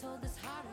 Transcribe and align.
told 0.00 0.22
this 0.22 0.36
heart 0.38 0.64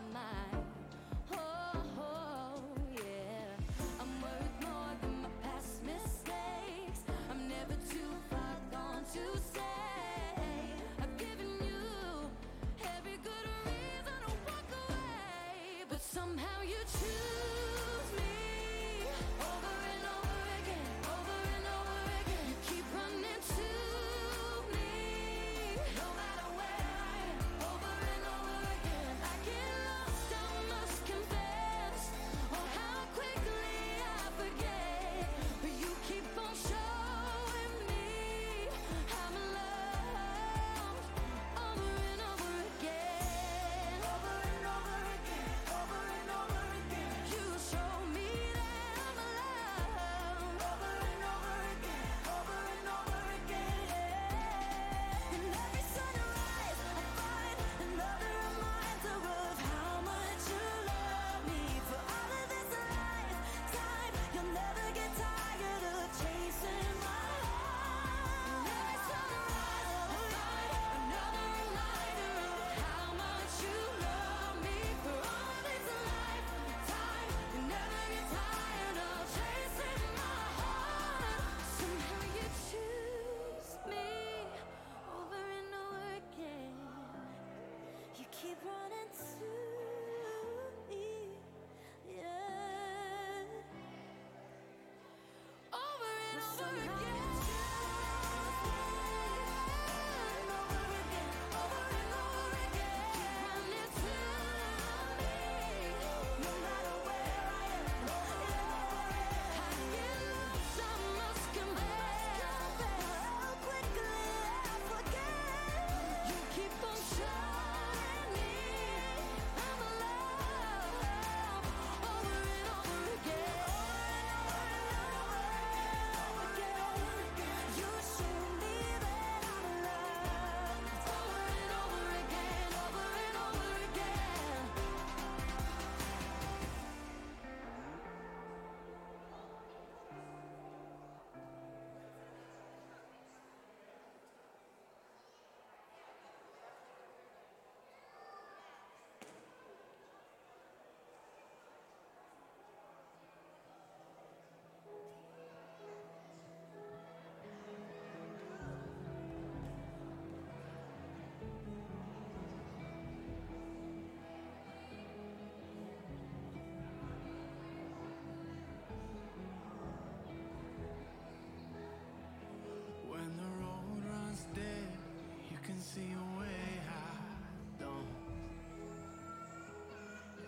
see 175.96 176.14
a 176.14 176.40
way 176.40 176.70
I 176.86 177.82
don't. 177.82 178.14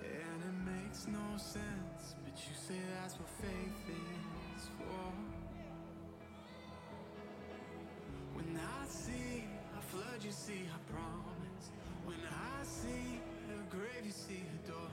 And 0.04 0.40
it 0.50 0.58
makes 0.72 1.08
no 1.08 1.26
sense, 1.38 2.14
but 2.24 2.36
you 2.38 2.54
say 2.68 2.78
that's 2.94 3.16
what 3.16 3.30
faith 3.42 3.90
is 3.90 4.70
for. 4.78 5.04
When 8.36 8.56
I 8.56 8.86
see 8.88 9.46
a 9.80 9.82
flood, 9.82 10.24
you 10.24 10.32
see 10.32 10.64
a 10.78 10.94
promise. 10.94 11.66
When 12.06 12.22
I 12.30 12.64
see 12.64 13.20
a 13.50 13.76
grave, 13.76 14.06
you 14.06 14.12
see 14.12 14.44
a 14.46 14.68
door. 14.70 14.91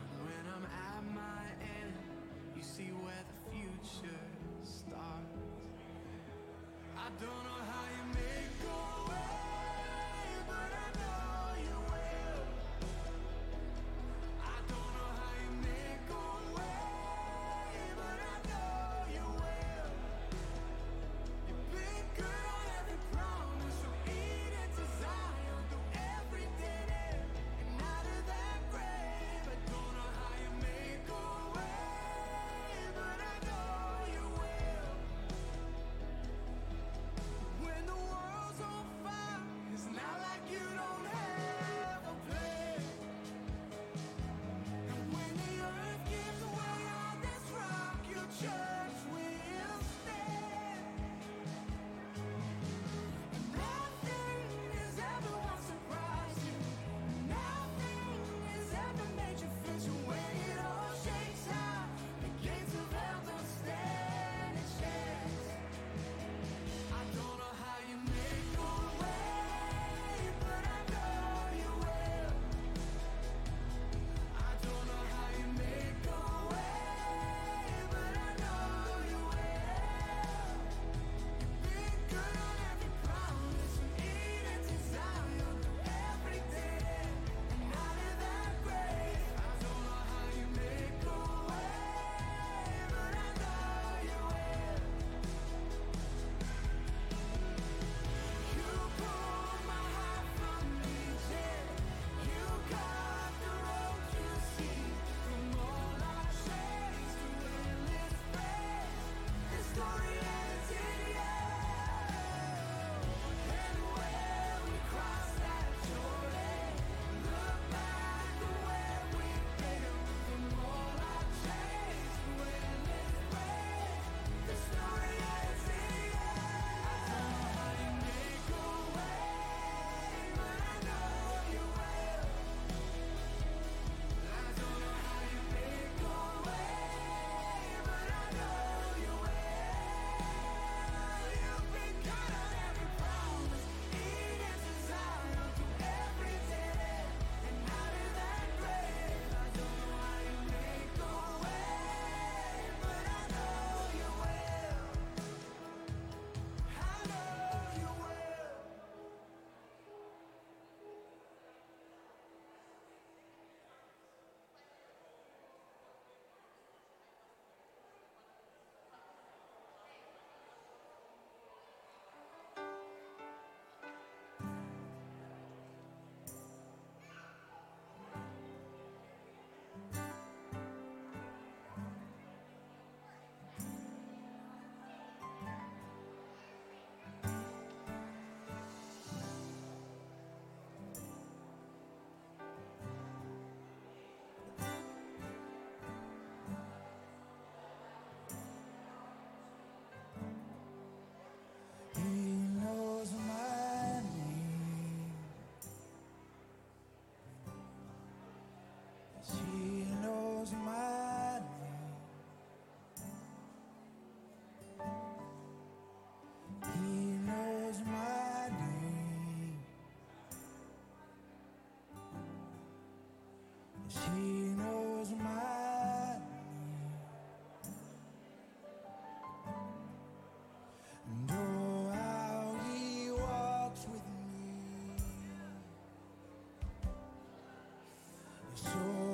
So 238.69 239.08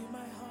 I 0.00 0.02
give 0.02 0.12
you 0.12 0.18
my 0.18 0.28
heart, 0.38 0.49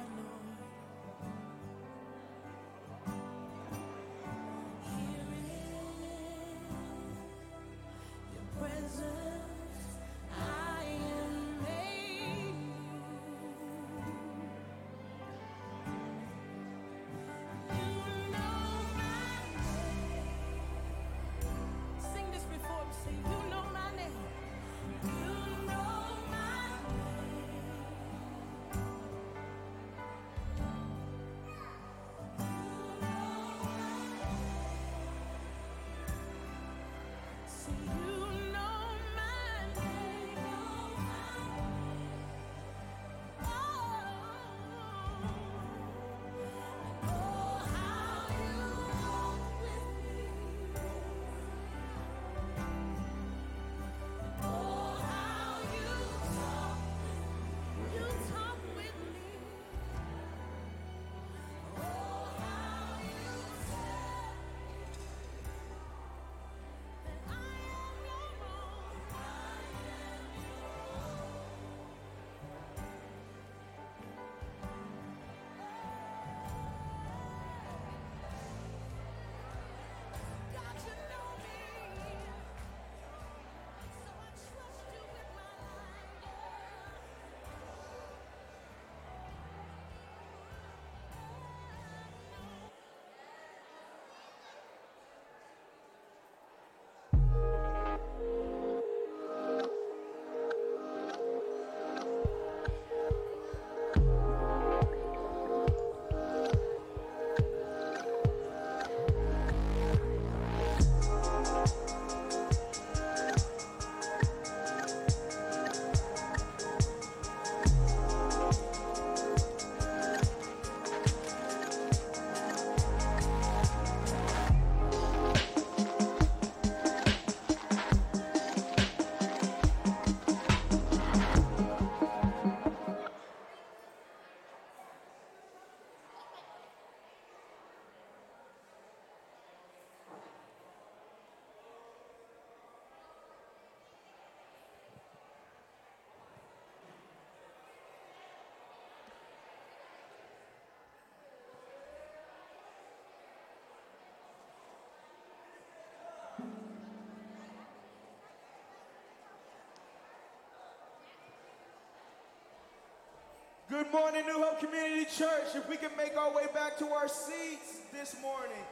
Good 163.70 163.92
morning, 163.94 164.26
New 164.26 164.42
Hope 164.42 164.58
Community 164.58 165.06
Church. 165.06 165.54
If 165.54 165.70
we 165.70 165.78
can 165.78 165.94
make 165.94 166.18
our 166.18 166.34
way 166.34 166.50
back 166.50 166.74
to 166.82 166.90
our 166.90 167.06
seats 167.06 167.78
this 167.94 168.18
morning. 168.18 168.66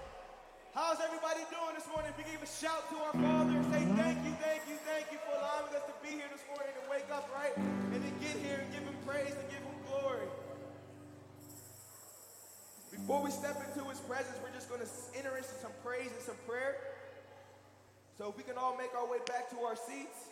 How's 0.75 0.99
everybody 0.99 1.47
doing 1.55 1.79
this 1.79 1.87
morning? 1.87 2.11
If 2.11 2.19
we 2.19 2.27
give 2.27 2.43
a 2.43 2.51
shout 2.51 2.83
to 2.91 2.99
our 3.07 3.15
Father 3.15 3.63
and 3.63 3.67
say 3.71 3.87
thank 3.95 4.19
you, 4.27 4.35
thank 4.43 4.67
you, 4.67 4.75
thank 4.83 5.07
you 5.15 5.23
for 5.23 5.39
allowing 5.39 5.71
us 5.71 5.87
to 5.87 5.95
be 6.03 6.19
here 6.19 6.27
this 6.35 6.43
morning 6.51 6.75
and 6.75 6.83
wake 6.91 7.07
up, 7.15 7.31
right? 7.31 7.55
And 7.95 8.03
then 8.03 8.11
get 8.19 8.43
here 8.43 8.59
and 8.59 8.67
give 8.75 8.83
Him 8.83 8.99
praise 9.07 9.31
and 9.31 9.47
give 9.47 9.63
Him 9.63 9.79
glory. 9.87 10.27
Before 12.91 13.23
we 13.23 13.31
step 13.31 13.55
into 13.71 13.87
His 13.87 14.03
presence, 14.03 14.35
we're 14.43 14.51
just 14.51 14.67
going 14.67 14.83
to 14.83 14.91
enter 15.15 15.39
into 15.39 15.55
some 15.63 15.71
praise 15.87 16.11
and 16.11 16.27
some 16.27 16.41
prayer. 16.43 16.75
So 18.19 18.35
if 18.35 18.37
we 18.37 18.43
can 18.43 18.59
all 18.59 18.75
make 18.75 18.91
our 18.99 19.07
way 19.07 19.23
back 19.31 19.47
to 19.55 19.63
our 19.63 19.79
seats. 19.79 20.28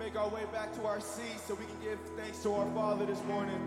Make 0.00 0.16
our 0.16 0.30
way 0.30 0.44
back 0.50 0.74
to 0.74 0.86
our 0.86 0.98
seats 0.98 1.42
so 1.46 1.54
we 1.54 1.66
can 1.66 1.76
give 1.82 1.98
thanks 2.16 2.38
to 2.38 2.50
our 2.54 2.66
Father 2.74 3.04
this 3.04 3.22
morning. 3.24 3.60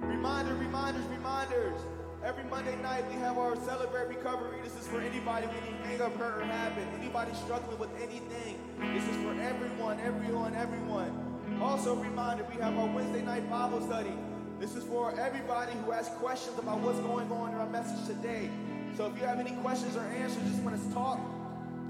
Reminder, 0.00 0.54
reminders, 0.54 1.04
reminders. 1.08 1.78
Every 2.24 2.44
Monday 2.44 2.74
night 2.76 3.06
we 3.10 3.16
have 3.16 3.36
our 3.36 3.54
Celebrate 3.54 4.08
Recovery. 4.08 4.58
This 4.64 4.74
is 4.80 4.88
for 4.88 4.98
anybody 4.98 5.46
with 5.46 5.56
any 5.62 5.76
hang 5.84 6.00
up, 6.00 6.16
hurt, 6.16 6.40
or 6.40 6.44
habit. 6.46 6.88
Anybody 6.98 7.34
struggling 7.34 7.78
with 7.78 7.90
anything. 8.00 8.58
This 8.94 9.06
is 9.06 9.16
for 9.16 9.38
everyone, 9.42 10.00
everyone, 10.00 10.54
everyone. 10.54 11.12
Also, 11.60 11.94
reminder, 11.96 12.46
we 12.50 12.58
have 12.62 12.74
our 12.78 12.86
Wednesday 12.86 13.20
night 13.20 13.48
Bible 13.50 13.82
study. 13.82 14.14
This 14.58 14.74
is 14.74 14.84
for 14.84 15.12
everybody 15.20 15.72
who 15.84 15.90
has 15.90 16.08
questions 16.16 16.58
about 16.58 16.78
what's 16.80 17.00
going 17.00 17.30
on 17.30 17.50
in 17.50 17.58
our 17.58 17.68
message 17.68 18.06
today. 18.06 18.48
So 18.96 19.04
if 19.04 19.20
you 19.20 19.26
have 19.26 19.38
any 19.38 19.52
questions 19.56 19.96
or 19.96 20.00
answers, 20.00 20.42
just 20.48 20.62
want 20.62 20.82
to 20.82 20.94
talk, 20.94 21.20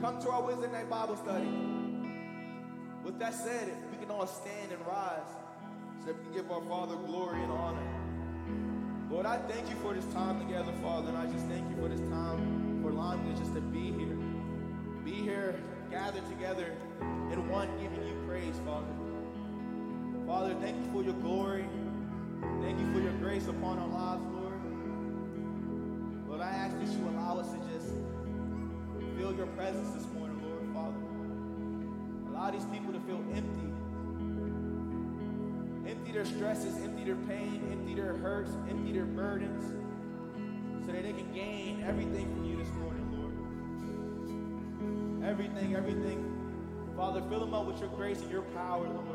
come 0.00 0.20
to 0.22 0.30
our 0.30 0.42
Wednesday 0.42 0.72
night 0.72 0.90
Bible 0.90 1.16
study. 1.16 1.75
With 3.16 3.24
that 3.24 3.34
said, 3.34 3.72
we 3.90 3.96
can 3.96 4.10
all 4.10 4.26
stand 4.26 4.72
and 4.72 4.86
rise 4.86 5.32
so 6.00 6.08
that 6.08 6.18
we 6.18 6.24
can 6.24 6.32
give 6.34 6.50
our 6.50 6.60
Father 6.68 6.96
glory 6.96 7.42
and 7.42 7.50
honor. 7.50 7.80
Lord, 9.10 9.24
I 9.24 9.38
thank 9.38 9.70
you 9.70 9.76
for 9.76 9.94
this 9.94 10.04
time 10.12 10.38
together, 10.38 10.70
Father, 10.82 11.08
and 11.08 11.16
I 11.16 11.24
just 11.24 11.46
thank 11.46 11.66
you 11.70 11.76
for 11.76 11.88
this 11.88 12.06
time 12.10 12.82
for 12.82 12.90
allowing 12.90 13.26
me 13.26 13.34
just 13.34 13.54
to 13.54 13.62
be 13.62 13.90
here. 13.90 14.18
Be 15.02 15.12
here, 15.12 15.58
gathered 15.90 16.28
together 16.28 16.76
in 17.32 17.48
one, 17.48 17.70
giving 17.80 18.06
you 18.06 18.22
praise, 18.28 18.60
Father. 18.66 18.92
Father, 20.26 20.54
thank 20.60 20.76
you 20.76 20.92
for 20.92 21.02
your 21.02 21.14
glory. 21.22 21.64
Thank 22.60 22.78
you 22.78 22.92
for 22.92 23.00
your 23.00 23.14
grace 23.14 23.48
upon 23.48 23.78
our 23.78 23.88
lives, 23.88 24.15
their 36.16 36.24
stresses, 36.24 36.74
empty 36.82 37.04
their 37.04 37.14
pain, 37.28 37.68
empty 37.70 37.94
their 37.94 38.16
hurts, 38.16 38.50
empty 38.70 38.90
their 38.90 39.04
burdens, 39.04 39.62
so 40.86 40.92
that 40.92 41.02
they 41.02 41.12
can 41.12 41.30
gain 41.34 41.84
everything 41.86 42.34
from 42.34 42.46
you 42.46 42.56
this 42.56 42.72
morning, 42.76 43.06
Lord. 45.20 45.30
Everything, 45.30 45.76
everything. 45.76 46.24
Father, 46.96 47.20
fill 47.28 47.40
them 47.40 47.52
up 47.52 47.66
with 47.66 47.78
your 47.80 47.90
grace 47.90 48.22
and 48.22 48.30
your 48.30 48.40
power, 48.56 48.88
Lord. 48.88 49.06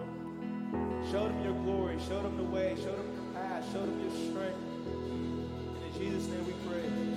Show 1.11 1.27
them 1.27 1.43
your 1.43 1.55
glory, 1.63 1.97
show 2.07 2.21
them 2.21 2.37
the 2.37 2.43
way, 2.43 2.75
show 2.75 2.95
them 2.95 3.09
your 3.15 3.33
path, 3.33 3.65
show 3.73 3.81
them 3.81 3.99
your 3.99 4.11
strength. 4.29 4.59
And 5.73 5.83
in 5.83 5.93
Jesus' 5.99 6.27
name 6.27 6.45
we 6.45 6.53
pray. 6.69 7.10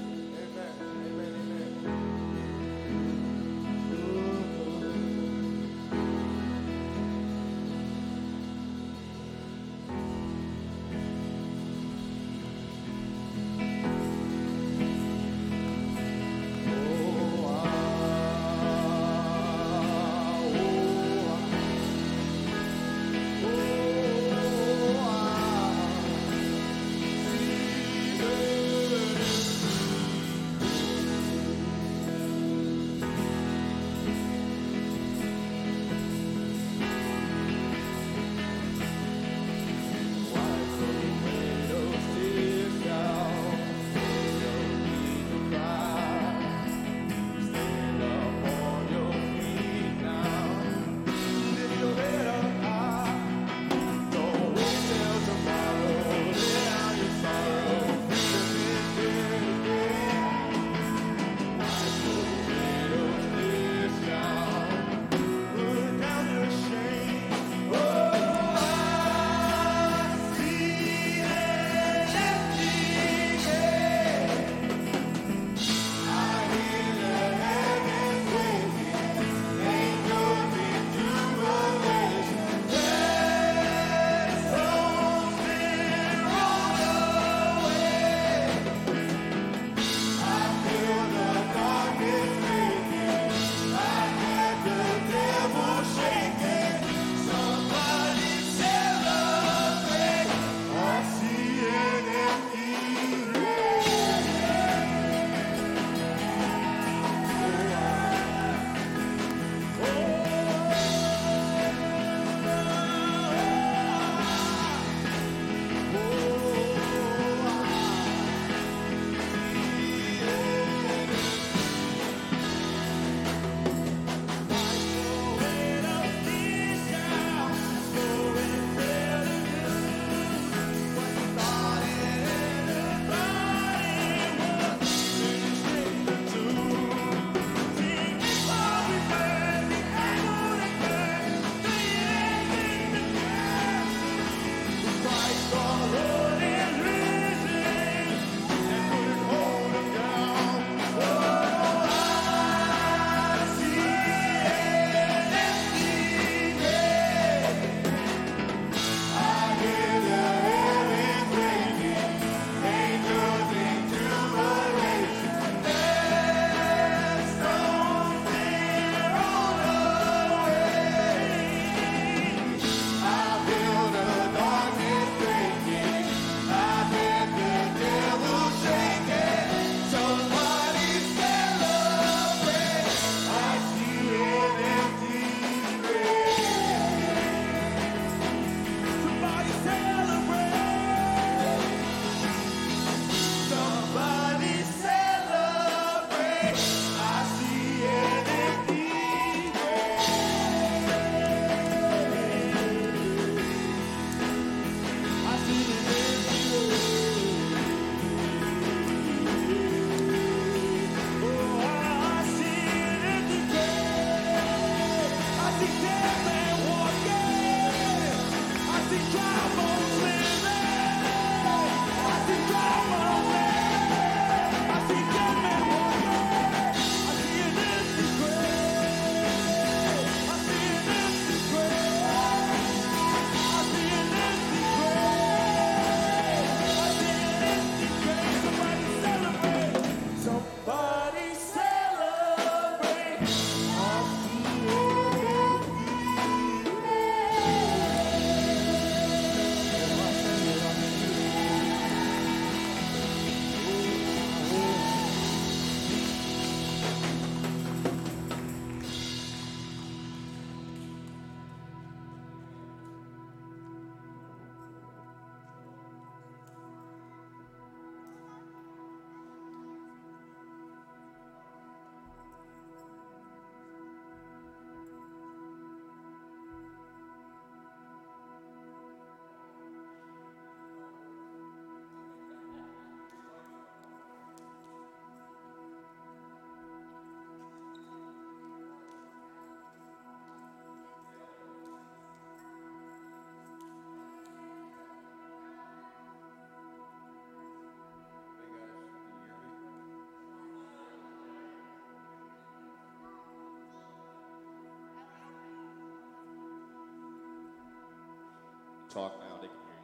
Talk 308.94 309.18
now, 309.18 309.36
they 309.42 309.48
can 309.48 309.56
hear 309.66 309.74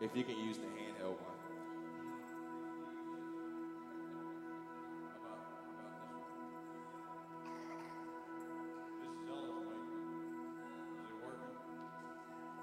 you. 0.00 0.10
If 0.10 0.16
you 0.16 0.24
can 0.24 0.44
use 0.44 0.58
the 0.58 0.64
handheld 0.64 1.20
one. 1.20 1.38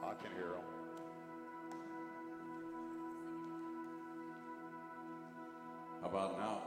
I 0.03 0.13
can 0.21 0.31
hear 0.33 0.47
them. 0.47 0.65
How 6.01 6.07
about 6.07 6.37
now? 6.37 6.61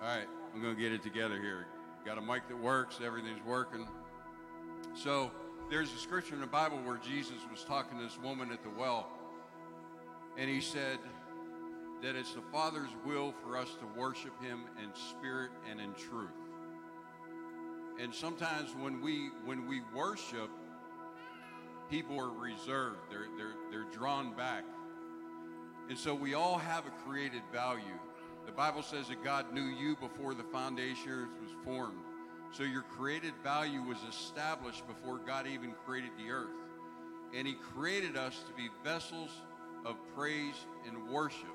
All 0.02 0.08
right, 0.08 0.26
I'm 0.54 0.62
going 0.62 0.74
to 0.74 0.80
get 0.80 0.92
it 0.92 1.02
together 1.02 1.38
here. 1.38 1.66
Got 2.06 2.16
a 2.16 2.22
mic 2.22 2.48
that 2.48 2.58
works, 2.58 3.00
everything's 3.04 3.44
working. 3.44 3.86
So, 4.94 5.30
there's 5.68 5.92
a 5.92 5.98
scripture 5.98 6.34
in 6.34 6.40
the 6.40 6.46
Bible 6.46 6.78
where 6.78 6.96
Jesus 6.96 7.36
was 7.50 7.64
talking 7.64 7.98
to 7.98 8.04
this 8.04 8.18
woman 8.18 8.50
at 8.50 8.62
the 8.62 8.70
well, 8.70 9.08
and 10.38 10.48
he 10.48 10.62
said 10.62 10.98
that 12.02 12.16
it's 12.16 12.32
the 12.32 12.40
Father's 12.50 12.88
will 13.04 13.34
for 13.44 13.58
us 13.58 13.68
to 13.74 14.00
worship 14.00 14.32
him 14.42 14.62
in 14.82 14.88
spirit 14.94 15.50
and 15.70 15.78
in 15.78 15.92
truth. 15.92 16.30
And 18.00 18.14
sometimes 18.14 18.74
when 18.74 19.02
we 19.02 19.28
when 19.44 19.68
we 19.68 19.82
worship, 19.94 20.48
people 21.90 22.18
are 22.18 22.30
reserved. 22.30 23.00
They're 23.10 23.26
they're 23.36 23.54
they're 23.70 23.92
drawn 23.92 24.34
back. 24.34 24.64
And 25.90 25.98
so 25.98 26.14
we 26.14 26.32
all 26.32 26.56
have 26.56 26.86
a 26.86 26.90
created 27.06 27.42
value. 27.52 27.84
The 28.50 28.56
Bible 28.56 28.82
says 28.82 29.06
that 29.06 29.22
God 29.22 29.54
knew 29.54 29.62
you 29.62 29.94
before 29.94 30.34
the 30.34 30.42
foundation 30.42 31.08
earth 31.08 31.28
was 31.40 31.52
formed. 31.64 32.00
So 32.50 32.64
your 32.64 32.82
created 32.82 33.32
value 33.44 33.80
was 33.80 33.98
established 34.08 34.84
before 34.88 35.18
God 35.18 35.46
even 35.46 35.72
created 35.86 36.10
the 36.18 36.32
earth. 36.32 36.48
And 37.32 37.46
He 37.46 37.54
created 37.54 38.16
us 38.16 38.42
to 38.48 38.52
be 38.54 38.68
vessels 38.82 39.30
of 39.86 39.94
praise 40.16 40.56
and 40.84 41.08
worship. 41.08 41.54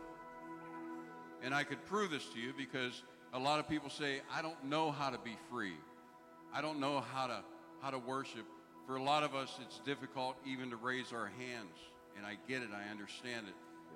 And 1.44 1.54
I 1.54 1.66
could 1.66 1.86
prove 1.86 2.12
this 2.12 2.26
to 2.30 2.40
you 2.40 2.54
because 2.58 3.04
a 3.34 3.40
lot 3.40 3.60
of 3.60 3.68
people 3.68 3.90
say, 3.90 4.22
I 4.34 4.42
don't 4.42 4.64
know 4.64 4.90
how 4.90 5.10
to 5.10 5.18
be 5.18 5.36
free. 5.52 5.76
I 6.54 6.62
don't 6.62 6.80
know 6.80 7.04
how 7.14 7.28
to 7.28 7.44
how 7.82 7.90
to 7.90 8.00
worship. 8.00 8.46
For 8.88 8.96
a 8.96 9.04
lot 9.04 9.24
of 9.24 9.36
us, 9.36 9.54
it's 9.62 9.80
difficult 9.80 10.38
even 10.48 10.70
to 10.70 10.78
raise 10.78 11.12
our 11.12 11.28
hands. 11.28 11.76
And 12.16 12.26
I 12.26 12.38
get 12.48 12.62
it, 12.62 12.70
I 12.74 12.90
understand 12.90 13.48
it. 13.50 13.54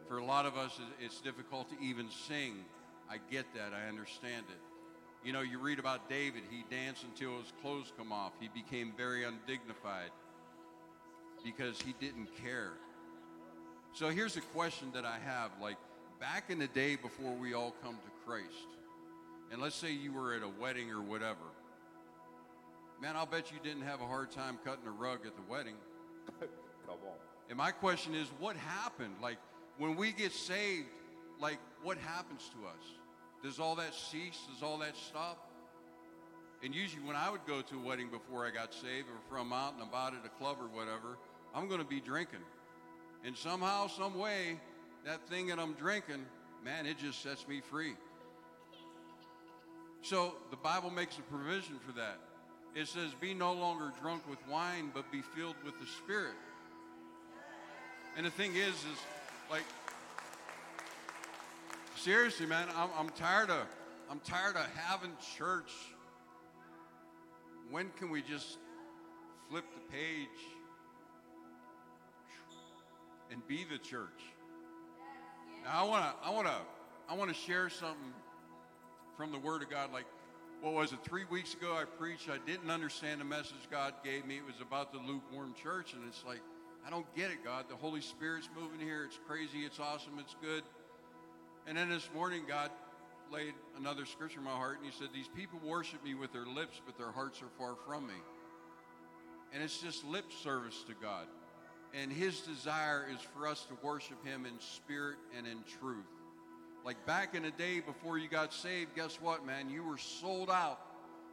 For 0.10 0.18
a 0.18 0.26
lot 0.26 0.46
of 0.46 0.58
us, 0.58 0.78
it's 1.00 1.22
difficult 1.22 1.70
to 1.70 1.76
even 1.82 2.10
sing. 2.28 2.66
I 3.10 3.18
get 3.32 3.46
that, 3.56 3.74
I 3.74 3.88
understand 3.88 4.46
it. 4.50 4.60
You 5.26 5.34
know, 5.34 5.42
you 5.42 5.60
read 5.60 5.80
about 5.80 6.10
David, 6.10 6.44
he 6.50 6.64
danced 6.70 7.04
until 7.04 7.38
his 7.40 7.52
clothes 7.62 7.92
come 7.98 8.12
off. 8.12 8.32
He 8.40 8.50
became 8.54 8.94
very 8.96 9.26
undignified 9.26 10.12
because 11.44 11.82
he 11.82 11.94
didn't 12.00 12.30
care. 12.42 12.72
So 13.94 14.10
here's 14.10 14.38
a 14.38 14.42
question 14.42 14.92
that 14.94 15.06
I 15.06 15.18
have 15.26 15.52
like 15.62 15.78
back 16.20 16.50
in 16.50 16.60
the 16.60 16.68
day 16.68 16.96
before 16.96 17.34
we 17.34 17.54
all 17.54 17.74
come 17.84 17.96
to 17.96 18.26
Christ, 18.26 18.68
and 19.52 19.62
let's 19.62 19.76
say 19.76 19.92
you 19.92 20.14
were 20.14 20.34
at 20.34 20.44
a 20.44 20.50
wedding 20.62 20.92
or 20.92 21.02
whatever. 21.02 21.38
Man, 23.02 23.16
I'll 23.16 23.26
bet 23.26 23.52
you 23.52 23.58
didn't 23.64 23.84
have 23.84 24.02
a 24.02 24.06
hard 24.06 24.30
time 24.32 24.60
cutting 24.64 24.86
a 24.86 24.92
rug 24.92 25.26
at 25.26 25.36
the 25.36 25.42
wedding. 25.50 25.76
Come 26.40 26.50
on. 26.88 27.18
And 27.48 27.58
my 27.58 27.72
question 27.72 28.14
is, 28.14 28.28
what 28.40 28.58
happened? 28.58 29.16
Like, 29.22 29.38
when 29.78 29.96
we 29.96 30.12
get 30.12 30.34
saved, 30.34 30.90
like, 31.40 31.60
what 31.82 31.98
happens 31.98 32.50
to 32.50 32.68
us? 32.68 32.99
Does 33.44 33.60
all 33.60 33.76
that 33.76 33.94
cease? 33.94 34.40
Does 34.54 34.64
all 34.64 34.78
that 34.80 34.96
stop? 34.98 35.50
And 36.64 36.76
usually, 36.76 37.04
when 37.04 37.16
I 37.16 37.30
would 37.30 37.46
go 37.48 37.62
to 37.62 37.76
a 37.76 37.80
wedding 37.80 38.10
before 38.10 38.46
I 38.46 38.52
got 38.52 38.74
saved, 38.74 39.08
or 39.08 39.20
from 39.30 39.54
out 39.54 39.74
and 39.74 39.82
about 39.82 40.14
at 40.14 40.26
a 40.26 40.30
club 40.30 40.58
or 40.60 40.68
whatever, 40.68 41.18
I'm 41.56 41.68
going 41.70 41.80
to 41.80 41.88
be 41.88 42.02
drinking. 42.02 42.44
And 43.24 43.38
somehow, 43.38 43.88
some 43.88 44.18
way, 44.18 44.60
that 45.06 45.28
thing 45.30 45.48
that 45.48 45.60
I'm 45.60 45.74
drinking, 45.74 46.26
man, 46.64 46.86
it 46.86 46.98
just 46.98 47.22
sets 47.24 47.48
me 47.48 47.62
free. 47.62 47.94
So 50.02 50.36
the 50.52 50.58
Bible 50.58 50.90
makes 50.90 51.18
a 51.18 51.22
provision 51.22 51.80
for 51.86 51.94
that. 51.94 52.20
It 52.76 52.88
says, 52.88 53.12
Be 53.20 53.34
no 53.34 53.54
longer 53.54 53.92
drunk 54.02 54.30
with 54.30 54.40
wine, 54.50 54.92
but 54.94 55.10
be 55.12 55.22
filled 55.36 55.56
with 55.64 55.80
the 55.80 55.88
Spirit. 56.04 56.36
And 58.18 58.26
the 58.26 58.32
thing 58.32 58.56
is, 58.56 58.74
is 58.74 59.00
like, 59.50 59.64
seriously, 62.00 62.46
man, 62.46 62.68
I'm, 62.76 62.90
I'm 62.98 63.10
tired 63.10 63.50
of, 63.50 63.66
I'm 64.10 64.20
tired 64.22 64.56
of 64.56 64.66
having 64.76 65.12
church. 65.38 65.72
When 67.70 67.90
can 67.98 68.10
we 68.10 68.22
just 68.22 68.58
flip 69.50 69.66
the 69.74 69.94
page 69.94 70.28
and 73.32 73.46
be 73.48 73.66
the 73.70 73.78
church? 73.78 74.22
Now, 75.64 75.86
I 75.86 75.88
want 75.88 76.06
to, 76.06 76.28
I 76.28 76.32
want 76.32 76.48
to, 76.48 76.56
I 77.10 77.16
want 77.16 77.30
to 77.30 77.36
share 77.36 77.70
something 77.70 78.14
from 79.18 79.32
the 79.32 79.40
Word 79.40 79.62
of 79.62 79.70
God. 79.70 79.92
Like, 79.92 80.06
what 80.62 80.74
was 80.74 80.94
it? 80.94 81.00
Three 81.04 81.26
weeks 81.26 81.54
ago, 81.54 81.76
I 81.80 81.84
preached. 81.86 82.30
I 82.30 82.38
didn't 82.50 82.72
understand 82.72 83.22
the 83.22 83.26
message 83.26 83.68
God 83.70 83.94
gave 84.04 84.26
me. 84.26 84.38
It 84.38 84.46
was 84.46 84.62
about 84.62 84.94
the 84.94 85.00
lukewarm 85.00 85.54
church, 85.62 85.94
and 85.94 86.04
it's 86.08 86.24
like, 86.26 86.42
I 86.86 86.90
don't 86.90 87.06
get 87.16 87.30
it, 87.30 87.44
God. 87.44 87.66
The 87.70 87.76
Holy 87.76 88.02
Spirit's 88.02 88.50
moving 88.60 88.80
here. 88.80 89.04
It's 89.04 89.20
crazy. 89.28 89.60
It's 89.66 89.80
awesome. 89.80 90.14
It's 90.18 90.36
good. 90.42 90.64
And 91.68 91.78
then 91.78 91.90
this 91.90 92.10
morning, 92.14 92.44
God 92.48 92.72
laid 93.32 93.54
another 93.78 94.06
scripture 94.06 94.40
in 94.40 94.46
my 94.46 94.52
heart, 94.52 94.78
and 94.78 94.86
He 94.86 94.98
said, 94.98 95.10
These 95.14 95.30
people 95.36 95.60
worship 95.64 96.04
me 96.04 96.16
with 96.16 96.34
their 96.34 96.46
lips, 96.46 96.82
but 96.86 96.98
their 96.98 97.12
hearts 97.12 97.42
are 97.42 97.50
far 97.58 97.76
from 97.86 98.08
me. 98.08 98.16
And 99.54 99.64
it's 99.64 99.80
just 99.80 100.06
lip 100.06 100.26
service 100.44 100.84
to 100.88 100.94
God. 101.02 101.28
And 101.94 102.12
His 102.12 102.42
desire 102.42 103.08
is 103.14 103.22
for 103.22 103.48
us 103.48 103.66
to 103.66 103.78
worship 103.86 104.24
Him 104.26 104.46
in 104.46 104.60
spirit 104.60 105.18
and 105.38 105.48
in 105.48 105.58
truth. 105.80 106.06
Like 106.86 107.06
back 107.06 107.36
in 107.36 107.44
the 107.44 107.52
day 107.52 107.80
before 107.80 108.18
you 108.18 108.30
got 108.30 108.54
saved, 108.54 108.96
guess 108.96 109.20
what, 109.22 109.46
man? 109.46 109.70
You 109.70 109.84
were 109.84 109.98
sold 109.98 110.50
out 110.50 110.80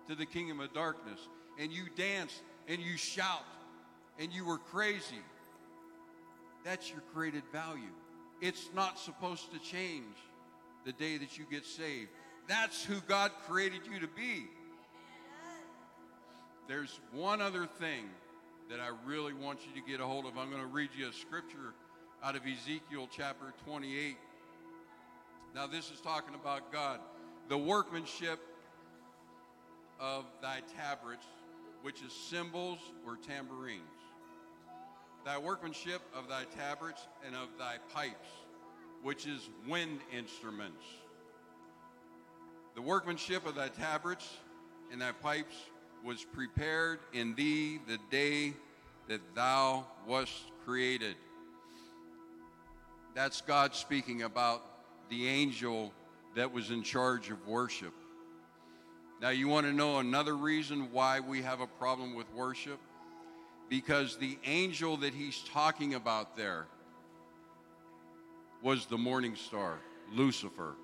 to 0.08 0.14
the 0.14 0.26
kingdom 0.26 0.60
of 0.60 0.72
darkness. 0.72 1.20
And 1.58 1.72
you 1.72 1.84
danced 1.96 2.42
and 2.68 2.80
you 2.80 2.96
shout 2.96 3.44
and 4.18 4.32
you 4.32 4.44
were 4.44 4.58
crazy. 4.58 5.22
That's 6.64 6.90
your 6.90 7.00
created 7.14 7.44
value. 7.52 7.92
It's 8.40 8.68
not 8.74 8.98
supposed 8.98 9.52
to 9.52 9.58
change 9.58 10.16
the 10.84 10.92
day 10.92 11.16
that 11.18 11.38
you 11.38 11.44
get 11.50 11.64
saved. 11.64 12.10
That's 12.48 12.84
who 12.84 13.00
God 13.08 13.32
created 13.48 13.80
you 13.90 14.00
to 14.00 14.06
be. 14.06 14.46
There's 16.68 17.00
one 17.12 17.40
other 17.40 17.66
thing 17.66 18.04
that 18.70 18.80
I 18.80 18.90
really 19.06 19.32
want 19.32 19.60
you 19.66 19.80
to 19.80 19.88
get 19.88 20.00
a 20.00 20.04
hold 20.04 20.26
of. 20.26 20.36
I'm 20.36 20.50
going 20.50 20.62
to 20.62 20.68
read 20.68 20.90
you 20.96 21.08
a 21.08 21.12
scripture 21.12 21.74
out 22.22 22.34
of 22.36 22.42
Ezekiel 22.42 23.08
chapter 23.10 23.52
28. 23.66 24.16
Now, 25.54 25.66
this 25.66 25.90
is 25.90 26.00
talking 26.00 26.34
about 26.34 26.72
God, 26.72 27.00
the 27.48 27.56
workmanship 27.56 28.40
of 30.00 30.24
thy 30.42 30.60
tabrets, 30.76 31.24
which 31.82 32.02
is 32.02 32.12
cymbals 32.12 32.78
or 33.06 33.16
tambourines. 33.16 33.80
Thy 35.26 35.36
workmanship 35.36 36.00
of 36.14 36.28
thy 36.28 36.44
tabrets 36.56 37.08
and 37.26 37.34
of 37.34 37.48
thy 37.58 37.74
pipes, 37.92 38.28
which 39.02 39.26
is 39.26 39.50
wind 39.68 39.98
instruments. 40.16 40.84
The 42.76 42.82
workmanship 42.82 43.44
of 43.44 43.56
thy 43.56 43.66
tabrets 43.66 44.36
and 44.92 45.02
thy 45.02 45.10
pipes 45.10 45.56
was 46.04 46.22
prepared 46.22 47.00
in 47.12 47.34
thee 47.34 47.80
the 47.88 47.98
day 48.08 48.54
that 49.08 49.20
thou 49.34 49.84
wast 50.06 50.32
created. 50.64 51.16
That's 53.12 53.40
God 53.40 53.74
speaking 53.74 54.22
about 54.22 54.62
the 55.10 55.26
angel 55.26 55.92
that 56.36 56.52
was 56.52 56.70
in 56.70 56.84
charge 56.84 57.30
of 57.30 57.48
worship. 57.48 57.94
Now, 59.20 59.30
you 59.30 59.48
want 59.48 59.66
to 59.66 59.72
know 59.72 59.98
another 59.98 60.36
reason 60.36 60.92
why 60.92 61.18
we 61.18 61.42
have 61.42 61.60
a 61.60 61.66
problem 61.66 62.14
with 62.14 62.32
worship? 62.32 62.78
Because 63.68 64.16
the 64.16 64.38
angel 64.44 64.96
that 64.98 65.12
he's 65.12 65.42
talking 65.52 65.94
about 65.94 66.36
there 66.36 66.66
was 68.62 68.86
the 68.86 68.98
morning 68.98 69.34
star, 69.36 69.78
Lucifer. 70.12 70.74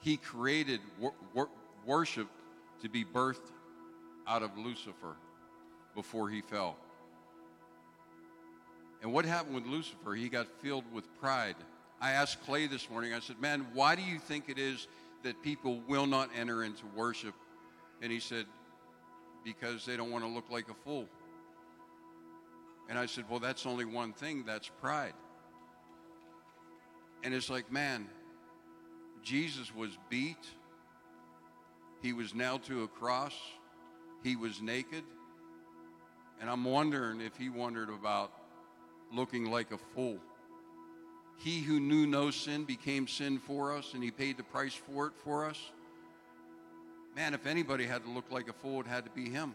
He 0.00 0.16
created 0.16 0.80
wor- 0.98 1.14
wor- 1.34 1.50
worship 1.86 2.28
to 2.82 2.88
be 2.88 3.04
birthed 3.04 3.50
out 4.26 4.42
of 4.42 4.56
Lucifer 4.58 5.16
before 5.94 6.28
he 6.28 6.40
fell. 6.42 6.76
And 9.02 9.12
what 9.12 9.24
happened 9.24 9.54
with 9.54 9.66
Lucifer? 9.66 10.14
He 10.14 10.28
got 10.28 10.46
filled 10.62 10.84
with 10.92 11.04
pride. 11.20 11.56
I 12.00 12.12
asked 12.12 12.44
Clay 12.44 12.66
this 12.66 12.88
morning, 12.88 13.12
I 13.14 13.20
said, 13.20 13.40
Man, 13.40 13.66
why 13.74 13.94
do 13.94 14.02
you 14.02 14.18
think 14.18 14.48
it 14.48 14.58
is 14.58 14.86
that 15.22 15.42
people 15.42 15.80
will 15.88 16.06
not 16.06 16.30
enter 16.36 16.64
into 16.64 16.84
worship? 16.96 17.34
And 18.00 18.10
he 18.10 18.20
said, 18.20 18.46
Because 19.44 19.84
they 19.84 19.96
don't 19.96 20.10
want 20.10 20.24
to 20.24 20.30
look 20.30 20.50
like 20.50 20.68
a 20.68 20.74
fool. 20.74 21.08
And 22.88 22.98
I 22.98 23.06
said, 23.06 23.24
Well, 23.28 23.40
that's 23.40 23.66
only 23.66 23.84
one 23.84 24.12
thing 24.12 24.44
that's 24.46 24.68
pride. 24.80 25.14
And 27.24 27.32
it's 27.32 27.48
like, 27.48 27.70
man, 27.70 28.08
Jesus 29.22 29.74
was 29.74 29.96
beat, 30.10 30.44
he 32.02 32.12
was 32.12 32.34
nailed 32.34 32.64
to 32.64 32.82
a 32.82 32.88
cross, 32.88 33.34
he 34.22 34.34
was 34.36 34.60
naked. 34.60 35.04
And 36.40 36.50
I'm 36.50 36.64
wondering 36.64 37.20
if 37.20 37.36
he 37.36 37.48
wondered 37.48 37.88
about 37.88 38.32
looking 39.12 39.50
like 39.50 39.70
a 39.70 39.78
fool. 39.78 40.18
He 41.38 41.60
who 41.60 41.78
knew 41.78 42.06
no 42.06 42.32
sin 42.32 42.64
became 42.64 43.06
sin 43.06 43.38
for 43.38 43.76
us, 43.76 43.94
and 43.94 44.02
he 44.02 44.10
paid 44.10 44.36
the 44.36 44.42
price 44.42 44.74
for 44.74 45.06
it 45.06 45.12
for 45.22 45.44
us. 45.48 45.58
Man, 47.14 47.34
if 47.34 47.46
anybody 47.46 47.86
had 47.86 48.04
to 48.04 48.10
look 48.10 48.30
like 48.30 48.48
a 48.48 48.52
fool, 48.54 48.80
it 48.80 48.86
had 48.86 49.04
to 49.04 49.10
be 49.10 49.28
him. 49.28 49.54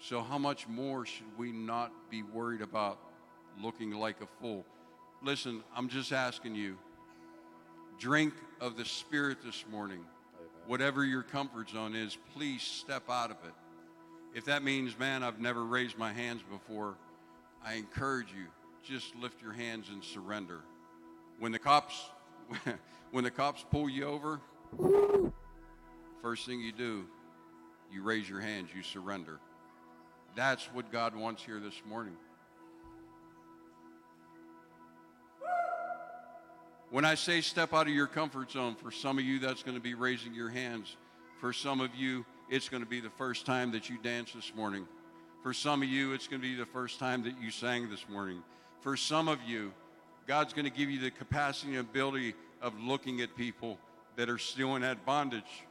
So, 0.00 0.20
how 0.20 0.38
much 0.38 0.66
more 0.66 1.06
should 1.06 1.38
we 1.38 1.52
not 1.52 1.92
be 2.10 2.24
worried 2.24 2.60
about 2.60 2.98
looking 3.62 3.92
like 3.92 4.20
a 4.20 4.26
fool? 4.40 4.64
Listen, 5.22 5.62
I'm 5.76 5.88
just 5.88 6.12
asking 6.12 6.56
you 6.56 6.76
drink 7.98 8.34
of 8.60 8.76
the 8.76 8.84
Spirit 8.84 9.38
this 9.44 9.64
morning. 9.70 10.00
Whatever 10.66 11.04
your 11.04 11.22
comfort 11.22 11.70
zone 11.70 11.94
is, 11.94 12.18
please 12.34 12.62
step 12.62 13.04
out 13.08 13.30
of 13.30 13.36
it. 13.44 13.54
If 14.34 14.46
that 14.46 14.64
means, 14.64 14.98
man, 14.98 15.22
I've 15.22 15.40
never 15.40 15.64
raised 15.64 15.96
my 15.96 16.12
hands 16.12 16.42
before, 16.50 16.96
I 17.64 17.74
encourage 17.74 18.28
you, 18.28 18.46
just 18.82 19.14
lift 19.14 19.40
your 19.40 19.52
hands 19.52 19.88
and 19.92 20.02
surrender. 20.02 20.60
When 21.38 21.52
the 21.52 21.58
cops 21.60 22.10
when 23.12 23.22
the 23.22 23.30
cops 23.30 23.64
pull 23.70 23.88
you 23.88 24.04
over, 24.04 24.40
first 26.22 26.46
thing 26.46 26.60
you 26.60 26.72
do, 26.72 27.04
you 27.92 28.02
raise 28.02 28.28
your 28.28 28.40
hands, 28.40 28.70
you 28.74 28.82
surrender. 28.82 29.40
That's 30.36 30.64
what 30.72 30.90
God 30.90 31.14
wants 31.14 31.42
here 31.42 31.60
this 31.60 31.82
morning. 31.86 32.16
When 36.90 37.04
I 37.04 37.16
say 37.16 37.40
step 37.40 37.74
out 37.74 37.88
of 37.88 37.92
your 37.92 38.06
comfort 38.06 38.52
zone, 38.52 38.76
for 38.76 38.90
some 38.90 39.18
of 39.18 39.24
you, 39.24 39.38
that's 39.40 39.62
going 39.62 39.76
to 39.76 39.82
be 39.82 39.94
raising 39.94 40.34
your 40.34 40.48
hands. 40.48 40.96
For 41.40 41.52
some 41.52 41.80
of 41.80 41.94
you, 41.94 42.24
it's 42.48 42.68
going 42.68 42.82
to 42.82 42.88
be 42.88 43.00
the 43.00 43.10
first 43.10 43.44
time 43.44 43.72
that 43.72 43.90
you 43.90 43.98
dance 44.02 44.32
this 44.32 44.52
morning. 44.54 44.86
For 45.42 45.52
some 45.52 45.82
of 45.82 45.88
you, 45.88 46.12
it's 46.12 46.28
going 46.28 46.40
to 46.40 46.48
be 46.48 46.54
the 46.54 46.66
first 46.66 46.98
time 46.98 47.24
that 47.24 47.34
you 47.42 47.50
sang 47.50 47.90
this 47.90 48.08
morning. 48.08 48.42
For 48.80 48.96
some 48.96 49.26
of 49.26 49.38
you, 49.46 49.72
God's 50.26 50.52
going 50.52 50.66
to 50.66 50.70
give 50.70 50.88
you 50.88 51.00
the 51.00 51.10
capacity 51.10 51.72
and 51.72 51.80
ability 51.80 52.34
of 52.60 52.78
looking 52.78 53.22
at 53.22 53.36
people 53.36 53.78
that 54.16 54.28
are 54.28 54.38
still 54.38 54.76
in 54.76 54.82
that 54.82 55.04
bondage. 55.04 55.64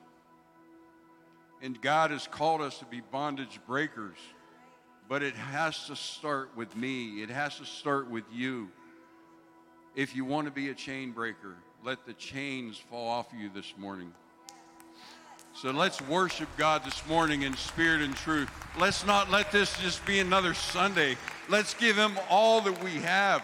And 1.62 1.80
God 1.82 2.12
has 2.12 2.28
called 2.28 2.62
us 2.62 2.80
to 2.80 2.86
be 2.86 3.02
bondage 3.12 3.60
breakers. 3.67 4.17
But 5.08 5.24
it 5.24 5.36
has 5.36 5.88
to 5.88 5.95
start 5.95 6.52
with 6.56 6.76
me, 6.76 7.21
it 7.21 7.30
has 7.30 7.58
to 7.58 7.65
start 7.65 8.10
with 8.10 8.24
you. 8.34 8.69
If 9.95 10.15
you 10.15 10.24
want 10.24 10.47
to 10.47 10.52
be 10.52 10.69
a 10.69 10.74
chain 10.74 11.12
breaker, 11.12 11.56
let 11.84 12.06
the 12.06 12.13
chains 12.13 12.78
fall 12.78 13.10
off 13.10 13.34
of 13.34 13.39
you 13.39 13.50
this 13.54 13.74
morning. 13.78 14.13
So 15.54 15.71
let's 15.71 16.02
worship 16.04 16.47
God 16.58 16.86
this 16.86 17.06
morning 17.08 17.41
in 17.41 17.58
spirit 17.58 18.02
and 18.02 18.15
truth. 18.15 18.50
Let's 18.80 19.06
not 19.06 19.30
let 19.30 19.52
this 19.52 19.78
just 19.82 20.04
be 20.06 20.19
another 20.19 20.54
Sunday. 20.54 21.17
Let's 21.50 21.74
give 21.74 21.97
Him 21.97 22.17
all 22.30 22.62
that 22.62 22.82
we 22.82 22.91
have. 22.91 23.43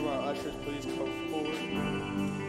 have 0.00 0.06
our 0.06 0.30
ushers 0.30 0.54
please 0.64 0.84
come 0.84 1.10
forward? 1.30 2.47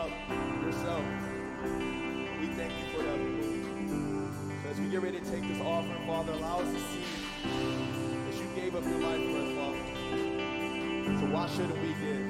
about 0.00 0.64
yourself. 0.64 1.04
We 2.40 2.46
thank 2.56 2.72
you 2.72 2.86
for 2.94 3.02
that, 3.02 3.18
So 4.62 4.70
as 4.70 4.80
we 4.80 4.88
get 4.88 5.02
ready 5.02 5.20
to 5.20 5.30
take 5.30 5.46
this 5.46 5.60
offering, 5.60 6.06
Father, 6.06 6.32
allow 6.32 6.60
us 6.60 6.72
to 6.72 6.80
see 6.80 7.04
that 7.44 8.34
you 8.34 8.46
gave 8.54 8.74
up 8.74 8.84
your 8.84 9.00
life 9.00 9.20
for 9.30 9.38
us, 9.38 9.52
Father. 9.56 11.20
So 11.20 11.26
why 11.26 11.48
shouldn't 11.48 11.82
we 11.82 11.94
give? 11.94 12.29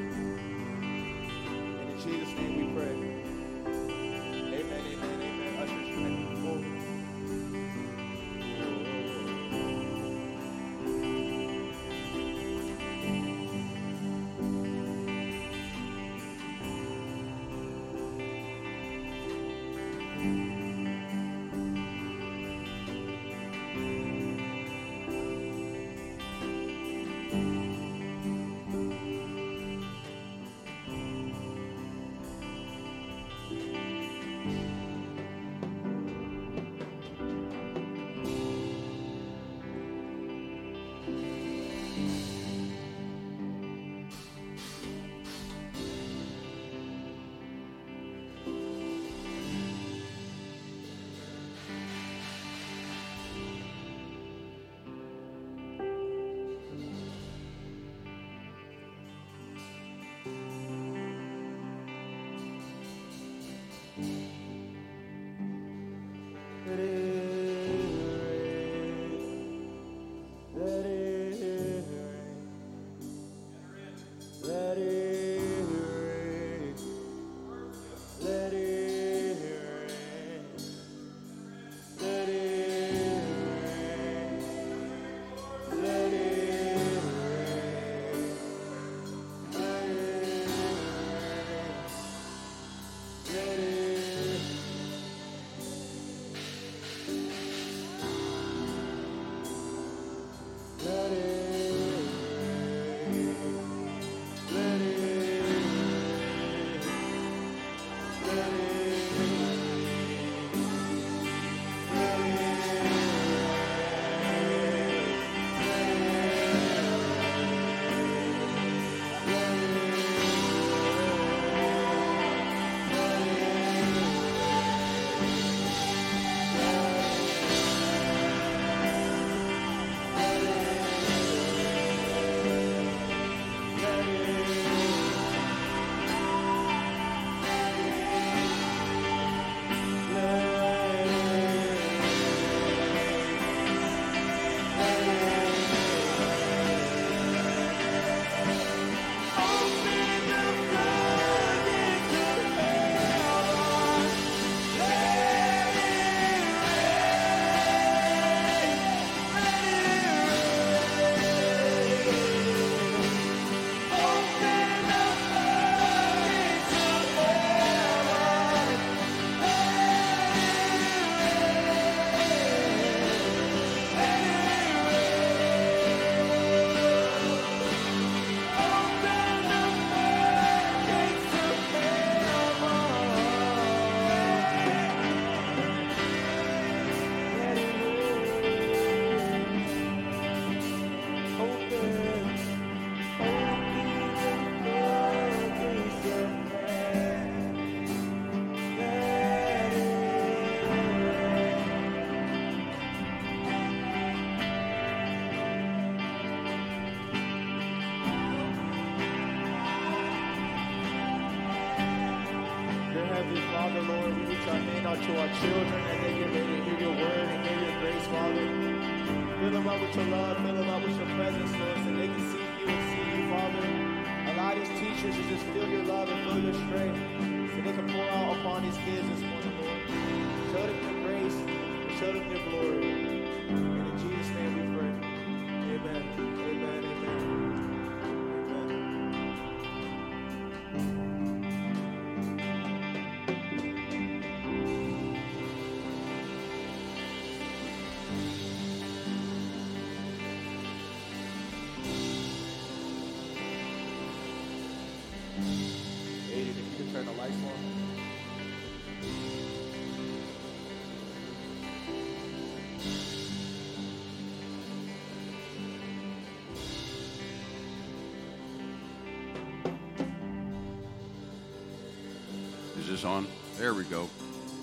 Is 273.00 273.06
on? 273.06 273.26
There 273.56 273.72
we 273.72 273.84
go. 273.84 274.10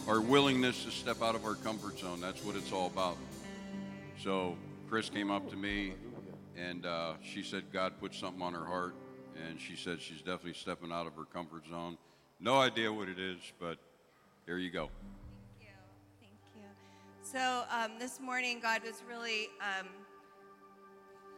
Our 0.07 0.21
willingness 0.21 0.83
to 0.83 0.91
step 0.91 1.23
out 1.23 1.33
of 1.33 1.43
our 1.43 1.55
comfort 1.55 1.97
zone. 1.97 2.21
That's 2.21 2.43
what 2.43 2.55
it's 2.55 2.71
all 2.71 2.85
about. 2.85 3.17
So, 4.23 4.55
Chris 4.87 5.09
came 5.09 5.31
up 5.31 5.49
to 5.49 5.55
me 5.55 5.95
and 6.55 6.85
uh, 6.85 7.13
she 7.23 7.41
said 7.41 7.63
God 7.73 7.93
put 7.99 8.13
something 8.13 8.43
on 8.43 8.53
her 8.53 8.63
heart. 8.63 8.93
And 9.43 9.59
she 9.59 9.75
said 9.75 9.99
she's 9.99 10.19
definitely 10.19 10.53
stepping 10.53 10.91
out 10.91 11.07
of 11.07 11.15
her 11.15 11.23
comfort 11.33 11.63
zone. 11.67 11.97
No 12.39 12.59
idea 12.59 12.93
what 12.93 13.09
it 13.09 13.17
is, 13.17 13.39
but 13.59 13.79
there 14.45 14.59
you 14.59 14.69
go. 14.69 14.91
Thank 15.57 15.71
you. 15.71 15.75
Thank 16.21 16.39
you. 16.55 16.61
So 17.23 17.63
um, 17.71 17.97
this 17.97 18.19
morning, 18.19 18.59
God 18.61 18.83
was 18.83 19.01
really 19.09 19.47
um, 19.61 19.87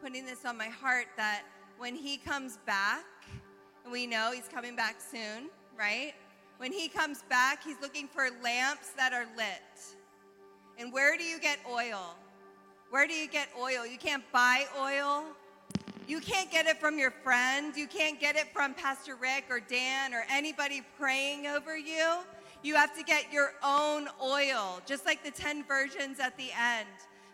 putting 0.02 0.26
this 0.26 0.44
on 0.44 0.58
my 0.58 0.68
heart 0.68 1.06
that 1.16 1.44
when 1.78 1.94
He 1.94 2.18
comes 2.18 2.58
back, 2.66 3.06
we 3.90 4.06
know 4.06 4.32
He's 4.34 4.48
coming 4.48 4.76
back 4.76 5.00
soon, 5.00 5.48
right? 5.78 6.12
When 6.60 6.72
He 6.72 6.88
comes 6.88 7.22
back, 7.30 7.64
He's 7.64 7.80
looking 7.80 8.06
for 8.06 8.28
lamps 8.44 8.90
that 8.90 9.14
are 9.14 9.24
lit. 9.34 9.96
And 10.78 10.92
where 10.92 11.16
do 11.16 11.24
you 11.24 11.40
get 11.40 11.58
oil? 11.66 12.14
Where 12.90 13.06
do 13.06 13.14
you 13.14 13.26
get 13.28 13.48
oil? 13.58 13.86
You 13.86 13.96
can't 13.96 14.22
buy 14.30 14.66
oil. 14.78 15.24
You 16.06 16.20
can't 16.20 16.50
get 16.50 16.66
it 16.66 16.78
from 16.78 16.98
your 16.98 17.12
friend. 17.12 17.74
You 17.74 17.86
can't 17.86 18.20
get 18.20 18.36
it 18.36 18.52
from 18.52 18.74
Pastor 18.74 19.16
Rick 19.16 19.44
or 19.48 19.60
Dan 19.60 20.12
or 20.12 20.26
anybody 20.28 20.82
praying 20.98 21.46
over 21.46 21.78
you. 21.78 22.18
You 22.62 22.74
have 22.74 22.94
to 22.98 23.02
get 23.04 23.32
your 23.32 23.54
own 23.64 24.08
oil, 24.22 24.82
just 24.84 25.06
like 25.06 25.24
the 25.24 25.30
10 25.30 25.64
virgins 25.64 26.20
at 26.20 26.36
the 26.36 26.50
end. 26.52 26.88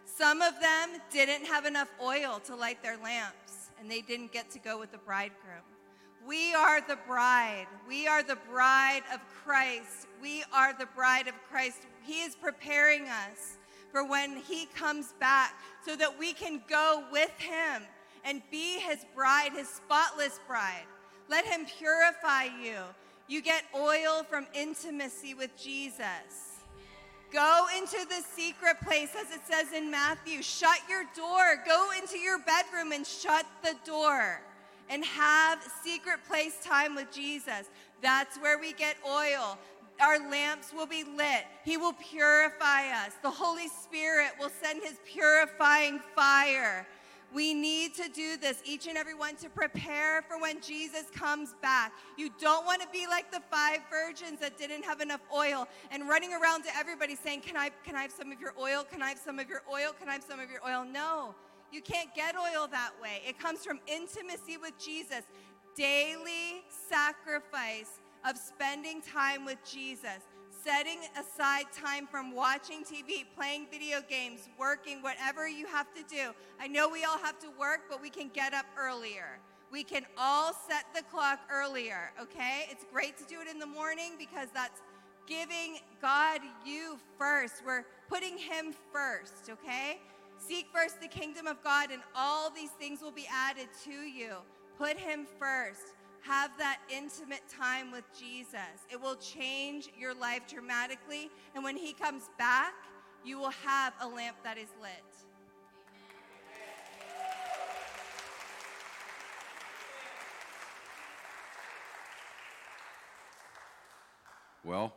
Some 0.05 0.41
of 0.41 0.53
them 0.61 1.01
didn't 1.11 1.47
have 1.47 1.67
enough 1.67 1.89
oil 2.01 2.41
to 2.45 2.55
light 2.55 2.81
their 2.81 2.97
lamps, 2.99 3.71
and 3.81 3.91
they 3.91 4.03
didn't 4.03 4.31
get 4.33 4.53
to 4.53 4.61
go 4.61 4.79
with 4.79 4.93
the 4.93 4.99
bridegroom. 4.99 5.76
We 6.27 6.55
are 6.55 6.81
the 6.81 6.99
bride. 7.07 7.67
We 7.89 8.09
are 8.09 8.23
the 8.23 8.39
bride 8.51 9.03
of 9.13 9.21
Christ. 9.45 10.09
We 10.21 10.45
are 10.53 10.73
the 10.73 10.89
bride 10.97 11.29
of 11.29 11.35
Christ. 11.49 11.83
He 12.03 12.23
is 12.23 12.35
preparing 12.35 13.05
us 13.05 13.59
for 13.93 14.05
when 14.05 14.37
He 14.37 14.67
comes 14.75 15.15
back 15.21 15.55
so 15.85 15.95
that 15.97 16.19
we 16.19 16.33
can 16.33 16.63
go 16.69 17.05
with 17.13 17.31
Him 17.39 17.83
and 18.27 18.43
be 18.51 18.81
his 18.81 19.07
bride, 19.15 19.53
his 19.53 19.69
spotless 19.69 20.41
bride. 20.47 20.85
Let 21.29 21.47
him 21.47 21.65
purify 21.65 22.45
you. 22.63 22.79
You 23.29 23.41
get 23.41 23.63
oil 23.75 24.25
from 24.29 24.47
intimacy 24.53 25.33
with 25.33 25.57
Jesus. 25.57 26.61
Go 27.33 27.67
into 27.77 28.05
the 28.09 28.23
secret 28.35 28.81
place, 28.85 29.11
as 29.19 29.35
it 29.35 29.41
says 29.49 29.73
in 29.73 29.91
Matthew. 29.91 30.43
Shut 30.43 30.79
your 30.89 31.05
door. 31.17 31.63
Go 31.65 31.91
into 31.97 32.19
your 32.19 32.39
bedroom 32.39 32.93
and 32.93 33.07
shut 33.07 33.47
the 33.63 33.75
door 33.85 34.43
and 34.89 35.05
have 35.05 35.63
secret 35.83 36.19
place 36.29 36.57
time 36.65 36.95
with 36.95 37.11
Jesus. 37.13 37.71
That's 38.03 38.37
where 38.39 38.59
we 38.59 38.73
get 38.73 38.97
oil. 39.07 39.59
Our 40.01 40.19
lamps 40.31 40.73
will 40.75 40.87
be 40.87 41.05
lit. 41.05 41.45
He 41.65 41.77
will 41.77 41.95
purify 41.95 42.91
us. 42.91 43.13
The 43.23 43.31
Holy 43.31 43.69
Spirit 43.69 44.33
will 44.39 44.51
send 44.63 44.83
his 44.83 44.99
purifying 45.07 46.01
fire. 46.15 46.87
We 47.35 47.55
need 47.55 47.95
to 47.97 48.09
do 48.09 48.37
this, 48.37 48.63
each 48.65 48.87
and 48.87 48.97
every 48.97 49.15
one, 49.15 49.37
to 49.37 49.51
prepare 49.51 50.23
for 50.23 50.41
when 50.41 50.61
Jesus 50.61 51.05
comes 51.13 51.55
back. 51.61 51.93
You 52.17 52.31
don't 52.41 52.65
want 52.65 52.83
to 52.83 52.89
be 52.93 53.07
like 53.07 53.33
the 53.33 53.43
five 53.51 53.81
virgins 53.91 54.41
that 54.41 54.57
didn't 54.57 54.85
have 54.85 55.01
enough 55.01 55.21
oil 55.35 55.67
and 55.91 56.09
running 56.09 56.33
around 56.33 56.63
to 56.65 56.77
everybody 56.77 57.17
saying, 57.17 57.41
Can 57.41 57.57
I, 57.57 57.71
can 57.85 57.97
I 57.97 58.03
have 58.03 58.13
some 58.13 58.31
of 58.31 58.41
your 58.41 58.55
oil? 58.61 58.85
Can 58.91 59.03
I 59.03 59.11
have 59.11 59.19
some 59.19 59.39
of 59.39 59.49
your 59.49 59.63
oil? 59.71 59.91
Can 59.99 60.09
I 60.09 60.13
have 60.13 60.25
some 60.25 60.39
of 60.39 60.51
your 60.51 60.61
oil? 60.67 60.85
No, 60.85 61.35
you 61.77 61.83
can't 61.83 62.15
get 62.15 62.35
oil 62.35 62.67
that 62.71 62.93
way. 63.03 63.21
It 63.29 63.39
comes 63.39 63.63
from 63.63 63.81
intimacy 63.87 64.57
with 64.57 64.73
Jesus, 64.79 65.23
daily 65.77 66.65
sacrifice 66.89 68.01
of 68.27 68.39
spending 68.39 69.03
time 69.03 69.45
with 69.45 69.59
Jesus 69.71 70.25
setting 70.65 70.99
aside 71.21 71.67
time 71.71 72.09
from 72.09 72.35
watching 72.35 72.83
TV, 72.83 73.25
playing 73.37 73.69
video 73.71 73.99
games, 74.09 74.49
working, 74.59 75.01
whatever 75.01 75.47
you 75.47 75.65
have 75.65 75.87
to 75.95 76.03
do. 76.13 76.33
I 76.59 76.67
know 76.67 76.89
we 76.89 77.05
all 77.05 77.19
have 77.19 77.39
to 77.41 77.49
work, 77.57 77.83
but 77.89 78.03
we 78.03 78.11
can 78.11 78.31
get 78.35 78.53
up 78.53 78.67
earlier. 78.77 79.39
We 79.71 79.85
can 79.85 80.05
all 80.19 80.53
set 80.53 80.87
the 80.93 81.03
clock 81.03 81.39
earlier, 81.53 82.11
okay? 82.21 82.67
It's 82.69 82.85
great 82.93 83.17
to 83.19 83.25
do 83.27 83.41
it 83.41 83.49
in 83.49 83.61
the 83.61 83.67
morning 83.67 84.15
because 84.19 84.49
that's 84.53 84.83
giving 85.29 85.79
God 86.03 86.41
you 86.65 86.99
first. 87.17 87.63
We're 87.65 87.85
putting 88.09 88.37
Him 88.37 88.75
first, 88.93 89.51
okay? 89.51 90.01
Seek 90.39 90.67
first 90.73 91.01
the 91.01 91.09
kingdom 91.09 91.47
of 91.47 91.63
God, 91.63 91.91
and 91.91 92.03
all 92.15 92.51
these 92.51 92.71
things 92.71 93.03
will 93.03 93.13
be 93.13 93.27
added 93.33 93.69
to 93.85 93.93
you. 93.93 94.37
Put 94.79 94.97
Him 94.97 95.27
first 95.39 95.95
have 96.27 96.51
that 96.59 96.81
intimate 96.91 97.43
time 97.49 97.93
with 97.93 98.05
Jesus. 98.19 98.85
It 98.91 99.01
will 99.01 99.15
change 99.17 99.91
your 99.99 100.13
life 100.13 100.43
dramatically. 100.49 101.31
And 101.55 101.63
when 101.63 101.77
He 101.77 101.93
comes 101.93 102.25
back, 102.37 102.75
you 103.25 103.39
will 103.39 103.51
have 103.51 103.93
a 104.01 104.09
lamp 104.09 104.37
that 104.43 104.59
is 104.59 104.69
lit. 104.83 104.91
Well, 114.65 114.93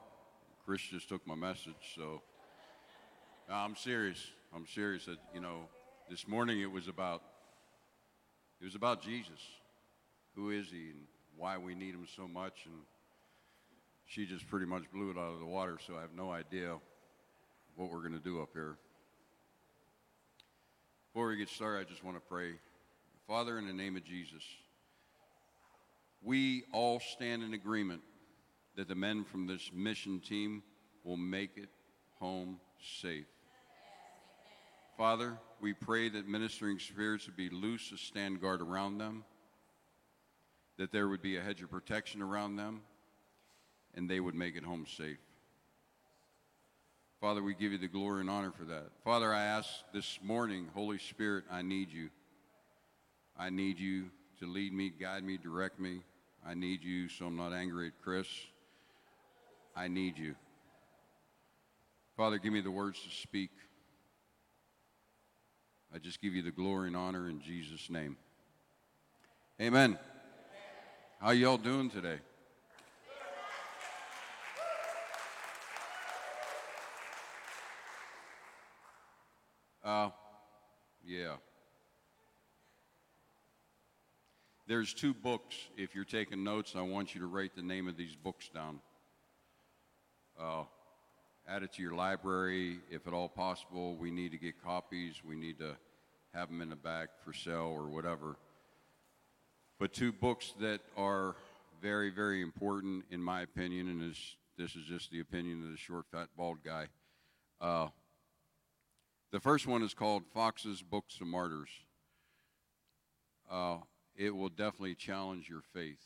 Chris 0.66 0.82
just 0.82 1.10
took 1.10 1.26
my 1.28 1.36
message, 1.36 1.94
so 1.96 2.24
I'm 3.48 3.76
serious. 3.76 4.32
I'm 4.54 4.66
serious 4.66 5.06
that, 5.06 5.18
you 5.34 5.42
know, 5.42 5.70
this 6.10 6.28
morning 6.28 6.60
it 6.62 6.72
was 6.72 6.88
about 6.88 7.22
it 8.62 8.66
was 8.66 8.76
about 8.76 9.02
Jesus. 9.02 9.40
Who 10.36 10.50
is 10.50 10.70
he 10.70 10.90
and 10.90 11.06
why 11.38 11.58
we 11.58 11.76
need 11.76 11.94
him 11.94 12.08
so 12.16 12.28
much 12.28 12.66
and 12.66 12.76
she 14.06 14.26
just 14.26 14.48
pretty 14.48 14.66
much 14.66 14.84
blew 14.92 15.12
it 15.12 15.18
out 15.18 15.34
of 15.34 15.40
the 15.40 15.46
water, 15.46 15.78
so 15.86 15.96
I 15.96 16.02
have 16.02 16.14
no 16.16 16.32
idea 16.32 16.76
what 17.76 17.92
we're 17.92 18.00
going 18.00 18.14
to 18.14 18.20
do 18.20 18.42
up 18.42 18.50
here. 18.54 18.76
Before 21.14 21.28
we 21.28 21.38
get 21.38 21.48
started, 21.48 21.86
I 21.86 21.90
just 21.90 22.04
want 22.04 22.18
to 22.18 22.22
pray. 22.22 22.54
Father, 23.28 23.60
in 23.60 23.68
the 23.68 23.74
name 23.74 23.96
of 23.96 24.04
Jesus, 24.04 24.44
we 26.24 26.64
all 26.74 27.00
stand 27.00 27.44
in 27.44 27.54
agreement 27.54 28.02
that 28.76 28.88
the 28.88 28.96
men 28.96 29.24
from 29.24 29.46
this 29.46 29.70
mission 29.72 30.20
team 30.20 30.64
will 31.04 31.18
make 31.18 31.52
it 31.58 31.70
home 32.20 32.60
safe. 33.02 33.28
Father, 35.00 35.38
we 35.62 35.72
pray 35.72 36.10
that 36.10 36.28
ministering 36.28 36.78
spirits 36.78 37.26
would 37.26 37.38
be 37.38 37.50
loose 37.50 37.88
to 37.88 37.96
stand 37.96 38.42
guard 38.42 38.62
around 38.62 38.98
them, 38.98 39.24
that 40.78 40.92
there 40.92 41.08
would 41.08 41.22
be 41.22 41.38
a 41.38 41.42
hedge 41.42 41.62
of 41.62 41.72
protection 41.72 42.22
around 42.22 42.58
them, 42.58 42.82
and 43.96 44.10
they 44.10 44.20
would 44.20 44.36
make 44.36 44.58
it 44.58 44.64
home 44.66 44.86
safe. 44.86 45.16
Father, 47.22 47.42
we 47.42 47.54
give 47.54 47.72
you 47.72 47.78
the 47.78 47.88
glory 47.88 48.20
and 48.20 48.30
honor 48.30 48.52
for 48.52 48.66
that. 48.66 48.88
Father, 49.06 49.34
I 49.34 49.44
ask 49.44 49.70
this 49.94 50.20
morning, 50.22 50.68
Holy 50.74 50.98
Spirit, 50.98 51.46
I 51.50 51.62
need 51.62 51.94
you. 51.94 52.10
I 53.38 53.52
need 53.52 53.80
you 53.80 54.08
to 54.42 54.48
lead 54.48 54.74
me, 54.74 54.90
guide 54.90 55.24
me, 55.24 55.38
direct 55.38 55.80
me. 55.80 56.02
I 56.46 56.56
need 56.56 56.84
you 56.84 57.08
so 57.08 57.28
I'm 57.28 57.38
not 57.38 57.54
angry 57.54 57.88
at 57.88 57.94
Chris. 58.04 58.28
I 59.78 59.88
need 59.88 60.18
you. 60.18 60.36
Father, 62.18 62.38
give 62.38 62.52
me 62.52 62.60
the 62.60 62.70
words 62.70 63.02
to 63.02 63.10
speak. 63.10 63.52
I 65.94 65.98
just 65.98 66.22
give 66.22 66.36
you 66.36 66.44
the 66.44 66.52
glory 66.52 66.88
and 66.88 66.96
honor 66.96 67.30
in 67.30 67.42
Jesus' 67.42 67.90
name. 67.90 68.16
Amen. 69.60 69.98
How 71.20 71.32
y'all 71.32 71.58
doing 71.58 71.90
today? 71.90 72.20
Uh, 79.84 80.12
yeah. 81.04 81.38
There's 84.68 84.94
two 84.94 85.16
books. 85.16 85.56
If 85.76 85.96
you're 85.96 86.06
taking 86.06 86.44
notes, 86.44 86.76
I 86.76 86.82
want 86.82 87.16
you 87.16 87.22
to 87.22 87.28
write 87.28 87.56
the 87.56 87.64
name 87.64 87.88
of 87.88 87.98
these 87.98 88.16
books 88.16 88.48
down. 88.54 88.80
Uh, 90.40 90.66
add 91.50 91.64
it 91.64 91.74
to 91.74 91.82
your 91.82 91.96
library. 91.96 92.80
If 92.92 93.08
at 93.08 93.14
all 93.14 93.28
possible, 93.28 93.96
we 93.96 94.12
need 94.12 94.32
to 94.32 94.38
get 94.38 94.62
copies. 94.64 95.24
We 95.26 95.36
need 95.36 95.58
to 95.60 95.76
have 96.34 96.50
them 96.50 96.62
in 96.62 96.70
the 96.70 96.76
back 96.76 97.10
for 97.26 97.34
sale 97.34 97.74
or 97.76 97.90
whatever. 97.90 98.38
But 99.80 99.94
two 99.94 100.12
books 100.12 100.54
that 100.60 100.82
are 100.96 101.36
very, 101.82 102.12
very 102.12 102.42
important, 102.42 103.06
in 103.10 103.24
my 103.24 103.42
opinion, 103.42 103.88
and 103.88 104.02
this, 104.02 104.36
this 104.58 104.76
is 104.76 104.86
just 104.86 105.10
the 105.12 105.22
opinion 105.22 105.64
of 105.64 105.72
the 105.72 105.78
short, 105.78 106.06
fat, 106.12 106.28
bald 106.38 106.58
guy. 106.64 106.88
Uh, 107.60 107.88
the 109.32 109.40
first 109.40 109.66
one 109.66 109.82
is 109.82 109.94
called 109.94 110.24
Foxe's 110.34 110.82
Books 110.84 111.20
of 111.22 111.28
Martyrs. 111.28 111.70
Uh, 113.50 113.78
it 114.16 114.36
will 114.36 114.50
definitely 114.50 114.96
challenge 114.96 115.50
your 115.50 115.62
faith. 115.74 116.06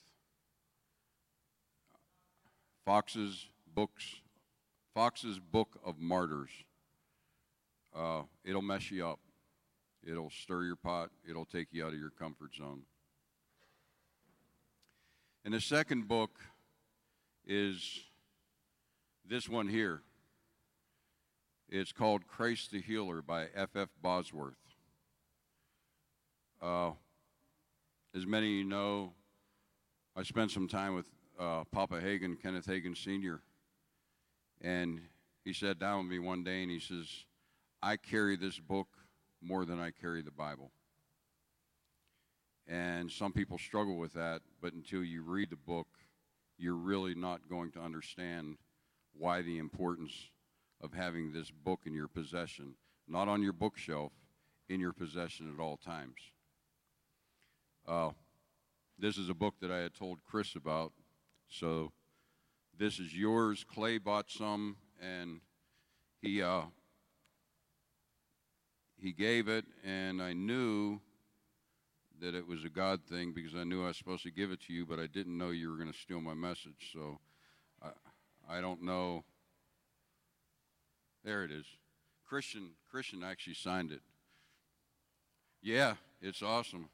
Foxe's 2.85 3.47
books, 3.73 4.21
Foxe's 4.93 5.39
Book 5.39 5.79
of 5.83 5.99
Martyrs. 5.99 6.51
Uh, 7.95 8.23
it'll 8.43 8.61
mess 8.61 8.91
you 8.91 9.07
up. 9.07 9.19
It'll 10.05 10.29
stir 10.29 10.63
your 10.63 10.75
pot. 10.75 11.09
It'll 11.27 11.45
take 11.45 11.67
you 11.71 11.85
out 11.85 11.93
of 11.93 11.99
your 11.99 12.11
comfort 12.11 12.53
zone. 12.55 12.83
And 15.43 15.53
the 15.53 15.61
second 15.61 16.07
book 16.07 16.39
is 17.45 18.01
this 19.27 19.49
one 19.49 19.67
here. 19.67 20.01
It's 21.69 21.91
called 21.91 22.27
Christ 22.27 22.71
the 22.71 22.81
Healer 22.81 23.21
by 23.21 23.47
F. 23.55 23.75
F. 23.75 23.89
Bosworth. 24.01 24.53
Uh, 26.61 26.91
as 28.15 28.27
many 28.27 28.47
of 28.47 28.53
you 28.53 28.63
know, 28.63 29.13
I 30.15 30.23
spent 30.23 30.51
some 30.51 30.67
time 30.67 30.93
with 30.93 31.07
uh, 31.39 31.63
Papa 31.71 31.99
Hagin, 31.99 32.39
Kenneth 32.39 32.67
Hagin 32.67 32.95
Sr., 32.95 33.41
and 34.63 35.01
he 35.43 35.53
sat 35.53 35.77
down 35.77 35.99
with 35.99 36.07
me 36.07 36.19
one 36.19 36.43
day 36.43 36.61
and 36.63 36.71
he 36.71 36.79
says, 36.79 37.07
I 37.81 37.97
carry 37.97 38.37
this 38.37 38.59
book 38.59 38.87
more 39.41 39.65
than 39.65 39.79
I 39.79 39.91
carry 39.91 40.21
the 40.21 40.31
Bible. 40.31 40.71
And 42.65 43.11
some 43.11 43.33
people 43.33 43.57
struggle 43.57 43.97
with 43.97 44.13
that, 44.13 44.41
but 44.61 44.73
until 44.73 45.03
you 45.03 45.21
read 45.21 45.49
the 45.49 45.57
book, 45.57 45.87
you're 46.57 46.75
really 46.75 47.13
not 47.13 47.49
going 47.49 47.71
to 47.71 47.81
understand 47.81 48.57
why 49.13 49.41
the 49.41 49.57
importance 49.57 50.29
of 50.81 50.93
having 50.93 51.33
this 51.33 51.51
book 51.51 51.81
in 51.85 51.93
your 51.93 52.07
possession, 52.07 52.75
not 53.07 53.27
on 53.27 53.41
your 53.41 53.53
bookshelf, 53.53 54.13
in 54.69 54.79
your 54.79 54.93
possession 54.93 55.53
at 55.53 55.61
all 55.61 55.75
times. 55.75 56.15
Uh, 57.85 58.11
this 58.97 59.17
is 59.17 59.27
a 59.27 59.33
book 59.33 59.55
that 59.59 59.71
I 59.71 59.79
had 59.79 59.93
told 59.93 60.19
Chris 60.23 60.55
about, 60.55 60.93
so 61.49 61.91
this 62.83 62.99
is 62.99 63.15
yours. 63.15 63.63
Clay 63.63 63.97
bought 63.97 64.29
some, 64.29 64.75
and 65.01 65.39
he 66.21 66.41
uh, 66.41 66.63
he 68.97 69.13
gave 69.13 69.47
it, 69.47 69.63
and 69.85 70.21
I 70.21 70.33
knew 70.33 70.99
that 72.19 72.35
it 72.35 72.45
was 72.45 72.65
a 72.65 72.69
God 72.69 72.99
thing 73.07 73.31
because 73.33 73.55
I 73.55 73.63
knew 73.63 73.83
I 73.83 73.87
was 73.87 73.97
supposed 73.97 74.23
to 74.23 74.31
give 74.31 74.51
it 74.51 74.59
to 74.67 74.73
you, 74.73 74.85
but 74.85 74.99
I 74.99 75.07
didn't 75.07 75.37
know 75.37 75.51
you 75.51 75.69
were 75.69 75.77
going 75.77 75.93
to 75.93 75.97
steal 75.97 76.19
my 76.19 76.33
message. 76.33 76.91
So 76.91 77.19
I, 77.81 78.57
I 78.57 78.59
don't 78.59 78.83
know. 78.83 79.23
There 81.23 81.45
it 81.45 81.51
is. 81.51 81.65
Christian 82.27 82.71
Christian 82.91 83.23
actually 83.23 83.53
signed 83.53 83.93
it. 83.93 84.01
Yeah, 85.61 85.93
it's 86.21 86.41
awesome. 86.41 86.89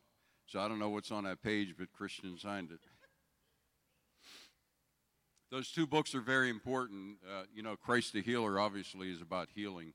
So 0.46 0.60
I 0.60 0.68
don't 0.68 0.78
know 0.78 0.90
what's 0.90 1.12
on 1.12 1.24
that 1.24 1.42
page, 1.42 1.74
but 1.80 1.92
Christian 1.92 2.38
signed 2.38 2.70
it. 2.70 2.80
Those 5.52 5.72
two 5.72 5.88
books 5.88 6.14
are 6.14 6.22
very 6.22 6.50
important. 6.50 7.18
Uh, 7.28 7.44
you 7.54 7.64
know, 7.64 7.76
Christ 7.76 8.14
the 8.14 8.22
Healer 8.22 8.60
obviously 8.60 9.12
is 9.12 9.22
about 9.22 9.50
healing, 9.56 9.94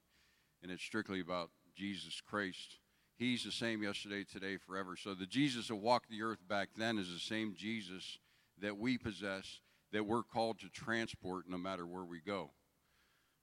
and 0.63 0.73
it's 0.73 0.83
strictly 0.83 1.21
about 1.21 1.51
Jesus 1.77 2.21
Christ. 2.21 2.79
He's 3.17 3.45
the 3.45 3.53
same 3.53 3.81
yesterday, 3.81 4.25
today, 4.25 4.57
forever. 4.57 4.97
So 4.97 5.15
the 5.15 5.27
Jesus 5.27 5.69
that 5.69 5.77
walked 5.77 6.11
the 6.11 6.23
earth 6.23 6.41
back 6.49 6.71
then 6.77 6.99
is 6.99 7.13
the 7.13 7.21
same 7.21 7.55
Jesus 7.57 8.19
that 8.61 8.77
we 8.77 8.99
possess, 8.99 9.61
that 9.93 10.07
we're 10.07 10.25
called 10.25 10.59
to 10.59 10.69
transport 10.69 11.45
no 11.49 11.57
matter 11.57 11.87
where 11.87 12.05
we 12.05 12.21
go. 12.21 12.51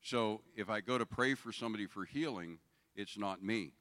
So 0.01 0.41
if 0.53 0.70
I 0.70 0.82
go 0.82 0.97
to 0.97 1.05
pray 1.05 1.34
for 1.36 1.53
somebody 1.53 1.86
for 1.86 2.03
healing, 2.03 2.59
it's 2.93 3.18
not 3.18 3.41
me. 3.41 3.72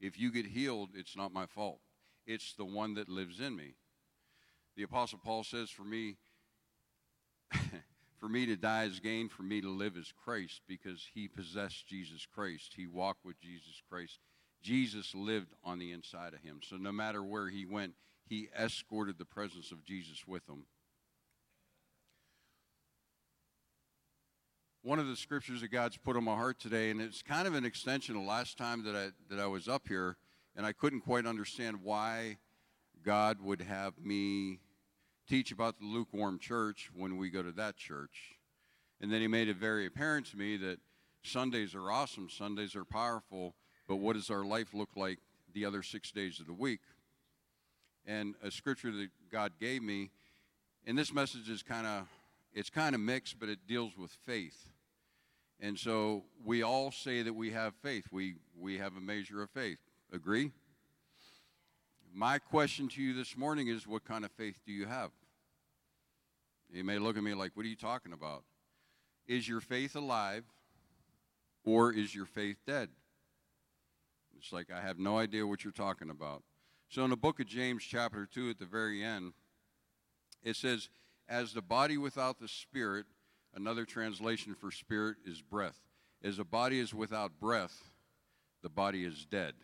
If 0.00 0.20
you 0.20 0.30
get 0.30 0.46
healed, 0.46 0.90
it's 0.94 1.16
not 1.16 1.32
my 1.32 1.46
fault. 1.46 1.80
It's 2.28 2.54
the 2.54 2.64
one 2.64 2.94
that 2.94 3.08
lives 3.08 3.40
in 3.40 3.56
me. 3.56 3.74
The 4.76 4.84
Apostle 4.84 5.18
Paul 5.22 5.42
says, 5.42 5.70
For 5.70 5.82
me, 5.82 6.16
for 8.20 8.28
me 8.28 8.46
to 8.46 8.56
die 8.56 8.84
is 8.84 9.00
gain, 9.00 9.28
for 9.28 9.42
me 9.42 9.60
to 9.60 9.70
live 9.70 9.96
is 9.96 10.12
Christ, 10.24 10.62
because 10.66 11.08
he 11.14 11.28
possessed 11.28 11.86
Jesus 11.86 12.26
Christ. 12.26 12.72
He 12.76 12.86
walked 12.86 13.24
with 13.24 13.40
Jesus 13.40 13.82
Christ. 13.88 14.18
Jesus 14.62 15.14
lived 15.14 15.52
on 15.64 15.78
the 15.78 15.92
inside 15.92 16.34
of 16.34 16.40
him. 16.40 16.60
So 16.62 16.76
no 16.76 16.92
matter 16.92 17.22
where 17.22 17.48
he 17.48 17.66
went, 17.66 17.94
he 18.28 18.48
escorted 18.58 19.18
the 19.18 19.24
presence 19.24 19.72
of 19.72 19.84
Jesus 19.84 20.26
with 20.26 20.48
him. 20.48 20.64
One 24.84 24.98
of 24.98 25.06
the 25.06 25.16
scriptures 25.16 25.60
that 25.60 25.68
God's 25.68 25.96
put 25.96 26.16
on 26.16 26.24
my 26.24 26.34
heart 26.34 26.58
today, 26.58 26.90
and 26.90 27.00
it's 27.00 27.22
kind 27.22 27.46
of 27.46 27.54
an 27.54 27.64
extension 27.64 28.16
of 28.16 28.22
last 28.22 28.58
time 28.58 28.84
that 28.84 28.96
I, 28.96 29.10
that 29.30 29.40
I 29.40 29.46
was 29.46 29.68
up 29.68 29.86
here, 29.86 30.16
and 30.56 30.66
I 30.66 30.72
couldn't 30.72 31.02
quite 31.02 31.26
understand 31.26 31.82
why 31.82 32.38
God 33.04 33.40
would 33.40 33.60
have 33.60 33.94
me 33.98 34.60
teach 35.32 35.50
about 35.50 35.78
the 35.78 35.86
lukewarm 35.86 36.38
church 36.38 36.90
when 36.94 37.16
we 37.16 37.30
go 37.30 37.42
to 37.42 37.52
that 37.52 37.74
church. 37.74 38.36
And 39.00 39.10
then 39.10 39.22
he 39.22 39.28
made 39.28 39.48
it 39.48 39.56
very 39.56 39.86
apparent 39.86 40.26
to 40.26 40.36
me 40.36 40.58
that 40.58 40.78
Sundays 41.22 41.74
are 41.74 41.90
awesome, 41.90 42.28
Sundays 42.28 42.76
are 42.76 42.84
powerful, 42.84 43.54
but 43.88 43.96
what 43.96 44.14
does 44.14 44.28
our 44.28 44.44
life 44.44 44.74
look 44.74 44.90
like 44.94 45.20
the 45.54 45.64
other 45.64 45.82
six 45.82 46.12
days 46.12 46.38
of 46.38 46.46
the 46.46 46.52
week? 46.52 46.80
And 48.06 48.34
a 48.44 48.50
scripture 48.50 48.90
that 48.90 49.08
God 49.30 49.52
gave 49.58 49.82
me, 49.82 50.10
and 50.86 50.98
this 50.98 51.14
message 51.14 51.48
is 51.48 51.62
kind 51.62 51.86
of 51.86 52.08
it's 52.52 52.68
kind 52.68 52.94
of 52.94 53.00
mixed, 53.00 53.40
but 53.40 53.48
it 53.48 53.60
deals 53.66 53.96
with 53.96 54.10
faith. 54.26 54.68
And 55.60 55.78
so 55.78 56.24
we 56.44 56.62
all 56.62 56.92
say 56.92 57.22
that 57.22 57.32
we 57.32 57.52
have 57.52 57.72
faith. 57.82 58.04
We 58.12 58.34
we 58.60 58.76
have 58.76 58.98
a 58.98 59.00
measure 59.00 59.42
of 59.42 59.48
faith. 59.48 59.78
Agree? 60.12 60.50
My 62.12 62.38
question 62.38 62.86
to 62.88 63.02
you 63.02 63.14
this 63.14 63.34
morning 63.34 63.68
is 63.68 63.86
what 63.86 64.04
kind 64.04 64.26
of 64.26 64.30
faith 64.32 64.56
do 64.66 64.72
you 64.72 64.84
have? 64.84 65.10
You 66.72 66.84
may 66.84 66.98
look 66.98 67.18
at 67.18 67.22
me 67.22 67.34
like, 67.34 67.52
what 67.54 67.66
are 67.66 67.68
you 67.68 67.76
talking 67.76 68.12
about? 68.14 68.44
Is 69.26 69.46
your 69.46 69.60
faith 69.60 69.94
alive 69.94 70.44
or 71.64 71.92
is 71.92 72.14
your 72.14 72.24
faith 72.24 72.56
dead? 72.66 72.88
It's 74.38 74.52
like, 74.52 74.70
I 74.72 74.80
have 74.80 74.98
no 74.98 75.18
idea 75.18 75.46
what 75.46 75.64
you're 75.64 75.72
talking 75.72 76.10
about. 76.10 76.42
So, 76.88 77.04
in 77.04 77.10
the 77.10 77.16
book 77.16 77.40
of 77.40 77.46
James, 77.46 77.84
chapter 77.84 78.26
2, 78.26 78.50
at 78.50 78.58
the 78.58 78.66
very 78.66 79.04
end, 79.04 79.34
it 80.42 80.56
says, 80.56 80.88
As 81.28 81.52
the 81.52 81.62
body 81.62 81.96
without 81.96 82.40
the 82.40 82.48
spirit, 82.48 83.06
another 83.54 83.84
translation 83.84 84.54
for 84.54 84.70
spirit 84.70 85.18
is 85.24 85.40
breath. 85.40 85.78
As 86.24 86.38
a 86.38 86.44
body 86.44 86.80
is 86.80 86.92
without 86.92 87.38
breath, 87.38 87.92
the 88.62 88.68
body 88.68 89.04
is 89.04 89.24
dead. 89.24 89.54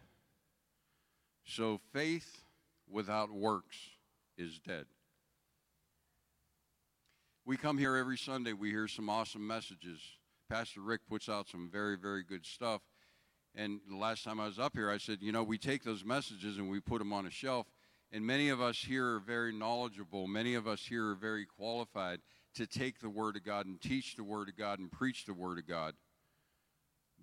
So, 1.45 1.81
faith 1.93 2.45
without 2.89 3.31
works 3.31 3.77
is 4.37 4.59
dead. 4.59 4.87
We 7.49 7.57
come 7.57 7.79
here 7.79 7.97
every 7.97 8.19
Sunday, 8.19 8.53
we 8.53 8.69
hear 8.69 8.87
some 8.87 9.09
awesome 9.09 9.47
messages. 9.47 10.03
Pastor 10.51 10.83
Rick 10.83 11.01
puts 11.09 11.31
out 11.31 11.49
some 11.49 11.71
very, 11.73 11.97
very 11.97 12.23
good 12.23 12.45
stuff. 12.45 12.83
And 13.55 13.81
the 13.89 13.97
last 13.97 14.23
time 14.23 14.39
I 14.39 14.45
was 14.45 14.59
up 14.59 14.77
here, 14.77 14.91
I 14.91 14.99
said, 14.99 15.23
you 15.23 15.33
know, 15.33 15.43
we 15.43 15.57
take 15.57 15.83
those 15.83 16.05
messages 16.05 16.59
and 16.59 16.69
we 16.69 16.79
put 16.79 16.99
them 16.99 17.11
on 17.11 17.25
a 17.25 17.31
shelf. 17.31 17.67
And 18.13 18.27
many 18.27 18.51
of 18.51 18.61
us 18.61 18.77
here 18.77 19.15
are 19.15 19.19
very 19.19 19.51
knowledgeable. 19.51 20.27
Many 20.27 20.57
of 20.57 20.69
us 20.69 20.85
here 20.85 21.07
are 21.07 21.15
very 21.15 21.47
qualified 21.47 22.21
to 22.57 22.67
take 22.67 23.01
the 23.01 23.09
Word 23.09 23.35
of 23.35 23.47
God 23.47 23.65
and 23.65 23.81
teach 23.81 24.15
the 24.15 24.25
Word 24.25 24.51
of 24.51 24.59
God 24.59 24.79
and 24.79 24.93
preach 24.93 25.25
the 25.25 25.33
Word 25.33 25.57
of 25.57 25.67
God. 25.67 25.95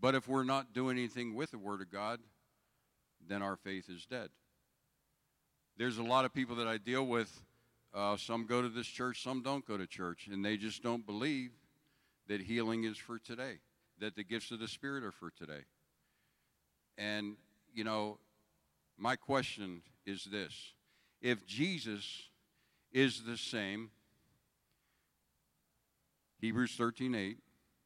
But 0.01 0.15
if 0.15 0.27
we're 0.27 0.43
not 0.43 0.73
doing 0.73 0.97
anything 0.97 1.35
with 1.35 1.51
the 1.51 1.59
Word 1.59 1.81
of 1.81 1.91
God, 1.91 2.19
then 3.23 3.43
our 3.43 3.57
faith 3.57 3.91
is 3.91 4.07
dead. 4.07 4.29
There's 5.77 5.99
a 5.99 6.03
lot 6.03 6.25
of 6.25 6.33
people 6.33 6.55
that 6.55 6.67
I 6.67 6.77
deal 6.77 7.05
with. 7.05 7.43
Uh, 7.95 8.17
some 8.17 8.45
go 8.45 8.61
to 8.61 8.67
this 8.67 8.87
church, 8.87 9.23
some 9.23 9.41
don't 9.41 9.65
go 9.65 9.77
to 9.77 9.87
church, 9.87 10.27
and 10.29 10.43
they 10.43 10.57
just 10.57 10.83
don't 10.83 11.05
believe 11.05 11.51
that 12.27 12.41
healing 12.41 12.83
is 12.83 12.97
for 12.97 13.17
today, 13.17 13.59
that 13.99 14.17
the 14.17 14.23
gifts 14.23 14.51
of 14.51 14.59
the 14.59 14.67
Spirit 14.67 15.01
are 15.01 15.13
for 15.13 15.31
today. 15.31 15.63
And, 16.97 17.37
you 17.73 17.85
know, 17.85 18.17
my 18.97 19.15
question 19.15 19.81
is 20.05 20.25
this 20.25 20.73
if 21.21 21.45
Jesus 21.45 22.23
is 22.91 23.23
the 23.23 23.37
same, 23.37 23.91
Hebrews 26.41 26.75
13 26.75 27.15
8, 27.15 27.37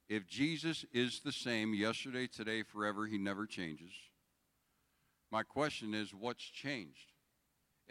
if 0.10 0.28
Jesus 0.28 0.86
is 0.91 1.20
the 1.20 1.32
same 1.32 1.76
yesterday, 1.76 2.26
today, 2.26 2.64
forever, 2.64 3.05
he 3.05 3.20
never 3.20 3.45
changes, 3.45 3.93
My 5.30 5.43
question 5.43 5.93
is 5.93 6.16
what's 6.16 6.43
changed? 6.43 7.14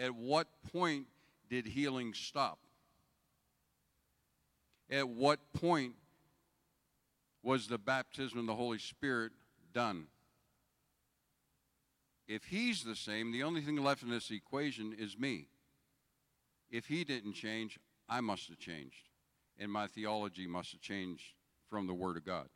At 0.00 0.16
what 0.16 0.48
point 0.72 1.06
did 1.48 1.66
healing 1.66 2.14
stop? 2.14 2.58
At 4.90 5.08
what 5.08 5.52
point 5.52 5.94
was 7.42 7.66
the 7.66 7.78
baptism 7.78 8.38
of 8.38 8.46
the 8.46 8.54
Holy 8.54 8.78
Spirit 8.78 9.32
done? 9.72 10.06
If 12.26 12.44
he's 12.44 12.84
the 12.84 12.96
same, 12.96 13.32
the 13.32 13.42
only 13.42 13.62
thing 13.62 13.76
left 13.76 14.02
in 14.02 14.10
this 14.10 14.30
equation 14.30 14.94
is 14.98 15.18
me. 15.18 15.48
If 16.70 16.86
he 16.86 17.04
didn't 17.04 17.32
change, 17.32 17.78
I 18.08 18.20
must 18.20 18.48
have 18.48 18.58
changed. 18.58 19.08
And 19.58 19.72
my 19.72 19.86
theology 19.86 20.46
must 20.46 20.72
have 20.72 20.80
changed 20.80 21.34
from 21.68 21.86
the 21.86 21.94
Word 21.94 22.16
of 22.16 22.24
God. 22.24 22.48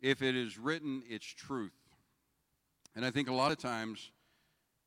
If 0.00 0.22
it 0.22 0.34
is 0.34 0.58
written, 0.58 1.02
it's 1.08 1.26
truth. 1.26 1.72
And 2.96 3.04
I 3.04 3.10
think 3.10 3.28
a 3.28 3.34
lot 3.34 3.52
of 3.52 3.58
times, 3.58 4.10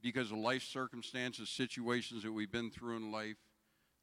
because 0.04 0.32
of 0.32 0.38
life 0.38 0.64
circumstances, 0.64 1.50
situations 1.50 2.24
that 2.24 2.32
we've 2.32 2.52
been 2.52 2.70
through 2.70 2.98
in 2.98 3.12
life, 3.12 3.38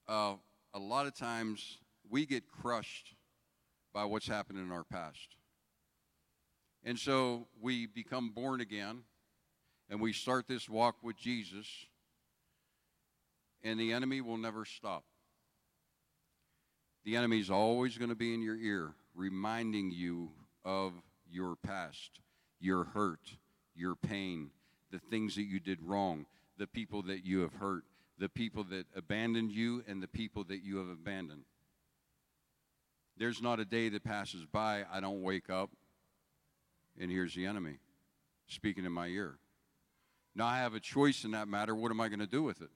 uh, 0.09 0.35
a 0.73 0.79
lot 0.79 1.07
of 1.07 1.15
times 1.15 1.79
we 2.09 2.25
get 2.25 2.49
crushed 2.49 3.15
by 3.93 4.05
what's 4.05 4.27
happened 4.27 4.59
in 4.59 4.73
our 4.73 4.83
past. 4.83 5.37
And 6.83 6.99
so 6.99 7.47
we 7.61 7.87
become 7.87 8.31
born 8.31 8.63
again 8.63 9.03
and 9.91 10.01
we 10.01 10.15
start 10.15 10.49
this 10.49 10.69
walk 10.69 10.97
with 11.03 11.19
Jesus, 11.19 11.67
and 13.63 13.79
the 13.79 13.93
enemy 13.93 14.21
will 14.21 14.39
never 14.39 14.65
stop. 14.65 15.05
The 17.05 17.17
enemy 17.17 17.41
is 17.41 17.51
always 17.51 17.99
going 17.99 18.09
to 18.09 18.15
be 18.15 18.33
in 18.33 18.41
your 18.41 18.57
ear, 18.57 18.95
reminding 19.15 19.91
you 19.91 20.31
of 20.65 20.93
your 21.29 21.57
past, 21.57 22.21
your 22.61 22.85
hurt, 22.85 23.33
your 23.75 23.97
pain, 23.97 24.51
the 24.91 24.99
things 24.99 25.35
that 25.37 25.45
you 25.45 25.61
did 25.61 25.79
wrong, 25.83 26.27
the 26.59 26.67
people 26.67 27.03
that 27.03 27.25
you 27.25 27.41
have 27.41 27.55
hurt, 27.55 27.85
the 28.19 28.29
people 28.29 28.65
that 28.65 28.87
abandoned 28.95 29.53
you, 29.53 29.83
and 29.89 30.03
the 30.03 30.09
people 30.09 30.45
that 30.45 30.63
you 30.63 30.77
have 30.79 30.89
abandoned. 30.89 31.45
There's 33.17 33.43
not 33.43 33.61
a 33.61 33.65
day 33.65 33.89
that 33.91 34.05
passes 34.05 34.45
by 34.47 34.85
I 34.91 35.01
don't 35.01 35.23
wake 35.23 35.51
up 35.51 35.71
and 36.99 37.11
here's 37.11 37.35
the 37.35 37.47
enemy 37.47 37.79
speaking 38.47 38.85
in 38.85 38.93
my 38.93 39.07
ear. 39.07 39.39
Now 40.35 40.47
I 40.47 40.59
have 40.59 40.75
a 40.75 40.81
choice 40.81 41.25
in 41.25 41.33
that 41.33 41.49
matter. 41.49 41.75
What 41.75 41.91
am 41.91 42.01
I 42.01 42.09
going 42.09 42.21
to 42.21 42.27
do 42.27 42.43
with 42.43 42.61
it? 42.61 42.71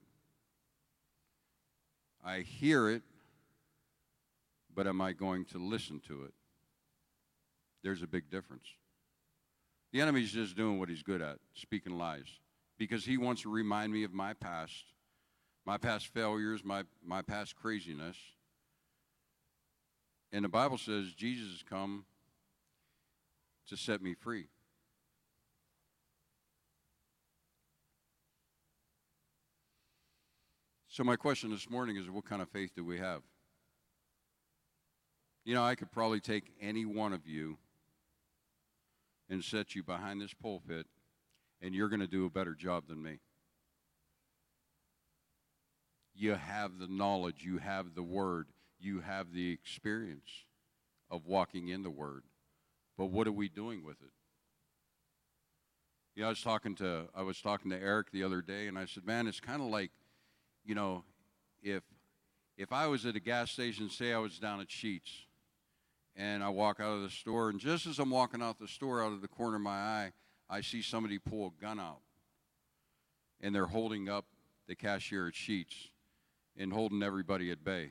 I 2.25 2.41
hear 2.41 2.89
it, 2.89 3.03
but 4.75 4.87
am 4.87 5.01
I 5.01 5.13
going 5.13 5.45
to 5.47 5.59
listen 5.59 6.01
to 6.09 6.25
it? 6.25 6.33
There's 7.83 8.03
a 8.03 8.07
big 8.07 8.31
difference. 8.31 8.65
The 9.95 10.01
enemy's 10.01 10.33
just 10.33 10.57
doing 10.57 10.81
what 10.81 10.89
he's 10.89 11.05
good 11.05 11.23
at, 11.23 11.37
speaking 11.55 11.97
lies, 11.97 12.27
because 12.79 13.05
he 13.05 13.17
wants 13.17 13.43
to 13.43 13.49
remind 13.49 13.93
me 13.93 14.03
of 14.03 14.13
my 14.13 14.33
past, 14.35 14.87
my 15.65 15.79
past 15.79 16.09
failures, 16.09 16.65
my, 16.65 16.83
my 17.07 17.23
past 17.23 17.55
craziness. 17.55 18.17
And 20.33 20.45
the 20.45 20.49
Bible 20.49 20.79
says 20.79 21.13
Jesus 21.13 21.53
has 21.53 21.63
come 21.63 22.07
to 23.69 23.77
set 23.77 24.03
me 24.03 24.15
free. 24.15 24.47
So, 30.89 31.05
my 31.05 31.15
question 31.15 31.53
this 31.53 31.71
morning 31.71 31.95
is 31.95 32.11
what 32.11 32.25
kind 32.25 32.43
of 32.43 32.49
faith 32.49 32.73
do 32.75 32.85
we 32.85 32.99
have? 32.99 33.23
You 35.45 35.55
know, 35.55 35.63
I 35.63 35.77
could 35.77 35.93
probably 35.93 36.19
take 36.19 36.51
any 36.61 36.85
one 36.85 37.13
of 37.13 37.29
you 37.29 37.59
and 39.29 39.43
set 39.43 39.75
you 39.75 39.83
behind 39.83 40.21
this 40.21 40.35
pulpit, 40.35 40.87
and 41.61 41.75
you're 41.75 41.89
going 41.89 42.01
to 42.01 42.07
do 42.07 42.27
a 42.27 42.31
better 42.31 42.55
job 42.55 42.85
than 42.89 43.03
me. 43.03 43.21
You 46.15 46.35
have 46.35 46.79
the 46.79 46.87
knowledge, 46.87 47.43
you 47.43 47.59
have 47.59 47.95
the 47.95 48.03
word, 48.03 48.47
you 48.79 49.01
have 49.01 49.33
the 49.33 49.53
experience 49.53 50.45
of 51.11 51.27
walking 51.27 51.69
in 51.69 51.83
the 51.83 51.91
word. 51.91 52.25
But 52.97 53.07
what 53.07 53.27
are 53.27 53.33
we 53.33 53.49
doing 53.49 53.85
with 53.85 54.01
it? 54.01 54.13
Yeah, 56.15 56.27
I 56.27 56.29
was 56.29 56.43
talking 56.43 56.77
to 56.77 57.09
I 57.15 57.23
was 57.23 57.41
talking 57.41 57.71
to 57.73 57.81
Eric 57.81 58.13
the 58.13 58.23
other 58.23 58.41
day, 58.41 58.69
and 58.69 58.79
I 58.79 58.85
said, 58.85 59.05
"Man, 59.05 59.27
it's 59.27 59.41
kind 59.41 59.61
of 59.61 59.67
like, 59.69 59.91
you 60.65 60.77
know, 60.77 61.03
if 61.61 61.83
if 62.57 62.73
I 62.73 62.87
was 62.87 63.05
at 63.05 63.17
a 63.17 63.21
gas 63.21 63.51
station, 63.51 63.91
say 63.91 64.13
I 64.13 64.19
was 64.19 64.39
down 64.39 64.61
at 64.61 64.69
Sheetz, 64.69 65.25
and 66.17 66.43
I 66.43 66.49
walk 66.49 66.81
out 66.81 66.97
of 66.97 67.03
the 67.03 67.11
store, 67.11 67.51
and 67.51 67.59
just 67.59 67.87
as 67.87 67.99
I'm 67.99 68.11
walking 68.11 68.43
out 68.43 68.59
the 68.59 68.69
store, 68.69 69.03
out 69.03 69.13
of 69.13 69.21
the 69.21 69.29
corner 69.29 69.57
of 69.57 69.63
my 69.63 69.71
eye, 69.71 70.13
I 70.49 70.61
see 70.61 70.83
somebody 70.83 71.19
pull 71.19 71.49
a 71.49 71.63
gun 71.63 71.81
out, 71.81 72.01
and 73.41 73.55
they're 73.55 73.67
holding 73.67 74.09
up 74.09 74.27
the 74.69 74.75
cashier 74.75 75.27
at 75.29 75.35
Sheetz, 75.35 75.89
and 76.57 76.73
holding 76.73 77.03
everybody 77.03 77.51
at 77.51 77.65
bay, 77.65 77.91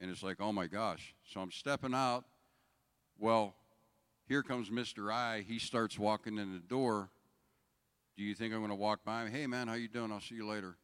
and 0.00 0.10
it's 0.10 0.22
like, 0.22 0.36
oh 0.40 0.52
my 0.52 0.66
gosh! 0.66 1.14
So 1.32 1.40
I'm 1.40 1.52
stepping 1.52 1.94
out. 1.94 2.24
Well, 3.18 3.54
here 4.26 4.42
comes 4.42 4.70
Mr. 4.70 5.12
I. 5.12 5.44
He 5.46 5.58
starts 5.58 5.98
walking 5.98 6.38
in 6.38 6.52
the 6.52 6.58
door. 6.58 7.10
Do 8.16 8.24
you 8.24 8.34
think 8.34 8.52
I'm 8.52 8.60
going 8.60 8.70
to 8.70 8.74
walk 8.74 9.04
by 9.04 9.22
him? 9.22 9.32
Hey, 9.32 9.46
man, 9.46 9.68
how 9.68 9.74
you 9.74 9.88
doing? 9.88 10.10
I'll 10.10 10.20
see 10.20 10.34
you 10.34 10.46
later. 10.46 10.76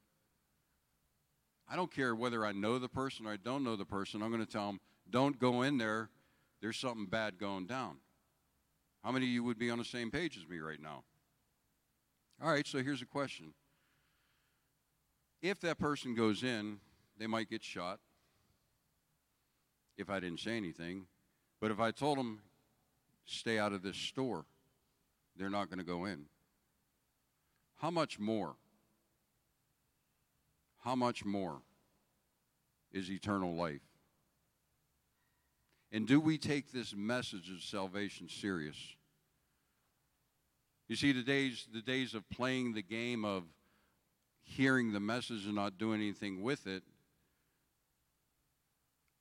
I 1.68 1.76
don't 1.76 1.92
care 1.92 2.14
whether 2.14 2.44
I 2.44 2.52
know 2.52 2.78
the 2.78 2.88
person 2.88 3.26
or 3.26 3.32
I 3.32 3.36
don't 3.36 3.64
know 3.64 3.76
the 3.76 3.84
person. 3.84 4.22
I'm 4.22 4.30
going 4.30 4.44
to 4.44 4.50
tell 4.50 4.68
him, 4.68 4.80
don't 5.12 5.38
go 5.38 5.62
in 5.62 5.78
there. 5.78 6.08
There's 6.60 6.78
something 6.78 7.06
bad 7.06 7.38
going 7.38 7.66
down. 7.66 7.98
How 9.04 9.12
many 9.12 9.26
of 9.26 9.30
you 9.30 9.44
would 9.44 9.58
be 9.58 9.70
on 9.70 9.78
the 9.78 9.84
same 9.84 10.10
page 10.10 10.36
as 10.36 10.48
me 10.48 10.58
right 10.58 10.80
now? 10.80 11.04
All 12.42 12.50
right, 12.50 12.66
so 12.66 12.82
here's 12.82 13.02
a 13.02 13.06
question. 13.06 13.52
If 15.40 15.60
that 15.60 15.78
person 15.78 16.14
goes 16.14 16.42
in, 16.42 16.78
they 17.18 17.26
might 17.26 17.50
get 17.50 17.62
shot 17.62 18.00
if 19.98 20.08
I 20.08 20.18
didn't 20.18 20.40
say 20.40 20.56
anything. 20.56 21.06
But 21.60 21.70
if 21.70 21.78
I 21.78 21.90
told 21.90 22.18
them, 22.18 22.40
stay 23.24 23.58
out 23.58 23.72
of 23.72 23.82
this 23.82 23.96
store, 23.96 24.44
they're 25.36 25.50
not 25.50 25.68
going 25.68 25.78
to 25.78 25.84
go 25.84 26.04
in. 26.04 26.26
How 27.80 27.90
much 27.90 28.18
more? 28.18 28.54
How 30.84 30.94
much 30.94 31.24
more 31.24 31.62
is 32.92 33.10
eternal 33.10 33.54
life? 33.54 33.91
And 35.92 36.08
do 36.08 36.18
we 36.18 36.38
take 36.38 36.72
this 36.72 36.94
message 36.96 37.50
of 37.50 37.62
salvation 37.62 38.28
serious? 38.28 38.76
You 40.88 40.96
see, 40.96 41.12
the 41.12 41.22
days, 41.22 41.66
the 41.72 41.82
days 41.82 42.14
of 42.14 42.28
playing 42.30 42.72
the 42.72 42.82
game 42.82 43.26
of 43.26 43.44
hearing 44.42 44.92
the 44.92 45.00
message 45.00 45.44
and 45.44 45.54
not 45.54 45.76
doing 45.76 46.00
anything 46.00 46.42
with 46.42 46.66
it, 46.66 46.82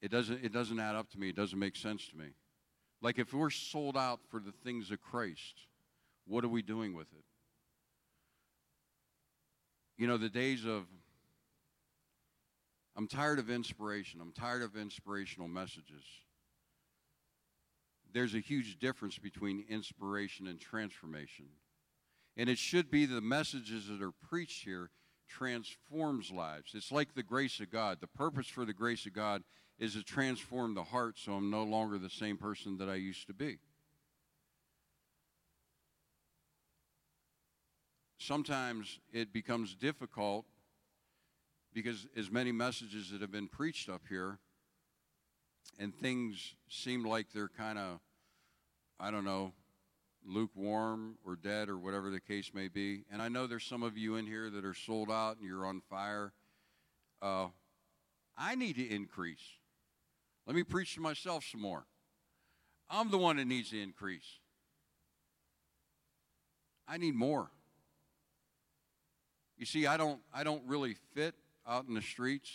it 0.01 0.09
doesn't, 0.09 0.43
it 0.43 0.53
doesn't 0.53 0.80
add 0.80 0.95
up 0.95 1.09
to 1.11 1.19
me. 1.19 1.30
It 1.30 1.36
doesn't 1.36 1.59
make 1.59 1.76
sense 1.76 2.07
to 2.07 2.17
me. 2.17 2.28
Like 3.01 3.19
if 3.19 3.34
we're 3.34 3.49
sold 3.49 3.97
out 3.97 4.22
for 4.30 4.39
the 4.39 4.53
things 4.63 4.91
of 4.91 5.01
Christ, 5.01 5.67
what 6.26 6.45
are 6.45 6.49
we 6.49 6.61
doing 6.61 6.95
with 6.95 7.11
it? 7.11 7.24
You 9.97 10.07
know, 10.07 10.17
the 10.17 10.30
days 10.30 10.65
of, 10.65 10.86
I'm 12.95 13.07
tired 13.07 13.39
of 13.39 13.49
inspiration. 13.49 14.22
I'm 14.22 14.32
tired 14.32 14.63
of 14.63 14.76
inspirational 14.76 15.47
messages. 15.47 16.03
There's 18.14 18.36
a 18.36 18.39
huge 18.39 18.80
difference 18.80 19.18
between 19.18 19.66
inspiration 19.70 20.47
and 20.47 20.59
transformation. 20.59 21.45
And 22.38 22.49
it 22.49 22.57
should 22.57 22.89
be 22.89 23.05
the 23.05 23.22
messages 23.22 23.88
that 23.88 24.01
are 24.01 24.12
preached 24.12 24.64
here 24.64 24.89
transforms 25.28 26.32
lives. 26.32 26.72
It's 26.74 26.91
like 26.91 27.14
the 27.14 27.24
grace 27.24 27.59
of 27.59 27.72
God. 27.72 27.99
The 28.01 28.07
purpose 28.07 28.47
for 28.47 28.66
the 28.66 28.74
grace 28.74 29.05
of 29.05 29.14
God 29.14 29.43
is 29.80 29.93
to 29.93 30.03
transform 30.03 30.76
the 30.76 30.84
heart 30.84 31.18
so 31.18 31.34
I'm 31.34 31.49
no 31.49 31.64
longer 31.64 31.97
the 31.97 32.09
same 32.09 32.38
person 32.38 32.78
that 32.78 32.89
I 32.89 32.95
used 32.95 33.28
to 33.28 33.34
be. 33.34 33.57
Sometimes 38.20 38.99
it 39.12 39.34
becomes 39.34 39.74
difficult 39.74 40.45
because 41.74 42.07
as 42.16 42.30
many 42.30 42.51
messages 42.51 43.09
that 43.09 43.22
have 43.22 43.32
been 43.32 43.47
preached 43.47 43.89
up 43.89 44.03
here 44.07 44.38
and 45.80 45.95
things 45.95 46.55
seem 46.70 47.03
like 47.03 47.28
they're 47.34 47.49
kind 47.49 47.78
of 47.78 47.99
I 48.99 49.12
don't 49.12 49.26
know 49.26 49.53
lukewarm 50.26 51.18
or 51.26 51.36
dead 51.36 51.70
or 51.70 51.78
whatever 51.78 52.09
the 52.09 52.20
case 52.20 52.51
may 52.53 52.68
be. 52.68 53.03
And 53.12 53.22
I 53.22 53.28
know 53.28 53.47
there's 53.47 53.66
some 53.66 53.84
of 53.84 53.97
you 53.97 54.16
in 54.16 54.26
here 54.26 54.49
that 54.49 54.66
are 54.66 54.74
sold 54.74 55.09
out 55.09 55.38
and 55.38 55.47
you're 55.47 55.66
on 55.66 55.82
fire. 55.89 56.34
Uh, 57.22 57.47
I 58.38 58.55
need 58.55 58.76
to 58.76 58.88
increase. 58.88 59.43
Let 60.45 60.55
me 60.55 60.64
preach 60.64 60.95
to 60.95 61.01
myself 61.01 61.45
some 61.49 61.62
more. 61.62 61.86
I'm 62.89 63.09
the 63.09 63.18
one 63.18 63.38
that 63.38 63.45
needs 63.45 63.70
to 63.70 63.82
increase. 63.82 64.39
I 66.88 66.97
need 66.97 67.16
more. 67.16 67.49
You 69.57 69.66
see, 69.66 69.88
I 69.88 69.95
don't, 69.95 70.20
I 70.34 70.43
don't 70.43 70.64
really 70.66 70.95
fit 71.14 71.36
out 71.68 71.86
in 71.88 71.93
the 71.93 72.01
streets, 72.01 72.49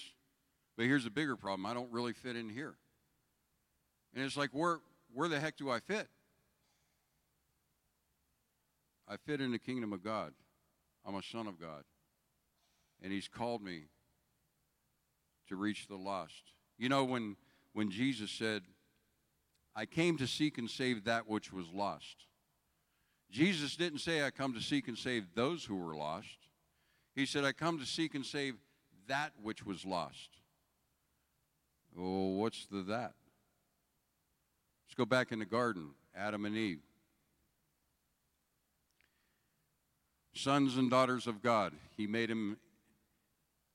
but 0.77 0.87
here's 0.87 1.07
a 1.07 1.11
bigger 1.11 1.37
problem. 1.37 1.65
I 1.65 1.73
don't 1.73 1.91
really 1.91 2.13
fit 2.13 2.37
in 2.37 2.49
here. 2.49 2.75
And 4.17 4.25
it's 4.25 4.37
like, 4.37 4.51
where, 4.53 4.79
where 5.13 5.29
the 5.29 5.39
heck 5.39 5.59
do 5.59 5.71
I 5.71 5.79
fit? 5.79 6.09
I 9.07 9.19
fit 9.19 9.43
in 9.43 9.53
the 9.53 9.59
kingdom 9.59 9.93
of 9.93 10.03
God. 10.03 10.33
I'm 11.05 11.15
a 11.15 11.23
son 11.23 11.47
of 11.47 11.61
God. 11.61 11.85
And 13.03 13.13
he's 13.13 13.29
called 13.29 13.63
me 13.63 13.83
to 15.49 15.57
reach 15.57 15.87
the 15.87 15.97
lost. 15.97 16.43
You 16.79 16.89
know, 16.89 17.05
when, 17.05 17.37
when 17.75 17.91
Jesus 17.91 18.31
said, 18.31 18.63
I 19.77 19.85
came 19.85 20.17
to 20.17 20.27
seek 20.27 20.57
and 20.57 20.71
save 20.71 21.05
that 21.05 21.29
which 21.29 21.53
was 21.53 21.67
lost. 21.69 22.25
Jesus 23.31 23.77
didn't 23.77 23.99
say, 23.99 24.25
I 24.25 24.31
come 24.31 24.55
to 24.55 24.63
seek 24.63 24.89
and 24.89 24.97
save 24.97 25.27
those 25.35 25.67
who 25.67 25.77
were 25.77 25.95
lost. 25.95 26.39
He 27.15 27.27
said, 27.27 27.45
I 27.45 27.53
come 27.53 27.79
to 27.81 27.87
seek 27.87 28.15
and 28.15 28.25
save 28.25 28.55
that 29.09 29.33
which 29.43 29.67
was 29.67 29.85
lost. 29.85 30.31
Oh, 31.99 32.39
what's 32.39 32.65
the 32.65 32.81
that? 32.85 33.13
Let's 34.87 34.95
go 34.97 35.05
back 35.05 35.33
in 35.33 35.39
the 35.41 35.45
garden, 35.45 35.91
Adam 36.17 36.45
and 36.45 36.57
Eve. 36.57 36.81
Sons 40.35 40.77
and 40.77 40.91
daughters 40.91 41.27
of 41.27 41.43
God. 41.43 41.73
He 41.97 42.07
made 42.07 42.31
him 42.31 42.59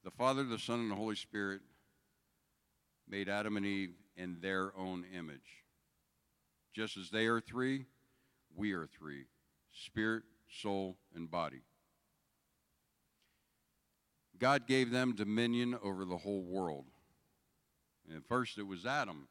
the 0.04 0.12
Father, 0.12 0.44
the 0.44 0.60
Son, 0.60 0.80
and 0.80 0.92
the 0.92 0.96
Holy 0.96 1.16
Spirit 1.16 1.62
made 3.10 3.28
Adam 3.28 3.58
and 3.58 3.66
Eve 3.66 3.94
in 4.16 4.38
their 4.42 4.72
own 4.78 5.06
image. 5.16 5.66
Just 6.74 6.98
as 6.98 7.10
they 7.10 7.26
are 7.26 7.42
three, 7.42 7.86
we 8.56 8.72
are 8.72 8.88
three 8.88 9.26
spirit, 9.74 10.24
soul, 10.50 10.98
and 11.16 11.30
body. 11.30 11.62
God 14.38 14.68
gave 14.68 14.92
them 14.92 15.16
dominion 15.16 15.78
over 15.84 16.04
the 16.04 16.18
whole 16.18 16.44
world. 16.44 16.86
And 18.08 18.18
at 18.18 18.26
first 18.28 18.58
it 18.58 18.68
was 18.68 18.86
Adam. 18.86 19.28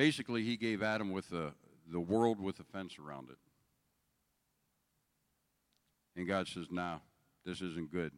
Basically, 0.00 0.42
he 0.42 0.56
gave 0.56 0.82
Adam 0.82 1.12
with 1.12 1.28
the, 1.28 1.52
the 1.92 2.00
world 2.00 2.40
with 2.40 2.58
a 2.58 2.64
fence 2.64 2.96
around 2.98 3.28
it. 3.28 3.36
And 6.16 6.26
God 6.26 6.48
says, 6.48 6.68
nah, 6.70 7.00
this 7.44 7.60
isn't 7.60 7.92
good. 7.92 8.10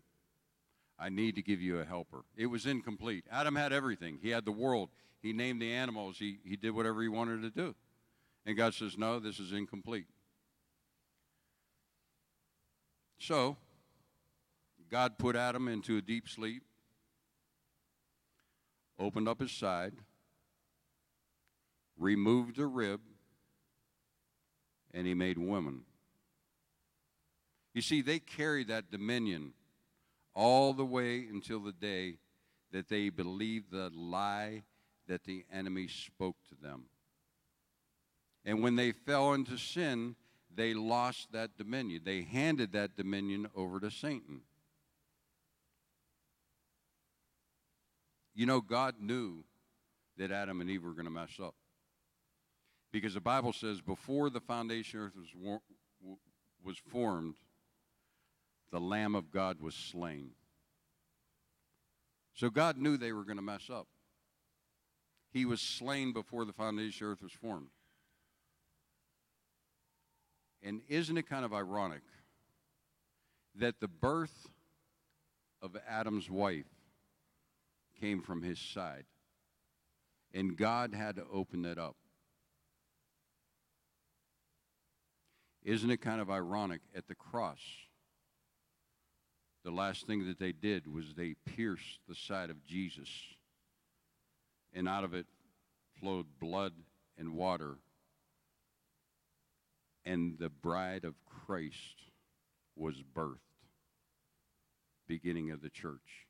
I 0.97 1.09
need 1.09 1.35
to 1.35 1.43
give 1.43 1.61
you 1.61 1.81
a 1.81 1.85
helper. 1.85 2.23
It 2.37 2.47
was 2.47 2.67
incomplete. 2.67 3.25
Adam 3.33 3.57
had 3.57 3.73
everything. 3.73 4.21
He 4.23 4.31
had 4.31 4.45
the 4.45 4.53
world. 4.53 4.91
He 5.23 5.33
named 5.33 5.61
the 5.61 5.73
animals. 5.73 6.19
He, 6.21 6.39
he 6.45 6.55
did 6.55 6.71
whatever 6.71 7.03
he 7.03 7.09
wanted 7.09 7.43
to 7.43 7.51
do. 7.51 7.75
And 8.47 8.57
God 8.57 8.75
says, 8.75 8.97
no, 8.97 9.19
this 9.19 9.41
is 9.41 9.51
incomplete. 9.51 10.07
So, 13.19 13.57
God 14.89 15.19
put 15.19 15.35
Adam 15.35 15.67
into 15.67 15.97
a 15.97 16.01
deep 16.01 16.29
sleep, 16.29 16.63
opened 19.01 19.27
up 19.27 19.41
his 19.41 19.51
side, 19.51 19.95
removed 22.03 22.59
a 22.59 22.67
rib, 22.67 23.01
and 24.93 25.07
he 25.07 25.15
made 25.15 25.39
woman. 25.39 25.83
You 27.73 27.81
see, 27.81 28.03
they 28.03 28.19
carried 28.19 28.69
that 28.69 28.91
dominion 28.91 29.53
all 30.35 30.73
the 30.73 30.85
way 30.85 31.27
until 31.31 31.61
the 31.61 31.73
day 31.73 32.19
that 32.73 32.89
they 32.89 33.09
believed 33.09 33.71
the 33.71 33.91
lie 33.95 34.65
that 35.09 35.25
the 35.25 35.45
enemy 35.53 35.89
spoke 35.89 36.37
to 36.49 36.55
them. 36.61 36.85
And 38.45 38.63
when 38.63 38.77
they 38.77 38.93
fell 38.93 39.33
into 39.35 39.57
sin, 39.57 40.17
they 40.55 40.75
lost 40.75 41.33
that 41.33 41.57
dominion. 41.57 42.03
They 42.05 42.23
handed 42.23 42.73
that 42.73 42.97
dominion 42.97 43.49
over 43.55 43.79
to 43.81 43.91
Satan. 43.91 44.43
You 48.35 48.47
know, 48.47 48.61
God 48.61 48.97
knew 49.01 49.45
that 50.17 50.31
Adam 50.31 50.61
and 50.61 50.69
Eve 50.69 50.83
were 50.83 50.93
going 50.93 51.05
to 51.05 51.11
mess 51.11 51.39
up. 51.43 51.55
Because 52.93 53.15
the 53.15 53.21
Bible 53.21 53.55
says 53.55 53.81
before 53.81 54.29
the 54.29 54.41
foundation 54.41 55.01
earth 55.01 55.15
was, 55.17 55.61
was 56.63 56.77
formed, 56.77 57.37
the 58.71 58.81
Lamb 58.81 59.15
of 59.15 59.31
God 59.31 59.61
was 59.61 59.75
slain. 59.75 60.33
So 62.35 62.51
God 62.51 62.77
knew 62.77 62.97
they 62.97 63.13
were 63.13 63.25
going 63.25 63.37
to 63.37 63.43
mess 63.43 63.71
up. 63.71 63.87
He 65.33 65.47
was 65.47 65.63
slain 65.63 66.13
before 66.13 66.45
the 66.45 66.53
foundation 66.53 67.07
earth 67.07 67.23
was 67.23 67.33
formed. 67.33 67.69
And 70.63 70.83
isn't 70.89 71.17
it 71.17 71.29
kind 71.29 71.45
of 71.45 71.53
ironic 71.53 72.03
that 73.55 73.81
the 73.81 73.89
birth 73.89 74.49
of 75.61 75.77
Adam's 75.89 76.31
wife 76.31 76.67
came 78.01 78.21
from 78.21 78.43
his 78.43 78.59
side? 78.59 79.05
And 80.35 80.57
God 80.57 80.95
had 80.95 81.17
to 81.17 81.25
open 81.33 81.65
it 81.65 81.79
up. 81.79 81.97
Isn't 85.65 85.91
it 85.91 85.99
kind 85.99 86.21
of 86.21 86.31
ironic 86.31 86.81
at 86.95 87.07
the 87.07 87.15
cross? 87.15 87.61
the 89.65 89.71
last 89.71 90.07
thing 90.07 90.27
that 90.27 90.39
they 90.39 90.53
did 90.53 90.93
was 90.93 91.15
they 91.15 91.35
pierced 91.57 92.01
the 92.09 92.15
side 92.15 92.51
of 92.51 92.65
Jesus, 92.65 93.09
and 94.73 94.89
out 94.89 95.05
of 95.05 95.15
it 95.15 95.27
flowed 96.01 96.27
blood 96.41 96.73
and 97.17 97.35
water. 97.35 97.77
And 100.05 100.37
the 100.39 100.49
bride 100.49 101.05
of 101.05 101.15
Christ 101.25 102.03
was 102.75 102.97
birthed, 103.15 103.39
beginning 105.07 105.53
of 105.53 105.63
the 105.63 105.71
church. 105.71 106.27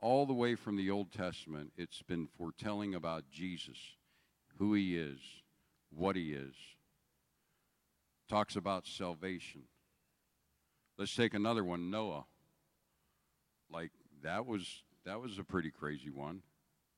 All 0.00 0.24
the 0.24 0.32
way 0.32 0.54
from 0.54 0.76
the 0.76 0.90
Old 0.90 1.12
Testament, 1.12 1.72
it's 1.76 2.02
been 2.02 2.26
foretelling 2.38 2.94
about 2.94 3.30
Jesus, 3.30 3.76
who 4.58 4.72
he 4.72 4.96
is, 4.96 5.18
what 5.94 6.16
he 6.16 6.32
is. 6.32 6.54
Talks 8.28 8.56
about 8.56 8.86
salvation 8.86 9.64
Let's 10.98 11.16
take 11.16 11.34
another 11.34 11.64
one, 11.64 11.90
Noah. 11.90 12.26
Like 13.70 13.90
that 14.22 14.46
was 14.46 14.84
that 15.04 15.20
was 15.20 15.38
a 15.38 15.44
pretty 15.44 15.70
crazy 15.70 16.10
one. 16.10 16.42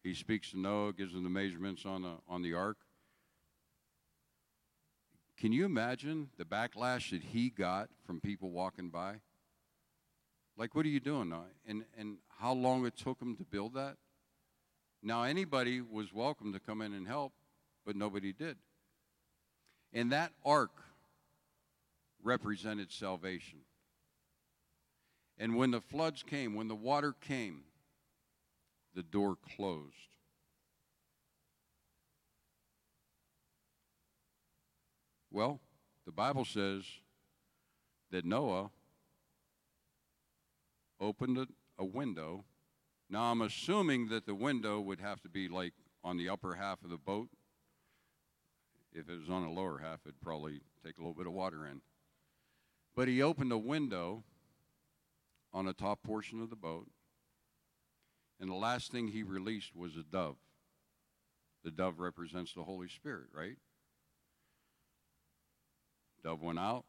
He 0.02 0.14
speaks 0.14 0.51
to 0.51 0.59
Noah, 0.59 0.92
gives 0.92 1.14
him 1.14 1.22
the 1.22 1.30
measurements 1.30 1.86
on 1.86 2.02
the 2.02 2.16
on 2.28 2.42
the 2.42 2.55
ark. 2.55 2.76
Can 5.38 5.52
you 5.52 5.64
imagine 5.64 6.28
the 6.36 6.44
backlash 6.44 7.10
that 7.10 7.22
he 7.22 7.51
got 7.51 7.88
from 8.06 8.20
people 8.20 8.51
walking 8.51 8.90
by? 8.90 9.16
Like, 10.56 10.74
what 10.74 10.86
are 10.86 10.90
you 10.90 11.01
doing? 11.01 11.30
Now? 11.30 11.44
And 11.66 11.84
and 11.96 12.18
how 12.38 12.52
long 12.52 12.84
it 12.86 12.96
took 12.96 13.22
him 13.22 13.36
to 13.36 13.44
build 13.44 13.74
that? 13.74 13.96
Now 15.02 15.22
anybody 15.22 15.80
was 15.80 16.12
welcome 16.12 16.52
to 16.52 16.60
come 16.60 16.82
in 16.82 16.92
and 16.92 17.06
help, 17.06 17.32
but 17.86 17.94
nobody 17.94 18.32
did. 18.32 18.56
And 19.92 20.12
that 20.12 20.32
ark 20.44 20.84
represented 22.24 22.90
salvation. 22.90 23.60
And 25.38 25.56
when 25.56 25.70
the 25.70 25.80
floods 25.80 26.22
came, 26.22 26.55
when 26.55 26.68
the 26.68 26.74
water 26.74 27.14
came, 27.20 27.64
the 28.94 29.02
door 29.02 29.36
closed. 29.56 29.94
Well, 35.30 35.60
the 36.06 36.12
Bible 36.12 36.44
says 36.44 36.84
that 38.12 38.24
Noah 38.24 38.70
opened 41.01 41.38
a, 41.78 41.84
window. 41.84 42.44
Now, 43.10 43.32
I'm 43.32 43.42
assuming 43.42 44.09
that 44.09 44.26
the 44.26 44.34
window 44.34 44.80
would 44.80 45.01
have 45.01 45.20
to 45.22 45.28
be 45.28 45.48
like 45.48 45.72
on 46.05 46.16
the 46.16 46.28
upper 46.28 46.55
half 46.55 46.84
of 46.84 46.90
the 46.90 46.96
boat. 46.96 47.28
If 48.92 49.09
it 49.09 49.18
was 49.18 49.28
on 49.28 49.42
the 49.42 49.48
lower 49.48 49.78
half, 49.78 50.01
it'd 50.06 50.20
probably 50.20 50.60
take 50.84 50.98
a 50.98 51.01
little 51.01 51.14
bit 51.14 51.26
of 51.26 51.32
water 51.32 51.66
in. 51.66 51.80
But 52.97 53.09
he 53.09 53.23
opened 53.23 53.53
a 53.53 53.59
window 53.59 54.25
on 55.53 55.66
the 55.66 55.73
top 55.73 56.03
portion 56.03 56.41
of 56.41 56.51
the 56.51 56.57
boat. 56.57 56.89
And 58.41 58.51
the 58.51 58.55
last 58.55 58.93
thing 58.93 59.09
he 59.09 59.23
released 59.23 59.75
was 59.75 59.97
a 59.97 60.03
dove. 60.03 60.37
The 61.65 61.71
dove 61.71 61.99
represents 61.99 62.53
the 62.53 62.65
Holy 62.65 62.89
Spirit, 62.89 63.29
right? 63.33 63.57
Dove 66.23 66.43
went 66.43 66.59
out, 66.59 66.85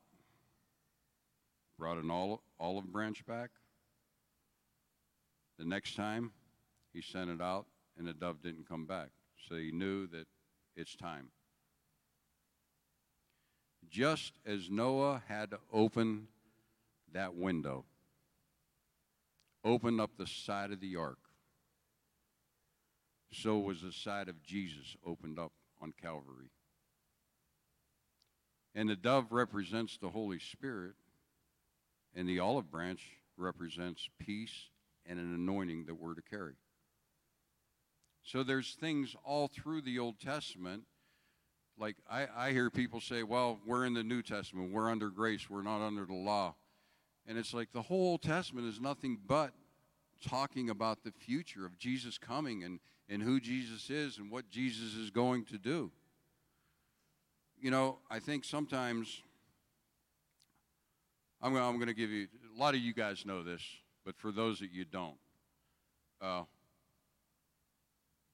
brought 1.77 1.97
an 1.97 2.11
olive 2.59 2.91
branch 2.91 3.25
back. 3.25 3.51
The 5.57 5.65
next 5.65 5.95
time, 5.95 6.31
he 6.93 7.01
sent 7.01 7.29
it 7.29 7.41
out, 7.41 7.65
and 7.97 8.07
the 8.07 8.13
dove 8.13 8.41
didn't 8.41 8.67
come 8.67 8.85
back. 8.85 9.09
So 9.47 9.55
he 9.55 9.71
knew 9.71 10.07
that 10.07 10.27
it's 10.75 10.95
time. 10.95 11.29
Just 13.89 14.33
as 14.45 14.69
Noah 14.69 15.23
had 15.27 15.51
to 15.51 15.59
open 15.71 16.27
that 17.13 17.35
window 17.35 17.85
open 19.65 19.99
up 19.99 20.11
the 20.17 20.27
side 20.27 20.71
of 20.71 20.79
the 20.79 20.95
ark. 20.95 21.17
So 23.33 23.57
was 23.57 23.81
the 23.81 23.91
side 23.91 24.29
of 24.29 24.43
Jesus 24.43 24.95
opened 25.05 25.39
up 25.39 25.51
on 25.81 25.93
Calvary. 25.99 26.51
And 28.75 28.87
the 28.87 28.95
dove 28.95 29.31
represents 29.31 29.97
the 29.97 30.09
Holy 30.09 30.39
Spirit, 30.39 30.93
and 32.13 32.29
the 32.29 32.39
olive 32.39 32.69
branch 32.69 33.01
represents 33.35 34.07
peace 34.19 34.69
and 35.05 35.19
an 35.19 35.33
anointing 35.33 35.85
that 35.85 35.95
we're 35.95 36.13
to 36.13 36.21
carry. 36.21 36.55
So 38.23 38.43
there's 38.43 38.73
things 38.73 39.15
all 39.23 39.47
through 39.47 39.81
the 39.81 39.99
Old 39.99 40.19
Testament 40.19 40.83
like 41.77 41.95
I, 42.09 42.27
I 42.35 42.51
hear 42.51 42.69
people 42.69 43.01
say, 43.01 43.23
well, 43.23 43.59
we're 43.65 43.85
in 43.85 43.93
the 43.93 44.03
New 44.03 44.21
Testament, 44.21 44.71
we're 44.71 44.89
under 44.89 45.09
grace, 45.09 45.49
we're 45.49 45.61
not 45.61 45.85
under 45.85 46.05
the 46.05 46.13
law. 46.13 46.55
And 47.27 47.37
it's 47.37 47.53
like 47.53 47.71
the 47.73 47.81
whole 47.81 48.11
Old 48.11 48.21
Testament 48.21 48.67
is 48.67 48.79
nothing 48.79 49.17
but 49.27 49.51
talking 50.27 50.69
about 50.69 51.03
the 51.03 51.11
future 51.11 51.65
of 51.65 51.77
Jesus 51.77 52.17
coming 52.17 52.63
and, 52.63 52.79
and 53.09 53.21
who 53.21 53.39
Jesus 53.39 53.89
is 53.89 54.17
and 54.17 54.31
what 54.31 54.49
Jesus 54.49 54.95
is 54.95 55.09
going 55.09 55.45
to 55.45 55.57
do. 55.57 55.91
You 57.59 57.71
know, 57.71 57.97
I 58.09 58.19
think 58.19 58.45
sometimes 58.45 59.21
I'm, 61.41 61.53
gonna- 61.53 61.67
I'm 61.67 61.75
going 61.75 61.87
to 61.87 61.93
give 61.93 62.09
you 62.09 62.27
a 62.55 62.59
lot 62.59 62.75
of 62.75 62.79
you 62.79 62.93
guys 62.93 63.25
know 63.25 63.43
this, 63.43 63.61
but 64.05 64.15
for 64.17 64.31
those 64.31 64.59
that 64.59 64.71
you 64.71 64.85
don't, 64.85 65.17
uh, 66.21 66.43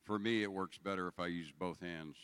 for 0.04 0.20
me, 0.20 0.44
it 0.44 0.52
works 0.52 0.78
better 0.78 1.08
if 1.08 1.20
I 1.20 1.28
use 1.28 1.52
both 1.58 1.80
hands. 1.80 2.16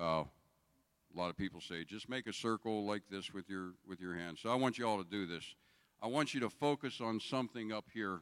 Uh, 0.00 0.24
a 0.24 1.18
lot 1.18 1.28
of 1.28 1.36
people 1.36 1.60
say 1.60 1.84
just 1.84 2.08
make 2.08 2.26
a 2.26 2.32
circle 2.32 2.86
like 2.86 3.02
this 3.10 3.34
with 3.34 3.50
your 3.50 3.74
with 3.86 4.00
your 4.00 4.14
hands. 4.14 4.40
So 4.40 4.50
I 4.50 4.54
want 4.54 4.78
you 4.78 4.86
all 4.86 4.96
to 4.96 5.08
do 5.08 5.26
this. 5.26 5.54
I 6.02 6.06
want 6.06 6.32
you 6.32 6.40
to 6.40 6.48
focus 6.48 7.00
on 7.00 7.20
something 7.20 7.72
up 7.72 7.84
here. 7.92 8.20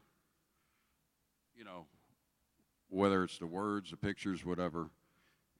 You 1.54 1.64
know, 1.64 1.86
whether 2.88 3.22
it's 3.22 3.38
the 3.38 3.46
words, 3.46 3.90
the 3.90 3.96
pictures, 3.96 4.44
whatever. 4.44 4.90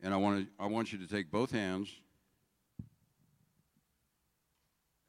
And 0.03 0.15
I 0.15 0.17
want 0.17 0.47
to 0.47 0.47
I 0.59 0.67
want 0.67 0.93
you 0.93 0.99
to 0.99 1.07
take 1.07 1.31
both 1.31 1.53
hands 1.53 1.91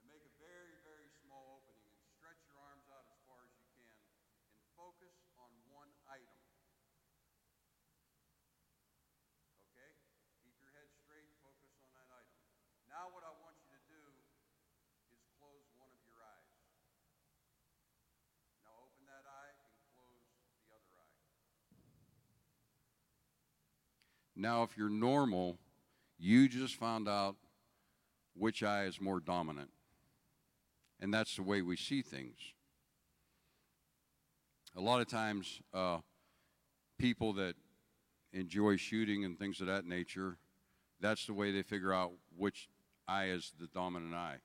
and 0.02 0.10
make 0.10 0.26
a 0.26 0.34
very 0.42 0.76
very 0.82 1.10
small 1.26 1.62
opening 1.62 1.86
and 1.90 2.02
stretch 2.18 2.42
your 2.46 2.58
arms 2.58 2.86
out 2.90 3.06
as 3.10 3.22
far 3.30 3.38
as 3.46 3.54
you 3.58 3.66
can 3.78 3.98
and 4.58 4.66
focus 4.74 5.14
on 5.38 5.50
one 5.70 5.90
item. 6.10 6.38
Okay? 9.70 9.94
Keep 10.42 10.58
your 10.58 10.74
head 10.74 10.90
straight, 11.06 11.30
focus 11.46 11.70
on 11.86 11.94
that 11.94 12.10
item. 12.10 12.34
Now, 12.90 13.14
what 13.14 13.22
I 13.22 13.32
want 13.46 13.62
you 13.62 13.70
to 13.70 13.84
do 13.88 14.02
is 15.14 15.22
close 15.38 15.70
one 15.78 15.94
of 15.94 16.02
your 16.02 16.18
eyes. 16.18 16.50
Now, 18.66 18.74
open 18.90 19.06
that 19.06 19.30
eye 19.30 19.54
and 19.54 19.78
close 19.94 20.26
the 20.66 20.74
other 20.74 20.98
eye. 20.98 21.20
Now, 24.40 24.64
if 24.64 24.78
you're 24.78 24.90
normal, 24.90 25.58
you 26.18 26.48
just 26.48 26.76
found 26.76 27.10
out 27.10 27.36
which 28.34 28.64
eye 28.64 28.86
is 28.86 29.02
more 29.02 29.20
dominant. 29.20 29.70
And 31.02 31.14
that's 31.14 31.36
the 31.36 31.44
way 31.44 31.62
we 31.62 31.76
see 31.76 32.02
things. 32.02 32.38
A 34.78 34.80
lot 34.80 35.02
of 35.02 35.10
times, 35.10 35.62
uh, 35.74 35.98
people 36.98 37.34
that 37.34 37.56
enjoy 38.32 38.78
shooting 38.78 39.26
and 39.26 39.38
things 39.38 39.60
of 39.60 39.68
that 39.68 39.84
nature, 39.84 40.38
that's 41.02 41.26
the 41.26 41.34
way 41.34 41.52
they 41.52 41.62
figure 41.62 41.94
out 41.94 42.14
which 42.38 42.70
eye 43.10 43.26
is 43.26 43.52
the 43.60 43.68
dominant 43.68 44.16
eye. 44.16 44.38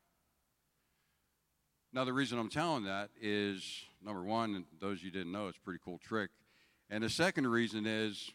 Now, 1.92 2.02
the 2.02 2.12
reason 2.12 2.40
I'm 2.40 2.50
telling 2.50 2.82
that 2.84 3.10
is 3.20 3.84
number 4.04 4.24
one, 4.24 4.64
those 4.80 5.04
you 5.04 5.12
didn't 5.12 5.30
know, 5.30 5.46
it's 5.46 5.58
a 5.58 5.60
pretty 5.60 5.78
cool 5.84 5.98
trick. 5.98 6.30
And 6.90 7.04
the 7.04 7.10
second 7.10 7.46
reason 7.46 7.86
is 7.86 8.32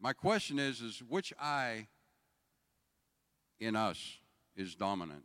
my 0.00 0.12
question 0.12 0.58
is, 0.58 0.80
is 0.80 1.02
which 1.08 1.32
eye 1.40 1.88
in 3.58 3.76
us 3.76 4.18
is 4.56 4.74
dominant? 4.74 5.24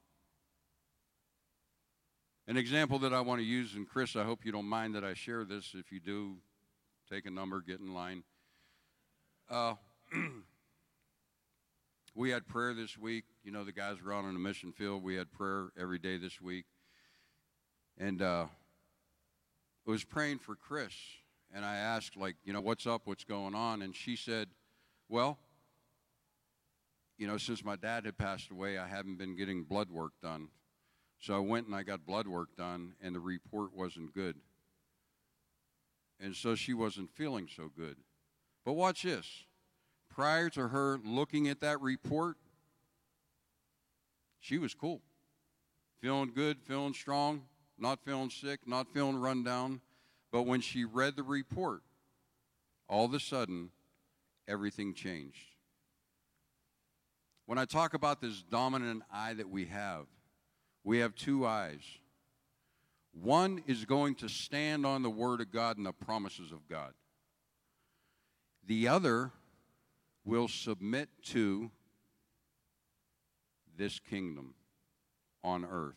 An 2.47 2.57
example 2.57 2.99
that 2.99 3.13
I 3.13 3.21
want 3.21 3.39
to 3.39 3.45
use, 3.45 3.75
and 3.75 3.87
Chris, 3.87 4.15
I 4.15 4.23
hope 4.23 4.43
you 4.43 4.51
don't 4.51 4.65
mind 4.65 4.95
that 4.95 5.03
I 5.03 5.13
share 5.13 5.45
this. 5.45 5.73
If 5.73 5.91
you 5.91 5.99
do, 5.99 6.37
take 7.09 7.25
a 7.25 7.31
number, 7.31 7.61
get 7.61 7.79
in 7.79 7.93
line. 7.93 8.23
Uh, 9.49 9.75
we 12.15 12.31
had 12.31 12.47
prayer 12.47 12.73
this 12.73 12.97
week. 12.97 13.25
You 13.43 13.51
know, 13.51 13.63
the 13.63 13.71
guys 13.71 14.01
were 14.03 14.13
out 14.13 14.25
on 14.25 14.33
the 14.33 14.39
mission 14.39 14.71
field. 14.71 15.03
We 15.03 15.15
had 15.15 15.31
prayer 15.31 15.69
every 15.79 15.99
day 15.99 16.17
this 16.17 16.41
week. 16.41 16.65
And 17.97 18.21
uh, 18.21 18.45
I 19.87 19.91
was 19.91 20.03
praying 20.03 20.39
for 20.39 20.55
Chris. 20.55 20.93
And 21.53 21.65
I 21.65 21.75
asked, 21.75 22.17
like, 22.17 22.37
you 22.43 22.53
know, 22.53 22.61
what's 22.61 22.87
up? 22.87 23.01
What's 23.05 23.25
going 23.25 23.53
on? 23.55 23.81
And 23.81 23.95
she 23.95 24.15
said, 24.15 24.47
well, 25.11 25.37
you 27.17 27.27
know, 27.27 27.37
since 27.37 27.63
my 27.63 27.75
dad 27.75 28.05
had 28.05 28.17
passed 28.17 28.49
away, 28.49 28.77
I 28.77 28.87
haven't 28.87 29.17
been 29.17 29.35
getting 29.35 29.63
blood 29.63 29.91
work 29.91 30.13
done. 30.23 30.47
So 31.19 31.35
I 31.35 31.39
went 31.39 31.67
and 31.67 31.75
I 31.75 31.83
got 31.83 32.05
blood 32.05 32.27
work 32.27 32.55
done, 32.57 32.93
and 32.99 33.13
the 33.13 33.19
report 33.19 33.75
wasn't 33.75 34.15
good. 34.15 34.37
And 36.19 36.35
so 36.35 36.55
she 36.55 36.73
wasn't 36.73 37.11
feeling 37.11 37.47
so 37.53 37.69
good. 37.77 37.97
But 38.65 38.73
watch 38.73 39.03
this. 39.03 39.27
Prior 40.09 40.49
to 40.51 40.69
her 40.69 40.99
looking 41.03 41.47
at 41.47 41.59
that 41.59 41.81
report, 41.81 42.37
she 44.39 44.57
was 44.57 44.73
cool. 44.73 45.01
Feeling 45.99 46.31
good, 46.33 46.57
feeling 46.63 46.93
strong, 46.93 47.43
not 47.77 47.99
feeling 48.03 48.29
sick, 48.29 48.61
not 48.65 48.87
feeling 48.93 49.17
run 49.17 49.43
down. 49.43 49.81
But 50.31 50.43
when 50.43 50.61
she 50.61 50.85
read 50.85 51.17
the 51.17 51.23
report, 51.23 51.81
all 52.87 53.05
of 53.05 53.13
a 53.13 53.19
sudden, 53.19 53.71
everything 54.51 54.93
changed. 54.93 55.37
When 57.45 57.57
I 57.57 57.65
talk 57.65 57.93
about 57.93 58.21
this 58.21 58.41
dominant 58.43 59.03
eye 59.11 59.33
that 59.33 59.49
we 59.49 59.65
have, 59.65 60.05
we 60.83 60.99
have 60.99 61.15
two 61.15 61.45
eyes. 61.45 61.81
One 63.13 63.63
is 63.67 63.85
going 63.85 64.15
to 64.15 64.29
stand 64.29 64.85
on 64.85 65.03
the 65.03 65.09
Word 65.09 65.41
of 65.41 65.51
God 65.51 65.77
and 65.77 65.85
the 65.85 65.93
promises 65.93 66.51
of 66.51 66.67
God. 66.67 66.93
The 68.67 68.87
other 68.87 69.31
will 70.23 70.47
submit 70.47 71.09
to 71.25 71.71
this 73.77 73.99
kingdom 73.99 74.53
on 75.43 75.65
earth. 75.65 75.95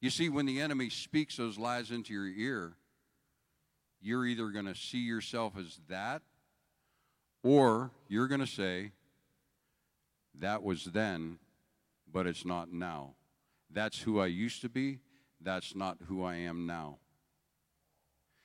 You 0.00 0.10
see, 0.10 0.28
when 0.28 0.46
the 0.46 0.60
enemy 0.60 0.90
speaks 0.90 1.36
those 1.36 1.58
lies 1.58 1.90
into 1.90 2.12
your 2.12 2.26
ear, 2.26 2.74
you're 4.00 4.26
either 4.26 4.48
going 4.48 4.66
to 4.66 4.74
see 4.74 4.98
yourself 4.98 5.54
as 5.56 5.80
that, 5.88 6.22
or 7.42 7.90
you're 8.08 8.28
going 8.28 8.40
to 8.40 8.46
say, 8.46 8.92
that 10.38 10.62
was 10.62 10.84
then, 10.84 11.38
but 12.10 12.26
it's 12.26 12.44
not 12.44 12.72
now. 12.72 13.14
That's 13.70 14.00
who 14.00 14.20
I 14.20 14.26
used 14.26 14.60
to 14.62 14.68
be. 14.68 14.98
That's 15.40 15.74
not 15.74 15.98
who 16.06 16.24
I 16.24 16.36
am 16.36 16.66
now. 16.66 16.98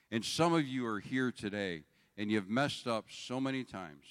And 0.10 0.24
some 0.24 0.54
of 0.54 0.66
you 0.66 0.86
are 0.86 1.00
here 1.00 1.32
today 1.32 1.84
and 2.18 2.32
you've 2.32 2.50
messed 2.50 2.88
up 2.88 3.06
so 3.10 3.40
many 3.40 3.64
times. 3.64 4.06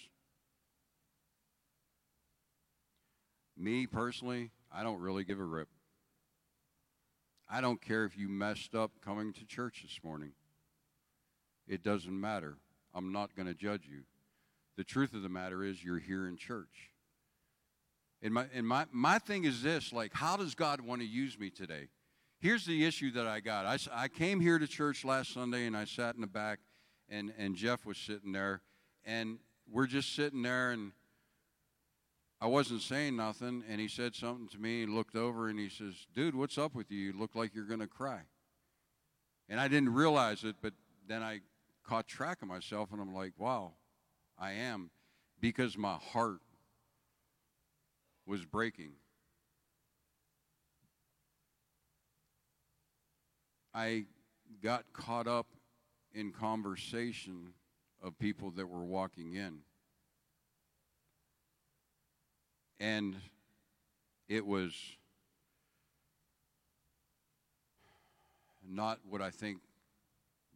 Me 3.57 3.87
personally, 3.87 4.51
I 4.73 4.83
don't 4.83 5.01
really 5.01 5.25
give 5.25 5.41
a 5.41 5.45
rip. 5.45 5.69
I 7.49 7.61
don't 7.61 7.81
care 7.81 8.05
if 8.05 8.17
you 8.19 8.29
messed 8.29 8.75
up 8.75 8.91
coming 9.05 9.33
to 9.33 9.47
church 9.47 9.83
this 9.83 10.01
morning. 10.05 10.33
It 11.67 11.83
doesn't 11.83 12.21
matter. 12.21 12.59
I'm 12.95 13.13
not 13.13 13.35
going 13.35 13.49
to 13.49 13.55
judge 13.55 13.87
you. 13.91 14.03
The 14.77 14.85
truth 14.85 15.15
of 15.15 15.23
the 15.23 15.29
matter 15.29 15.65
is, 15.65 15.83
you're 15.83 15.99
here 15.99 16.29
in 16.29 16.37
church. 16.37 16.91
And 18.23 18.35
my, 18.35 18.47
and 18.55 18.67
my, 18.67 18.87
my 18.93 19.19
thing 19.19 19.45
is 19.45 19.63
this 19.63 19.93
like, 19.93 20.13
how 20.15 20.37
does 20.37 20.55
God 20.55 20.81
want 20.81 21.01
to 21.01 21.07
use 21.07 21.39
me 21.39 21.51
today? 21.51 21.89
Here's 22.39 22.67
the 22.67 22.85
issue 22.85 23.11
that 23.13 23.27
I 23.27 23.41
got. 23.41 23.67
I, 23.67 23.79
I 23.93 24.09
came 24.09 24.41
here 24.41 24.59
to 24.59 24.67
church 24.67 25.05
last 25.05 25.33
Sunday 25.33 25.67
and 25.67 25.77
I 25.77 25.85
sat 25.85 26.15
in 26.15 26.21
the 26.21 26.27
back, 26.27 26.59
and, 27.09 27.33
and 27.39 27.57
Jeff 27.57 27.87
was 27.87 27.97
sitting 27.97 28.33
there, 28.33 28.61
and 29.05 29.39
we're 29.71 29.87
just 29.87 30.15
sitting 30.15 30.43
there, 30.43 30.73
and 30.73 30.93
I 32.41 32.47
wasn't 32.47 32.83
saying 32.83 33.17
nothing, 33.17 33.65
and 33.69 33.81
he 33.81 33.89
said 33.89 34.15
something 34.15 34.49
to 34.49 34.59
me, 34.59 34.83
and 34.83 34.95
looked 34.95 35.17
over, 35.17 35.49
and 35.49 35.59
he 35.59 35.69
says, 35.69 35.95
Dude, 36.15 36.35
what's 36.35 36.59
up 36.59 36.75
with 36.75 36.91
you? 36.91 36.99
You 36.99 37.13
look 37.19 37.35
like 37.35 37.55
you're 37.55 37.65
going 37.65 37.81
to 37.81 37.87
cry. 37.87 38.21
And 39.49 39.59
I 39.59 39.69
didn't 39.69 39.95
realize 39.95 40.45
it, 40.45 40.57
but 40.61 40.75
then 41.09 41.23
I 41.23 41.41
caught 41.87 42.07
track 42.07 42.43
of 42.43 42.49
myself, 42.49 42.93
and 42.93 43.01
I'm 43.01 43.15
like, 43.15 43.33
Wow, 43.39 43.73
I 44.39 44.53
am, 44.53 44.91
because 45.41 45.79
my 45.79 45.95
heart 45.95 46.41
was 48.27 48.45
breaking. 48.45 48.93
I 53.75 54.05
got 54.63 54.85
caught 54.93 55.27
up 55.27 55.47
in 56.15 56.33
conversation 56.33 57.53
of 58.03 58.19
people 58.19 58.51
that 58.53 58.67
were 58.67 58.85
walking 58.85 59.35
in. 59.35 59.59
And 62.81 63.17
it 64.29 64.45
was 64.45 64.75
not 68.69 68.99
what 69.09 69.23
I 69.23 69.31
think 69.31 69.61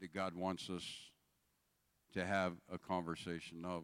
that 0.00 0.12
God 0.12 0.34
wants 0.34 0.68
us 0.70 1.09
to 2.14 2.24
have 2.24 2.54
a 2.72 2.78
conversation 2.78 3.64
of. 3.64 3.82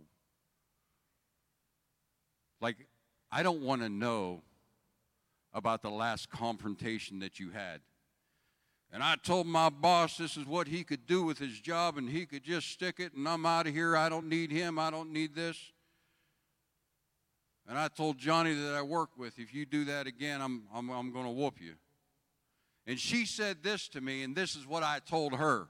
Like, 2.61 2.77
I 3.31 3.43
don't 3.43 3.63
want 3.63 3.83
to 3.83 3.89
know 3.89 4.43
about 5.53 5.83
the 5.83 5.91
last 5.91 6.31
confrontation 6.31 7.19
that 7.21 7.39
you 7.39 7.51
had. 7.51 7.81
And 8.93 9.03
I 9.03 9.17
told 9.17 9.47
my 9.47 9.69
boss 9.69 10.17
this 10.17 10.37
is 10.37 10.47
what 10.47 10.69
he 10.69 10.85
could 10.85 11.07
do 11.07 11.23
with 11.23 11.39
his 11.39 11.61
job, 11.61 11.99
and 11.99 12.09
he 12.09 12.25
could 12.25 12.45
just 12.45 12.71
stick 12.71 13.01
it, 13.01 13.15
and 13.15 13.29
I'm 13.29 13.45
out 13.45 13.67
of 13.67 13.75
here. 13.75 13.97
I 13.97 14.09
don't 14.09 14.29
need 14.29 14.51
him. 14.51 14.79
I 14.79 14.91
don't 14.91 15.13
need 15.13 15.35
this. 15.35 15.59
And 17.69 17.77
I 17.77 17.89
told 17.89 18.17
Johnny 18.17 18.55
that 18.55 18.75
I 18.75 18.83
work 18.83 19.11
with, 19.19 19.39
if 19.39 19.53
you 19.53 19.67
do 19.67 19.85
that 19.87 20.07
again, 20.07 20.41
I'm, 20.41 20.63
I'm, 20.73 20.89
I'm 20.91 21.13
going 21.13 21.25
to 21.25 21.33
whoop 21.33 21.61
you. 21.61 21.75
And 22.87 22.99
she 22.99 23.27
said 23.27 23.65
this 23.65 23.89
to 23.89 24.01
me, 24.01 24.23
and 24.23 24.37
this 24.37 24.55
is 24.55 24.67
what 24.67 24.85
I 24.85 25.01
told 25.01 25.35
her. 25.35 25.67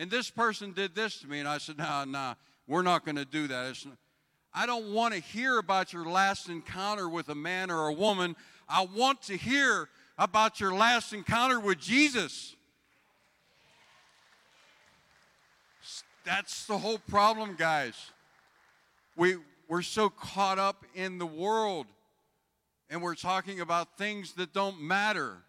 And 0.00 0.10
this 0.10 0.30
person 0.30 0.72
did 0.72 0.94
this 0.94 1.18
to 1.20 1.28
me, 1.28 1.40
and 1.40 1.46
I 1.46 1.58
said, 1.58 1.76
no, 1.76 1.84
nah, 1.84 2.04
no, 2.06 2.10
nah, 2.10 2.34
we're 2.66 2.80
not 2.80 3.04
going 3.04 3.16
to 3.16 3.26
do 3.26 3.46
that. 3.48 3.68
It's, 3.68 3.86
I 4.54 4.64
don't 4.64 4.94
want 4.94 5.12
to 5.12 5.20
hear 5.20 5.58
about 5.58 5.92
your 5.92 6.06
last 6.06 6.48
encounter 6.48 7.06
with 7.06 7.28
a 7.28 7.34
man 7.34 7.70
or 7.70 7.88
a 7.88 7.92
woman. 7.92 8.34
I 8.66 8.86
want 8.96 9.20
to 9.24 9.36
hear 9.36 9.90
about 10.16 10.58
your 10.58 10.72
last 10.72 11.12
encounter 11.12 11.60
with 11.60 11.78
Jesus. 11.78 12.56
That's 16.24 16.64
the 16.64 16.78
whole 16.78 17.00
problem, 17.06 17.54
guys. 17.58 17.94
We, 19.16 19.36
we're 19.68 19.82
so 19.82 20.08
caught 20.08 20.58
up 20.58 20.86
in 20.94 21.18
the 21.18 21.26
world 21.26 21.86
and 22.88 23.02
we're 23.02 23.16
talking 23.16 23.60
about 23.60 23.98
things 23.98 24.32
that 24.32 24.54
don't 24.54 24.80
matter. 24.80 25.42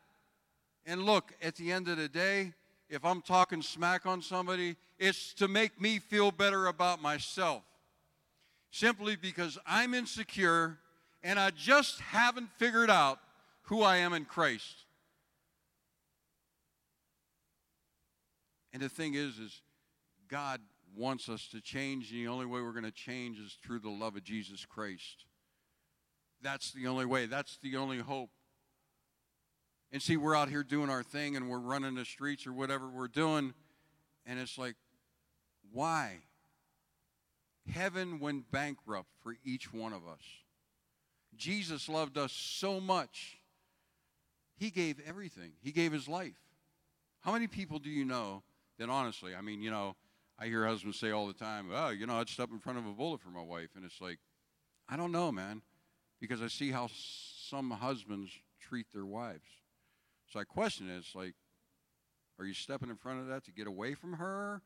And 0.86 1.04
look, 1.06 1.32
at 1.42 1.56
the 1.56 1.72
end 1.72 1.88
of 1.88 1.96
the 1.96 2.10
day, 2.10 2.52
if 2.92 3.06
I'm 3.06 3.22
talking 3.22 3.62
smack 3.62 4.06
on 4.06 4.22
somebody, 4.22 4.76
it's 5.00 5.34
to 5.36 5.48
make 5.48 5.80
me 5.80 5.98
feel 5.98 6.30
better 6.30 6.68
about 6.68 7.02
myself. 7.02 7.64
Simply 8.70 9.16
because 9.16 9.58
I'm 9.66 9.94
insecure 9.94 10.78
and 11.24 11.40
I 11.40 11.52
just 11.52 12.02
haven't 12.02 12.50
figured 12.58 12.90
out 12.90 13.20
who 13.64 13.82
I 13.82 13.98
am 13.98 14.12
in 14.14 14.26
Christ. 14.26 14.84
And 18.74 18.82
the 18.82 18.90
thing 18.90 19.14
is, 19.14 19.40
is 19.40 19.62
God 20.28 20.60
wants 20.96 21.30
us 21.30 21.48
to 21.52 21.62
change, 21.62 22.12
and 22.12 22.20
the 22.20 22.28
only 22.28 22.46
way 22.46 22.62
we're 22.62 22.72
going 22.72 22.84
to 22.84 22.92
change 22.92 23.40
is 23.40 23.58
through 23.66 23.80
the 23.80 23.90
love 23.90 24.18
of 24.18 24.24
Jesus 24.24 24.66
Christ. 24.66 25.26
That's 26.42 26.72
the 26.72 26.88
only 26.88 27.06
way. 27.06 27.26
That's 27.26 27.58
the 27.62 27.78
only 27.78 28.00
hope. 28.00 28.30
And 29.92 30.02
see, 30.02 30.18
we're 30.18 30.36
out 30.36 30.50
here 30.50 30.64
doing 30.64 30.90
our 30.90 31.04
thing 31.04 31.36
and 31.36 31.50
we're 31.50 31.60
running 31.60 31.96
the 31.96 32.06
streets 32.06 32.48
or 32.48 32.54
whatever 32.54 32.88
we're 32.88 33.08
doing, 33.08 33.54
and 34.26 34.40
it's 34.40 34.58
like, 34.58 34.76
why? 35.72 36.20
Heaven 37.70 38.20
went 38.20 38.52
bankrupt 38.52 39.10
for 39.22 39.36
each 39.44 39.74
one 39.74 39.94
of 39.94 40.08
us. 40.08 40.24
Jesus 41.36 41.90
loved 41.90 42.18
us 42.18 42.32
so 42.32 42.80
much, 42.80 43.38
He 44.58 44.70
gave 44.70 45.00
everything, 45.06 45.54
He 45.62 45.72
gave 45.72 45.92
His 45.92 46.08
life. 46.08 46.40
How 47.22 47.32
many 47.32 47.48
people 47.48 47.80
do 47.80 47.90
you 47.90 48.06
know 48.06 48.44
that 48.80 48.90
honestly, 48.90 49.36
I 49.36 49.42
mean, 49.42 49.62
you 49.62 49.72
know, 49.72 49.96
I 50.40 50.48
hear 50.48 50.66
husbands 50.66 50.98
say 51.00 51.12
all 51.12 51.28
the 51.28 51.34
time, 51.34 51.68
oh, 51.72 51.90
you 51.90 52.08
know, 52.08 52.16
I'd 52.16 52.30
step 52.30 52.50
in 52.52 52.60
front 52.60 52.80
of 52.80 52.88
a 52.88 52.92
bullet 52.92 53.22
for 53.22 53.30
my 53.30 53.44
wife. 53.44 53.70
And 53.76 53.86
it's 53.86 54.02
like, 54.02 54.18
I 54.90 54.98
don't 54.98 55.12
know, 55.12 55.32
man, 55.32 55.62
because 56.20 56.42
I 56.42 56.48
see 56.48 56.72
how 56.72 56.90
some 57.48 57.70
husbands 57.70 58.32
treat 58.60 58.88
their 58.92 59.06
wives. 59.06 59.61
So 60.32 60.40
I 60.40 60.44
question 60.46 60.90
it. 60.90 60.98
It's 60.98 61.14
like, 61.14 61.34
are 62.40 62.46
you 62.46 62.54
stepping 62.54 62.90
in 62.90 62.96
front 62.96 63.20
of 63.20 63.28
that 63.28 63.44
to 63.46 63.52
get 63.52 63.68
away 63.68 63.94
from 63.94 64.14
her, 64.14 64.62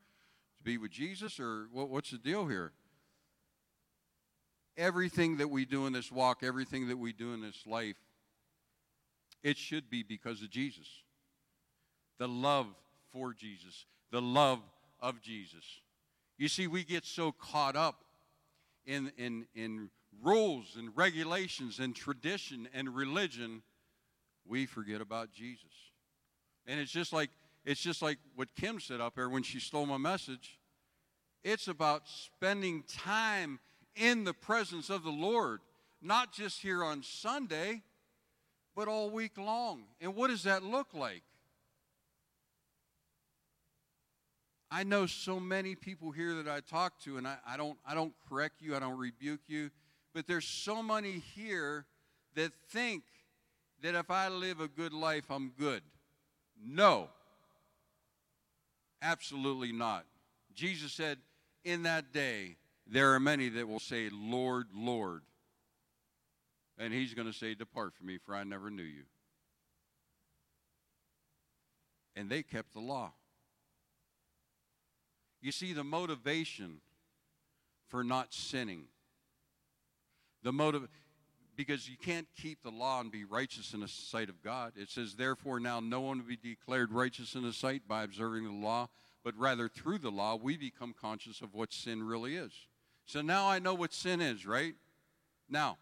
to 0.58 0.64
be 0.64 0.78
with 0.78 0.92
Jesus, 0.92 1.40
or 1.40 1.66
what, 1.72 1.88
what's 1.88 2.10
the 2.10 2.18
deal 2.18 2.46
here? 2.46 2.72
Everything 4.76 5.38
that 5.38 5.48
we 5.48 5.64
do 5.64 5.86
in 5.86 5.92
this 5.92 6.12
walk, 6.12 6.42
everything 6.42 6.88
that 6.88 6.98
we 6.98 7.12
do 7.12 7.34
in 7.34 7.40
this 7.40 7.66
life, 7.66 7.96
it 9.42 9.56
should 9.56 9.90
be 9.90 10.02
because 10.02 10.40
of 10.42 10.50
Jesus. 10.50 10.86
The 12.18 12.28
love 12.28 12.66
for 13.12 13.34
Jesus, 13.34 13.86
the 14.10 14.22
love 14.22 14.60
of 15.00 15.20
Jesus. 15.20 15.64
You 16.38 16.48
see, 16.48 16.66
we 16.66 16.84
get 16.84 17.04
so 17.04 17.32
caught 17.32 17.76
up 17.76 17.96
in, 18.86 19.10
in, 19.18 19.46
in 19.54 19.90
rules 20.22 20.76
and 20.78 20.90
regulations 20.96 21.78
and 21.78 21.94
tradition 21.94 22.68
and 22.72 22.94
religion, 22.94 23.62
we 24.48 24.66
forget 24.66 25.00
about 25.00 25.32
Jesus. 25.32 25.64
And 26.66 26.80
it's 26.80 26.90
just 26.90 27.12
like 27.12 27.30
it's 27.64 27.80
just 27.80 28.00
like 28.00 28.18
what 28.36 28.54
Kim 28.54 28.78
said 28.78 29.00
up 29.00 29.16
there 29.16 29.28
when 29.28 29.42
she 29.42 29.58
stole 29.58 29.86
my 29.86 29.96
message. 29.96 30.58
It's 31.42 31.68
about 31.68 32.02
spending 32.08 32.84
time 32.88 33.58
in 33.96 34.24
the 34.24 34.34
presence 34.34 34.90
of 34.90 35.02
the 35.02 35.10
Lord, 35.10 35.60
not 36.00 36.32
just 36.32 36.60
here 36.60 36.84
on 36.84 37.02
Sunday, 37.02 37.82
but 38.76 38.88
all 38.88 39.10
week 39.10 39.38
long. 39.38 39.84
And 40.00 40.14
what 40.14 40.28
does 40.28 40.44
that 40.44 40.62
look 40.62 40.94
like? 40.94 41.22
I 44.70 44.82
know 44.82 45.06
so 45.06 45.40
many 45.40 45.74
people 45.74 46.10
here 46.10 46.34
that 46.34 46.48
I 46.48 46.60
talk 46.60 47.00
to, 47.04 47.16
and 47.16 47.26
I, 47.26 47.36
I, 47.46 47.56
don't, 47.56 47.78
I 47.86 47.94
don't 47.94 48.12
correct 48.28 48.60
you, 48.60 48.76
I 48.76 48.80
don't 48.80 48.98
rebuke 48.98 49.40
you, 49.46 49.70
but 50.12 50.26
there's 50.26 50.44
so 50.44 50.82
many 50.82 51.22
here 51.34 51.86
that 52.34 52.52
think 52.68 53.02
that 53.82 53.94
if 53.94 54.10
I 54.10 54.28
live 54.28 54.60
a 54.60 54.68
good 54.68 54.92
life, 54.92 55.24
I'm 55.30 55.52
good. 55.58 55.82
No, 56.64 57.08
absolutely 59.02 59.72
not. 59.72 60.06
Jesus 60.54 60.92
said, 60.92 61.18
In 61.64 61.82
that 61.84 62.12
day, 62.12 62.56
there 62.86 63.12
are 63.14 63.20
many 63.20 63.48
that 63.50 63.68
will 63.68 63.80
say, 63.80 64.08
Lord, 64.12 64.66
Lord. 64.74 65.22
And 66.78 66.92
he's 66.92 67.14
going 67.14 67.26
to 67.26 67.36
say, 67.36 67.54
Depart 67.54 67.94
from 67.94 68.06
me, 68.06 68.18
for 68.18 68.34
I 68.34 68.44
never 68.44 68.70
knew 68.70 68.82
you. 68.82 69.04
And 72.14 72.30
they 72.30 72.42
kept 72.42 72.72
the 72.72 72.80
law. 72.80 73.12
You 75.42 75.52
see, 75.52 75.72
the 75.72 75.84
motivation 75.84 76.80
for 77.88 78.02
not 78.02 78.32
sinning, 78.32 78.84
the 80.42 80.52
motive, 80.52 80.88
because 81.56 81.88
you 81.88 81.96
can't 81.96 82.28
keep 82.40 82.62
the 82.62 82.70
law 82.70 83.00
and 83.00 83.10
be 83.10 83.24
righteous 83.24 83.72
in 83.72 83.80
the 83.80 83.88
sight 83.88 84.28
of 84.28 84.42
God. 84.42 84.72
It 84.76 84.90
says, 84.90 85.14
therefore, 85.14 85.58
now 85.58 85.80
no 85.80 86.00
one 86.00 86.18
will 86.18 86.26
be 86.26 86.36
declared 86.36 86.92
righteous 86.92 87.34
in 87.34 87.42
the 87.42 87.52
sight 87.52 87.82
by 87.88 88.02
observing 88.02 88.44
the 88.44 88.66
law, 88.66 88.88
but 89.24 89.34
rather 89.36 89.68
through 89.68 89.98
the 89.98 90.10
law, 90.10 90.36
we 90.36 90.56
become 90.56 90.94
conscious 90.98 91.40
of 91.40 91.54
what 91.54 91.72
sin 91.72 92.02
really 92.02 92.36
is. 92.36 92.52
So 93.06 93.22
now 93.22 93.48
I 93.48 93.58
know 93.58 93.74
what 93.74 93.92
sin 93.92 94.20
is, 94.20 94.46
right? 94.46 94.74
Now, 95.48 95.78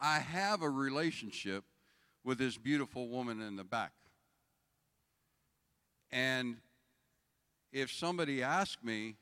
I 0.00 0.18
have 0.18 0.62
a 0.62 0.70
relationship 0.70 1.64
with 2.24 2.38
this 2.38 2.56
beautiful 2.56 3.08
woman 3.08 3.40
in 3.40 3.56
the 3.56 3.64
back. 3.64 3.92
And 6.10 6.58
if 7.72 7.90
somebody 7.90 8.42
asked 8.42 8.84
me, 8.84 9.16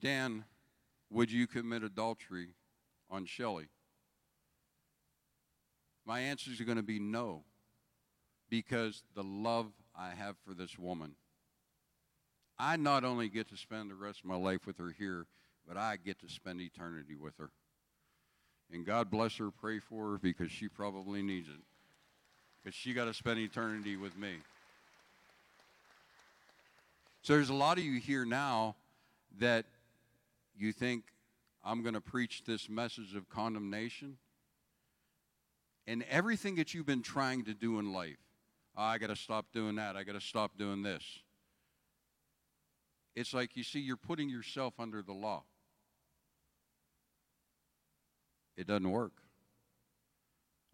Dan, 0.00 0.44
would 1.10 1.32
you 1.32 1.46
commit 1.46 1.82
adultery 1.82 2.50
on 3.10 3.24
Shelley? 3.26 3.68
My 6.04 6.20
answers 6.20 6.60
are 6.60 6.64
going 6.64 6.76
to 6.76 6.82
be 6.82 6.98
no, 6.98 7.44
because 8.48 9.02
the 9.14 9.22
love 9.22 9.66
I 9.96 10.10
have 10.10 10.36
for 10.46 10.54
this 10.54 10.78
woman. 10.78 11.12
I 12.58 12.76
not 12.76 13.04
only 13.04 13.28
get 13.28 13.48
to 13.50 13.56
spend 13.56 13.90
the 13.90 13.94
rest 13.94 14.20
of 14.20 14.26
my 14.26 14.36
life 14.36 14.66
with 14.66 14.78
her 14.78 14.94
here, 14.98 15.26
but 15.66 15.76
I 15.76 15.96
get 15.96 16.18
to 16.20 16.28
spend 16.28 16.60
eternity 16.60 17.14
with 17.14 17.36
her. 17.36 17.50
And 18.72 18.84
God 18.84 19.10
bless 19.10 19.36
her, 19.36 19.50
pray 19.50 19.78
for 19.78 20.12
her, 20.12 20.18
because 20.18 20.50
she 20.50 20.68
probably 20.68 21.22
needs 21.22 21.48
it. 21.48 21.60
Because 22.62 22.74
she 22.74 22.94
got 22.94 23.04
to 23.04 23.14
spend 23.14 23.38
eternity 23.38 23.96
with 23.96 24.16
me. 24.16 24.36
So 27.22 27.34
there's 27.34 27.50
a 27.50 27.54
lot 27.54 27.78
of 27.78 27.84
you 27.84 28.00
here 28.00 28.24
now 28.24 28.76
that 29.38 29.66
you 30.56 30.72
think 30.72 31.04
I'm 31.64 31.82
going 31.82 31.94
to 31.94 32.00
preach 32.00 32.44
this 32.44 32.68
message 32.68 33.14
of 33.14 33.28
condemnation. 33.28 34.18
And 35.86 36.04
everything 36.10 36.56
that 36.56 36.74
you've 36.74 36.86
been 36.86 37.02
trying 37.02 37.44
to 37.44 37.54
do 37.54 37.78
in 37.78 37.92
life, 37.92 38.18
oh, 38.76 38.82
I 38.82 38.98
got 38.98 39.08
to 39.08 39.16
stop 39.16 39.46
doing 39.52 39.76
that, 39.76 39.96
I 39.96 40.04
got 40.04 40.12
to 40.12 40.20
stop 40.20 40.52
doing 40.58 40.82
this. 40.82 41.02
It's 43.16 43.34
like 43.34 43.56
you 43.56 43.64
see, 43.64 43.80
you're 43.80 43.96
putting 43.96 44.28
yourself 44.28 44.74
under 44.78 45.02
the 45.02 45.12
law. 45.12 45.44
It 48.56 48.66
doesn't 48.66 48.90
work. 48.90 49.12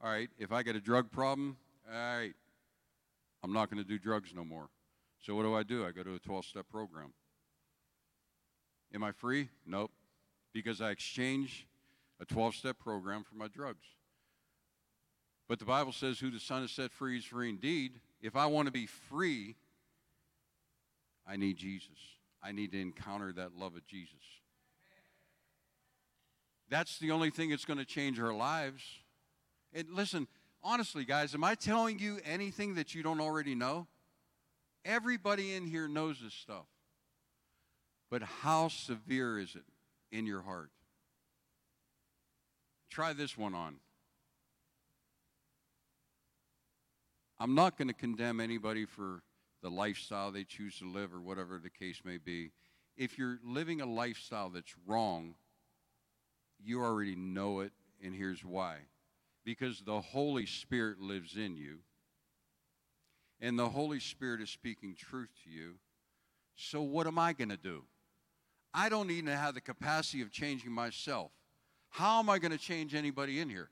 All 0.03 0.11
right, 0.11 0.29
if 0.39 0.53
I 0.53 0.63
get 0.63 0.77
a 0.77 0.81
drug 0.81 1.11
problem, 1.11 1.57
all 1.91 2.19
right, 2.19 2.35
I'm 3.43 3.53
not 3.53 3.71
going 3.71 3.83
to 3.83 3.89
do 3.89 3.99
drugs 3.99 4.33
no 4.35 4.45
more. 4.45 4.69
So 5.21 5.35
what 5.35 5.43
do 5.45 5.55
I 5.55 5.63
do? 5.63 5.87
I 5.87 5.93
go 5.93 6.03
to 6.03 6.15
a 6.15 6.19
12 6.19 6.45
step 6.45 6.67
program. 6.69 7.15
Am 8.95 9.03
I 9.03 9.13
free? 9.13 9.49
Nope. 9.67 9.91
Because 10.55 10.81
I 10.81 10.91
exchange 10.91 11.67
a 12.21 12.25
12 12.25 12.55
step 12.55 12.79
program 12.79 13.25
for 13.25 13.35
my 13.35 13.49
drugs. 13.49 13.85
But 15.49 15.59
the 15.59 15.67
Bible 15.67 15.93
says, 15.93 16.19
Who 16.19 16.31
the 16.31 16.41
Son 16.41 16.63
has 16.63 16.71
set 16.71 16.91
free 16.91 17.19
is 17.19 17.25
free 17.25 17.51
indeed. 17.51 18.01
If 18.23 18.37
I 18.37 18.47
want 18.47 18.67
to 18.67 18.73
be 18.73 18.87
free, 18.87 19.57
I 21.27 21.37
need 21.37 21.59
Jesus. 21.59 21.99
I 22.43 22.53
need 22.53 22.73
to 22.73 22.81
encounter 22.81 23.33
that 23.33 23.57
love 23.57 23.75
of 23.75 23.87
Jesus. 23.87 24.15
That's 26.71 26.99
the 26.99 27.11
only 27.11 27.31
thing 27.31 27.51
that's 27.51 27.65
going 27.65 27.79
to 27.79 27.85
change 27.85 28.19
our 28.19 28.33
lives. 28.33 28.83
And 29.73 29.91
listen, 29.91 30.29
honestly, 30.63 31.05
guys, 31.05 31.35
am 31.35 31.45
I 31.45 31.55
telling 31.55 31.99
you 31.99 32.21
anything 32.25 32.75
that 32.77 32.95
you 32.95 33.03
don't 33.03 33.21
already 33.21 33.55
know? 33.55 33.87
Everybody 34.85 35.55
in 35.55 35.67
here 35.67 35.89
knows 35.89 36.21
this 36.23 36.35
stuff. 36.35 36.67
But 38.11 38.23
how 38.23 38.69
severe 38.69 39.39
is 39.39 39.55
it 39.55 39.65
in 40.15 40.27
your 40.27 40.43
heart? 40.43 40.71
try 42.95 43.13
this 43.13 43.37
one 43.37 43.55
on. 43.55 43.75
I'm 47.41 47.57
not 47.57 47.77
going 47.77 47.89
to 47.89 47.95
condemn 47.95 48.39
anybody 48.39 48.85
for 48.85 49.25
the 49.63 49.69
lifestyle 49.69 50.31
they 50.31 50.45
choose 50.45 50.79
to 50.79 50.89
live 50.89 51.13
or 51.13 51.21
whatever 51.21 51.59
the 51.59 51.71
case 51.71 52.03
may 52.05 52.19
be. 52.19 52.53
If 52.97 53.19
you're 53.19 53.41
living 53.45 53.81
a 53.81 53.87
lifestyle 53.87 54.49
that's 54.49 54.73
wrong, 54.87 55.35
you 56.63 56.83
already 56.83 57.17
know 57.17 57.61
it, 57.61 57.73
and 58.03 58.15
here's 58.15 58.45
why. 58.45 58.77
Because 59.45 59.81
the 59.81 60.01
Holy 60.01 60.47
Spirit 60.47 61.01
lives 61.01 61.37
in 61.37 61.57
you, 61.57 61.79
and 63.41 63.59
the 63.59 63.69
Holy 63.69 63.99
Spirit 63.99 64.41
is 64.41 64.51
speaking 64.51 64.95
truth 64.95 65.31
to 65.43 65.51
you. 65.51 65.75
So, 66.55 66.81
what 66.81 67.09
am 67.09 67.19
I 67.19 67.33
going 67.33 67.49
to 67.49 67.57
do? 67.57 67.83
I 68.75 68.89
don't 68.89 69.13
even 69.13 69.33
have 69.33 69.55
the 69.55 69.61
capacity 69.61 70.21
of 70.21 70.33
changing 70.33 70.73
myself. 70.73 71.31
How 71.91 72.19
am 72.19 72.29
I 72.29 72.41
going 72.41 72.51
to 72.51 72.59
change 72.59 72.93
anybody 72.93 73.39
in 73.39 73.49
here? 73.49 73.71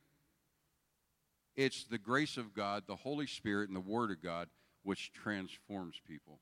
It's 1.57 1.83
the 1.83 1.99
grace 1.99 2.37
of 2.37 2.55
God, 2.55 2.85
the 2.87 2.97
Holy 2.97 3.27
Spirit, 3.27 3.69
and 3.69 3.77
the 3.77 3.81
Word 3.81 4.12
of 4.12 4.23
God 4.23 4.49
which 4.85 5.12
transforms 5.12 6.01
people. 6.07 6.39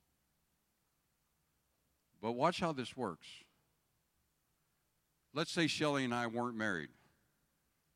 But 2.21 2.33
watch 2.33 2.61
how 2.61 2.73
this 2.73 2.95
works. 2.97 3.27
Let's 5.33 5.51
say 5.51 5.67
Shelly 5.67 6.05
and 6.05 6.15
I 6.15 6.27
weren't 6.27 6.57
married. 6.57 6.91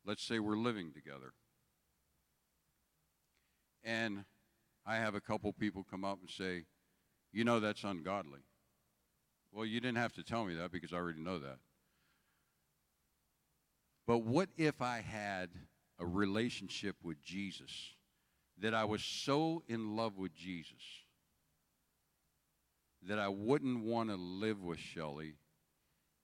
Let's 0.03 0.23
say 0.23 0.39
we're 0.39 0.57
living 0.57 0.91
together. 0.93 1.33
And 3.83 4.25
I 4.85 4.95
have 4.95 5.13
a 5.13 5.21
couple 5.21 5.53
people 5.53 5.85
come 5.89 6.03
up 6.03 6.19
and 6.21 6.29
say, 6.29 6.65
You 7.31 7.43
know, 7.43 7.59
that's 7.59 7.83
ungodly. 7.83 8.41
Well, 9.55 9.65
you 9.65 9.79
didn't 9.79 9.99
have 9.99 10.11
to 10.15 10.23
tell 10.23 10.43
me 10.43 10.53
that 10.55 10.73
because 10.73 10.91
I 10.91 10.97
already 10.97 11.21
know 11.21 11.39
that. 11.39 11.59
But 14.05 14.17
what 14.17 14.49
if 14.57 14.81
I 14.81 14.99
had 14.99 15.49
a 15.97 16.05
relationship 16.05 16.97
with 17.01 17.21
Jesus 17.21 17.71
that 18.59 18.73
I 18.73 18.83
was 18.83 19.01
so 19.01 19.63
in 19.69 19.95
love 19.95 20.17
with 20.17 20.35
Jesus 20.35 20.83
that 23.07 23.17
I 23.17 23.29
wouldn't 23.29 23.85
want 23.85 24.09
to 24.09 24.17
live 24.17 24.61
with 24.61 24.79
Shelley 24.79 25.35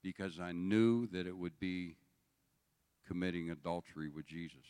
because 0.03 0.37
I 0.37 0.51
knew 0.51 1.07
that 1.07 1.25
it 1.25 1.37
would 1.37 1.57
be 1.57 1.95
committing 3.07 3.49
adultery 3.49 4.09
with 4.09 4.25
Jesus? 4.25 4.65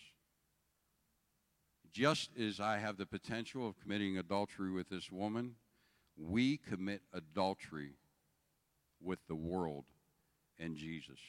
Just 1.92 2.30
as 2.38 2.60
I 2.60 2.78
have 2.78 2.98
the 2.98 3.08
potential 3.08 3.68
of 3.68 3.80
committing 3.82 4.20
adultery 4.20 4.70
with 4.70 4.90
this 4.90 5.12
woman, 5.12 5.56
we 6.16 6.58
commit 6.58 7.02
adultery 7.12 7.96
with 9.04 9.20
the 9.28 9.36
world 9.36 9.86
and 10.60 10.76
Jesus. 10.76 11.20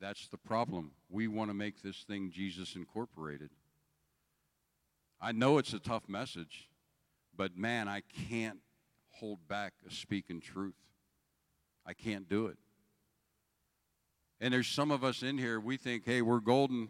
That's 0.00 0.28
the 0.28 0.38
problem. 0.38 0.92
We 1.08 1.28
want 1.28 1.50
to 1.50 1.54
make 1.54 1.82
this 1.82 2.04
thing 2.04 2.32
Jesus 2.34 2.74
incorporated. 2.74 3.50
I 5.20 5.30
know 5.32 5.58
it's 5.58 5.72
a 5.72 5.78
tough 5.78 6.08
message, 6.08 6.68
but 7.36 7.56
man, 7.56 7.86
I 7.88 8.02
can't 8.28 8.58
hold 9.10 9.46
back 9.46 9.74
a 9.86 9.92
speaking 9.92 10.40
truth. 10.40 10.74
I 11.86 11.94
can't 11.94 12.28
do 12.28 12.46
it. 12.46 12.58
And 14.40 14.52
there's 14.52 14.66
some 14.66 14.90
of 14.90 15.04
us 15.04 15.22
in 15.22 15.38
here, 15.38 15.60
we 15.60 15.76
think, 15.76 16.04
hey, 16.04 16.20
we're 16.20 16.40
golden. 16.40 16.88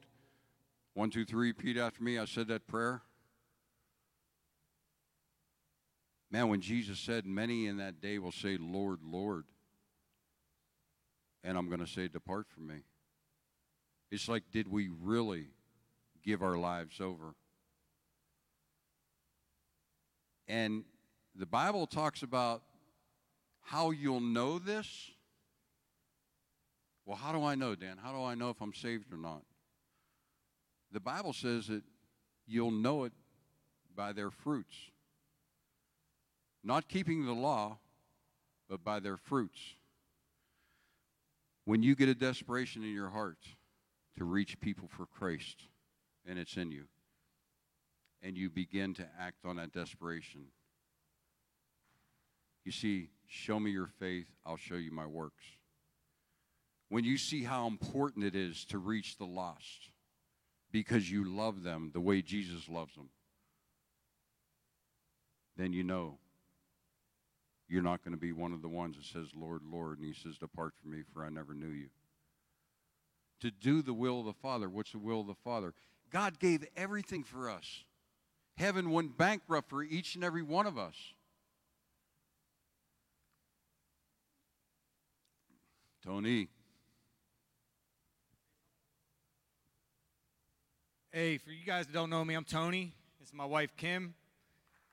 One, 0.94 1.10
two, 1.10 1.26
three, 1.26 1.48
repeat 1.48 1.76
after 1.76 2.02
me. 2.02 2.18
I 2.18 2.24
said 2.24 2.48
that 2.48 2.66
prayer. 2.66 3.02
Man, 6.32 6.48
when 6.48 6.62
Jesus 6.62 6.98
said, 6.98 7.26
Many 7.26 7.66
in 7.66 7.76
that 7.76 8.00
day 8.00 8.18
will 8.18 8.32
say, 8.32 8.56
Lord, 8.58 9.00
Lord. 9.04 9.44
And 11.44 11.58
I'm 11.58 11.68
going 11.68 11.80
to 11.80 11.86
say, 11.86 12.08
Depart 12.08 12.46
from 12.48 12.66
me. 12.66 12.84
It's 14.10 14.28
like, 14.28 14.44
did 14.50 14.66
we 14.68 14.88
really 15.02 15.48
give 16.24 16.42
our 16.42 16.56
lives 16.56 17.00
over? 17.00 17.34
And 20.48 20.84
the 21.34 21.46
Bible 21.46 21.86
talks 21.86 22.22
about 22.22 22.62
how 23.60 23.90
you'll 23.90 24.20
know 24.20 24.58
this. 24.58 25.10
Well, 27.04 27.16
how 27.16 27.32
do 27.32 27.44
I 27.44 27.54
know, 27.54 27.74
Dan? 27.74 27.96
How 28.02 28.12
do 28.12 28.22
I 28.22 28.34
know 28.34 28.50
if 28.50 28.60
I'm 28.60 28.74
saved 28.74 29.12
or 29.12 29.16
not? 29.16 29.42
The 30.92 31.00
Bible 31.00 31.32
says 31.32 31.66
that 31.68 31.82
you'll 32.46 32.70
know 32.70 33.04
it 33.04 33.12
by 33.94 34.12
their 34.12 34.30
fruits. 34.30 34.91
Not 36.64 36.88
keeping 36.88 37.26
the 37.26 37.32
law, 37.32 37.78
but 38.68 38.84
by 38.84 39.00
their 39.00 39.16
fruits. 39.16 39.60
When 41.64 41.82
you 41.82 41.94
get 41.94 42.08
a 42.08 42.14
desperation 42.14 42.82
in 42.82 42.92
your 42.92 43.10
heart 43.10 43.38
to 44.18 44.24
reach 44.24 44.60
people 44.60 44.88
for 44.88 45.06
Christ, 45.06 45.66
and 46.26 46.38
it's 46.38 46.56
in 46.56 46.70
you, 46.70 46.84
and 48.22 48.36
you 48.36 48.50
begin 48.50 48.94
to 48.94 49.06
act 49.18 49.44
on 49.44 49.56
that 49.56 49.72
desperation, 49.72 50.46
you 52.64 52.72
see, 52.72 53.10
show 53.26 53.58
me 53.58 53.70
your 53.70 53.88
faith, 53.98 54.26
I'll 54.46 54.56
show 54.56 54.76
you 54.76 54.92
my 54.92 55.06
works. 55.06 55.44
When 56.88 57.04
you 57.04 57.16
see 57.16 57.42
how 57.42 57.66
important 57.66 58.24
it 58.24 58.36
is 58.36 58.64
to 58.66 58.78
reach 58.78 59.16
the 59.16 59.24
lost 59.24 59.90
because 60.70 61.10
you 61.10 61.24
love 61.24 61.62
them 61.62 61.90
the 61.92 62.00
way 62.00 62.22
Jesus 62.22 62.68
loves 62.68 62.94
them, 62.94 63.08
then 65.56 65.72
you 65.72 65.82
know 65.82 66.18
you're 67.72 67.82
not 67.82 68.04
going 68.04 68.12
to 68.12 68.20
be 68.20 68.32
one 68.32 68.52
of 68.52 68.60
the 68.60 68.68
ones 68.68 68.96
that 68.96 69.06
says, 69.06 69.28
Lord, 69.34 69.62
Lord, 69.64 69.98
and 69.98 70.06
he 70.06 70.12
says, 70.12 70.36
Depart 70.36 70.74
from 70.80 70.90
me, 70.90 70.98
for 71.14 71.24
I 71.24 71.30
never 71.30 71.54
knew 71.54 71.70
you. 71.70 71.88
To 73.40 73.50
do 73.50 73.80
the 73.80 73.94
will 73.94 74.20
of 74.20 74.26
the 74.26 74.34
Father. 74.34 74.68
What's 74.68 74.92
the 74.92 74.98
will 74.98 75.22
of 75.22 75.26
the 75.26 75.34
Father? 75.42 75.72
God 76.10 76.38
gave 76.38 76.66
everything 76.76 77.24
for 77.24 77.48
us. 77.48 77.84
Heaven 78.58 78.90
went 78.90 79.16
bankrupt 79.16 79.70
for 79.70 79.82
each 79.82 80.14
and 80.14 80.22
every 80.22 80.42
one 80.42 80.66
of 80.66 80.76
us. 80.76 80.94
Tony. 86.04 86.48
Hey, 91.10 91.38
for 91.38 91.50
you 91.50 91.64
guys 91.64 91.86
that 91.86 91.94
don't 91.94 92.10
know 92.10 92.22
me, 92.22 92.34
I'm 92.34 92.44
Tony. 92.44 92.92
This 93.18 93.28
is 93.28 93.34
my 93.34 93.46
wife, 93.46 93.70
Kim. 93.78 94.14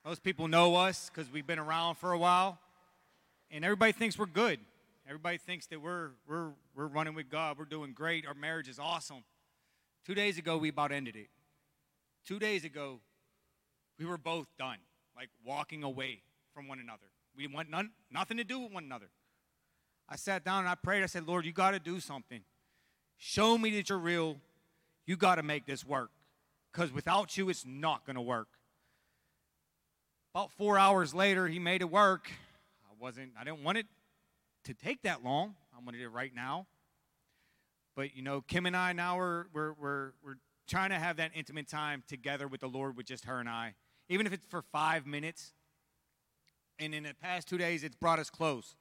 Most 0.05 0.23
people 0.23 0.47
know 0.47 0.75
us 0.75 1.11
because 1.13 1.29
we've 1.29 1.45
been 1.45 1.59
around 1.59 1.95
for 1.95 2.13
a 2.13 2.17
while. 2.17 2.57
And 3.51 3.65
everybody 3.65 3.91
thinks 3.91 4.17
we're 4.17 4.27
good. 4.27 4.59
Everybody 5.07 5.37
thinks 5.37 5.65
that 5.67 5.81
we're, 5.81 6.11
we're, 6.27 6.49
we're 6.75 6.87
running 6.87 7.15
with 7.15 7.29
God. 7.29 7.57
We're 7.57 7.65
doing 7.65 7.93
great. 7.93 8.27
Our 8.27 8.35
marriage 8.35 8.67
is 8.69 8.77
awesome. 8.77 9.23
Two 10.05 10.13
days 10.13 10.37
ago, 10.37 10.57
we 10.57 10.69
about 10.69 10.91
ended 10.91 11.15
it. 11.15 11.29
Two 12.25 12.37
days 12.37 12.63
ago, 12.63 12.99
we 13.97 14.05
were 14.05 14.17
both 14.19 14.47
done, 14.57 14.77
like 15.15 15.29
walking 15.43 15.83
away 15.83 16.21
from 16.53 16.67
one 16.67 16.79
another. 16.79 17.07
We 17.35 17.47
want 17.47 17.69
none, 17.69 17.89
nothing 18.11 18.37
to 18.37 18.43
do 18.43 18.59
with 18.59 18.71
one 18.71 18.83
another. 18.83 19.09
I 20.07 20.15
sat 20.15 20.43
down 20.43 20.59
and 20.59 20.69
I 20.69 20.75
prayed. 20.75 21.03
I 21.03 21.07
said, 21.07 21.27
Lord, 21.27 21.45
you 21.45 21.51
got 21.51 21.71
to 21.71 21.79
do 21.79 21.99
something. 21.99 22.41
Show 23.17 23.57
me 23.57 23.71
that 23.71 23.89
you're 23.89 23.97
real. 23.97 24.37
You 25.05 25.17
got 25.17 25.35
to 25.35 25.43
make 25.43 25.65
this 25.65 25.85
work. 25.85 26.11
Because 26.71 26.91
without 26.91 27.35
you, 27.35 27.49
it's 27.49 27.65
not 27.65 28.05
going 28.05 28.15
to 28.15 28.21
work. 28.21 28.47
About 30.33 30.51
four 30.51 30.77
hours 30.77 31.15
later, 31.15 31.47
he 31.47 31.57
made 31.57 31.81
it 31.81 31.89
work. 31.89 32.29
Wasn't, 32.99 33.31
I 33.39 33.43
didn't 33.43 33.63
want 33.63 33.77
it 33.77 33.85
to 34.65 34.73
take 34.73 35.03
that 35.03 35.23
long. 35.23 35.55
I 35.73 35.83
wanted 35.83 36.01
it 36.01 36.09
right 36.09 36.33
now. 36.35 36.67
But, 37.95 38.15
you 38.15 38.21
know, 38.21 38.41
Kim 38.41 38.65
and 38.65 38.75
I 38.75 38.93
now 38.93 39.17
we're, 39.17 39.45
we're, 39.53 39.73
we're, 39.73 40.11
we're 40.23 40.35
trying 40.67 40.89
to 40.89 40.99
have 40.99 41.17
that 41.17 41.31
intimate 41.33 41.67
time 41.67 42.03
together 42.07 42.47
with 42.47 42.61
the 42.61 42.67
Lord 42.67 42.95
with 42.95 43.05
just 43.05 43.25
her 43.25 43.39
and 43.39 43.49
I, 43.49 43.73
even 44.09 44.27
if 44.27 44.33
it's 44.33 44.45
for 44.49 44.61
five 44.61 45.05
minutes. 45.05 45.53
And 46.77 46.93
in 46.93 47.03
the 47.03 47.13
past 47.13 47.47
two 47.47 47.57
days, 47.57 47.83
it's 47.83 47.95
brought 47.95 48.19
us 48.19 48.29
close. 48.29 48.75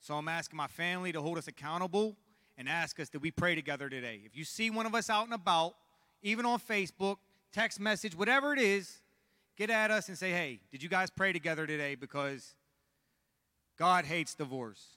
So 0.00 0.14
I'm 0.14 0.28
asking 0.28 0.56
my 0.56 0.68
family 0.68 1.12
to 1.12 1.20
hold 1.20 1.38
us 1.38 1.48
accountable 1.48 2.16
and 2.56 2.68
ask 2.68 3.00
us 3.00 3.08
that 3.10 3.20
we 3.20 3.30
pray 3.30 3.54
together 3.54 3.88
today. 3.88 4.22
If 4.24 4.36
you 4.36 4.44
see 4.44 4.70
one 4.70 4.86
of 4.86 4.94
us 4.94 5.10
out 5.10 5.24
and 5.24 5.34
about, 5.34 5.74
even 6.22 6.46
on 6.46 6.58
Facebook, 6.58 7.16
text 7.52 7.80
message, 7.80 8.16
whatever 8.16 8.52
it 8.52 8.58
is, 8.58 9.00
get 9.56 9.68
at 9.68 9.90
us 9.90 10.08
and 10.08 10.16
say, 10.16 10.30
hey, 10.30 10.60
did 10.70 10.82
you 10.82 10.88
guys 10.88 11.10
pray 11.10 11.32
together 11.32 11.66
today? 11.66 11.94
Because 11.94 12.54
God 13.78 14.04
hates 14.04 14.34
divorce. 14.34 14.96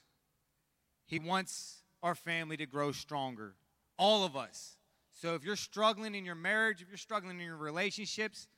He 1.06 1.18
wants 1.18 1.82
our 2.02 2.14
family 2.14 2.56
to 2.56 2.66
grow 2.66 2.92
stronger, 2.92 3.54
all 3.98 4.24
of 4.24 4.36
us. 4.36 4.76
So 5.10 5.34
if 5.34 5.44
you're 5.44 5.56
struggling 5.56 6.14
in 6.14 6.24
your 6.24 6.34
marriage, 6.34 6.80
if 6.80 6.88
you're 6.88 6.96
struggling 6.96 7.38
in 7.40 7.46
your 7.46 7.56
relationships, 7.56 8.48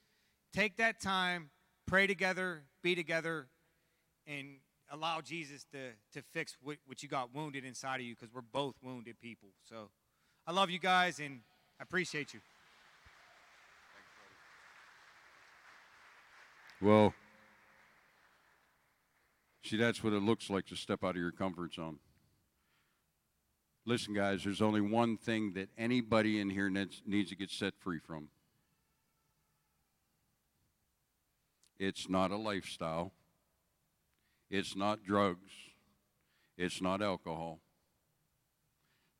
take 0.53 0.77
that 0.77 1.01
time, 1.01 1.51
pray 1.86 2.07
together, 2.07 2.62
be 2.82 2.94
together, 2.94 3.49
and 4.27 4.59
allow 4.93 5.20
Jesus 5.20 5.65
to, 5.73 5.78
to 6.12 6.23
fix 6.32 6.57
what, 6.62 6.77
what 6.86 7.03
you 7.03 7.09
got 7.09 7.35
wounded 7.35 7.65
inside 7.65 7.97
of 7.97 8.03
you 8.03 8.15
because 8.15 8.32
we're 8.32 8.43
both 8.43 8.74
wounded 8.82 9.19
people. 9.20 9.49
So 9.69 9.89
I 10.47 10.53
love 10.53 10.70
you 10.70 10.78
guys 10.78 11.19
and 11.19 11.40
I 11.81 11.82
appreciate 11.82 12.35
you. 12.35 12.40
Well, 16.81 17.15
see, 19.64 19.76
that's 19.76 20.02
what 20.02 20.12
it 20.12 20.22
looks 20.22 20.51
like 20.51 20.66
to 20.66 20.76
step 20.76 21.05
out 21.05 21.10
of 21.10 21.16
your 21.16 21.32
comfort 21.32 21.74
zone. 21.74 21.98
Listen, 23.84 24.14
guys, 24.14 24.44
there's 24.44 24.62
only 24.62 24.80
one 24.80 25.16
thing 25.16 25.55
that 25.55 25.68
anybody 25.76 26.40
in 26.40 26.51
here 26.51 26.70
needs, 26.70 27.30
to 27.30 27.36
get 27.36 27.51
set 27.51 27.74
free 27.76 27.98
from. 27.98 28.28
It's 31.78 32.09
not 32.09 32.30
a 32.30 32.36
lifestyle. 32.36 33.12
It's 34.51 34.76
not 34.76 35.02
drugs. 35.05 35.51
It's 36.56 36.80
not 36.80 37.02
alcohol. 37.02 37.59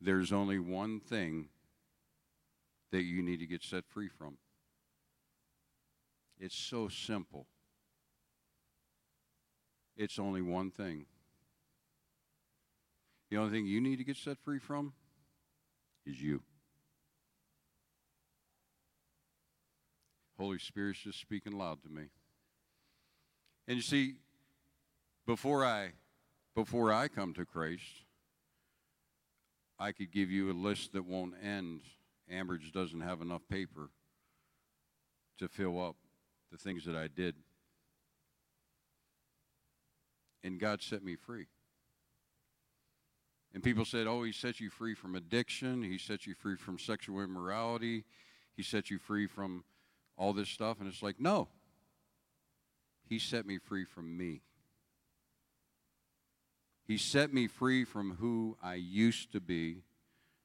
There's 0.01 0.33
only 0.33 0.61
one 0.61 1.01
thing 1.01 1.49
that 2.93 3.03
you 3.03 3.23
need 3.23 3.41
to 3.41 3.47
get 3.47 3.65
set 3.65 3.85
free 3.89 4.09
from. 4.09 4.37
It's 6.39 6.57
so 6.57 6.89
simple. 6.89 7.47
It's 9.97 10.19
only 10.19 10.43
one 10.43 10.71
thing. 10.71 11.07
The 13.31 13.39
only 13.39 13.51
thing 13.51 13.67
you 13.67 13.81
need 13.81 13.97
to 13.97 14.05
get 14.05 14.17
set 14.17 14.39
free 14.39 14.59
from 14.59 14.93
is 16.05 16.21
you. 16.21 16.43
Holy 20.39 20.59
Spirit's 20.59 21.01
just 21.01 21.21
speaking 21.21 21.53
loud 21.53 21.83
to 21.83 21.89
me. 21.89 22.05
And 23.69 23.77
you 23.77 23.83
see, 23.83 24.17
before 25.27 25.65
I 25.65 25.93
before 26.55 26.93
I 26.93 27.09
come 27.09 27.33
to 27.35 27.47
Christ, 27.47 28.05
I 29.79 29.93
could 29.93 30.13
give 30.13 30.31
you 30.31 30.51
a 30.51 30.53
list 30.53 30.93
that 30.93 31.05
won't 31.05 31.35
end. 31.43 31.81
Ambridge 32.31 32.73
doesn't 32.73 33.01
have 33.01 33.21
enough 33.21 33.43
paper 33.49 33.91
to 35.39 35.49
fill 35.49 35.83
up 35.83 35.97
the 36.51 36.59
things 36.59 36.85
that 36.85 36.97
I 36.97 37.09
did. 37.09 37.35
And 40.45 40.59
God 40.59 40.83
set 40.83 41.05
me 41.05 41.17
free. 41.17 41.47
And 43.55 43.63
people 43.63 43.85
said, 43.85 44.07
Oh, 44.07 44.23
he 44.23 44.33
set 44.33 44.61
you 44.61 44.71
free 44.71 44.95
from 44.95 45.15
addiction. 45.15 45.83
He 45.83 45.99
set 45.99 46.27
you 46.27 46.35
free 46.35 46.57
from 46.57 46.79
sexual 46.79 47.21
immorality. 47.21 48.05
He 48.57 48.63
set 48.63 48.91
you 48.91 48.99
free 48.99 49.27
from 49.27 49.65
all 50.17 50.33
this 50.33 50.49
stuff. 50.49 50.79
And 50.81 50.89
it's 50.89 51.03
like, 51.03 51.21
No. 51.21 51.49
He 53.09 53.19
set 53.19 53.45
me 53.45 53.59
free 53.59 53.85
from 53.85 54.17
me. 54.17 54.41
He 56.87 56.97
set 56.97 57.33
me 57.33 57.47
free 57.47 57.85
from 57.85 58.17
who 58.17 58.57
I 58.63 58.75
used 58.75 59.33
to 59.33 59.41
be 59.41 59.83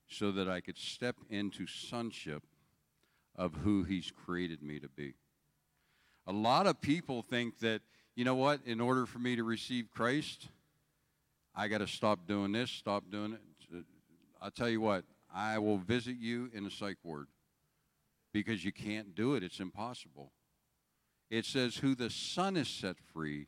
so 0.07 0.31
that 0.31 0.49
I 0.49 0.61
could 0.61 0.77
step 0.77 1.15
into 1.29 1.65
sonship 1.67 2.43
of 3.35 3.53
who 3.63 3.83
He's 3.83 4.11
created 4.11 4.61
me 4.61 4.79
to 4.79 4.89
be. 4.89 5.13
A 6.25 6.31
lot 6.31 6.67
of 6.67 6.81
people 6.81 7.21
think 7.21 7.59
that, 7.59 7.81
you 8.17 8.23
know 8.25 8.33
what, 8.33 8.61
in 8.65 8.81
order 8.81 9.05
for 9.05 9.19
me 9.19 9.35
to 9.35 9.43
receive 9.43 9.91
Christ, 9.93 10.47
I 11.53 11.67
got 11.67 11.77
to 11.77 11.87
stop 11.87 12.27
doing 12.27 12.51
this, 12.51 12.71
stop 12.71 13.03
doing 13.11 13.33
it. 13.33 13.41
Uh, 13.71 13.81
I'll 14.41 14.49
tell 14.49 14.67
you 14.67 14.81
what, 14.81 15.03
I 15.31 15.59
will 15.59 15.77
visit 15.77 16.15
you 16.19 16.49
in 16.51 16.65
a 16.65 16.71
psych 16.71 16.97
ward 17.03 17.27
because 18.33 18.65
you 18.65 18.71
can't 18.71 19.13
do 19.13 19.35
it. 19.35 19.43
It's 19.43 19.59
impossible. 19.59 20.31
It 21.29 21.45
says, 21.45 21.77
Who 21.77 21.93
the 21.93 22.09
Son 22.09 22.57
is 22.57 22.67
set 22.67 22.95
free 23.13 23.45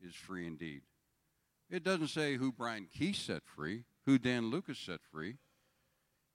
is 0.00 0.14
free 0.14 0.46
indeed. 0.46 0.82
It 1.68 1.82
doesn't 1.82 2.08
say 2.08 2.36
who 2.36 2.52
Brian 2.52 2.86
Key 2.96 3.14
set 3.14 3.42
free, 3.44 3.82
who 4.06 4.18
Dan 4.18 4.50
Lucas 4.50 4.78
set 4.78 5.00
free. 5.10 5.38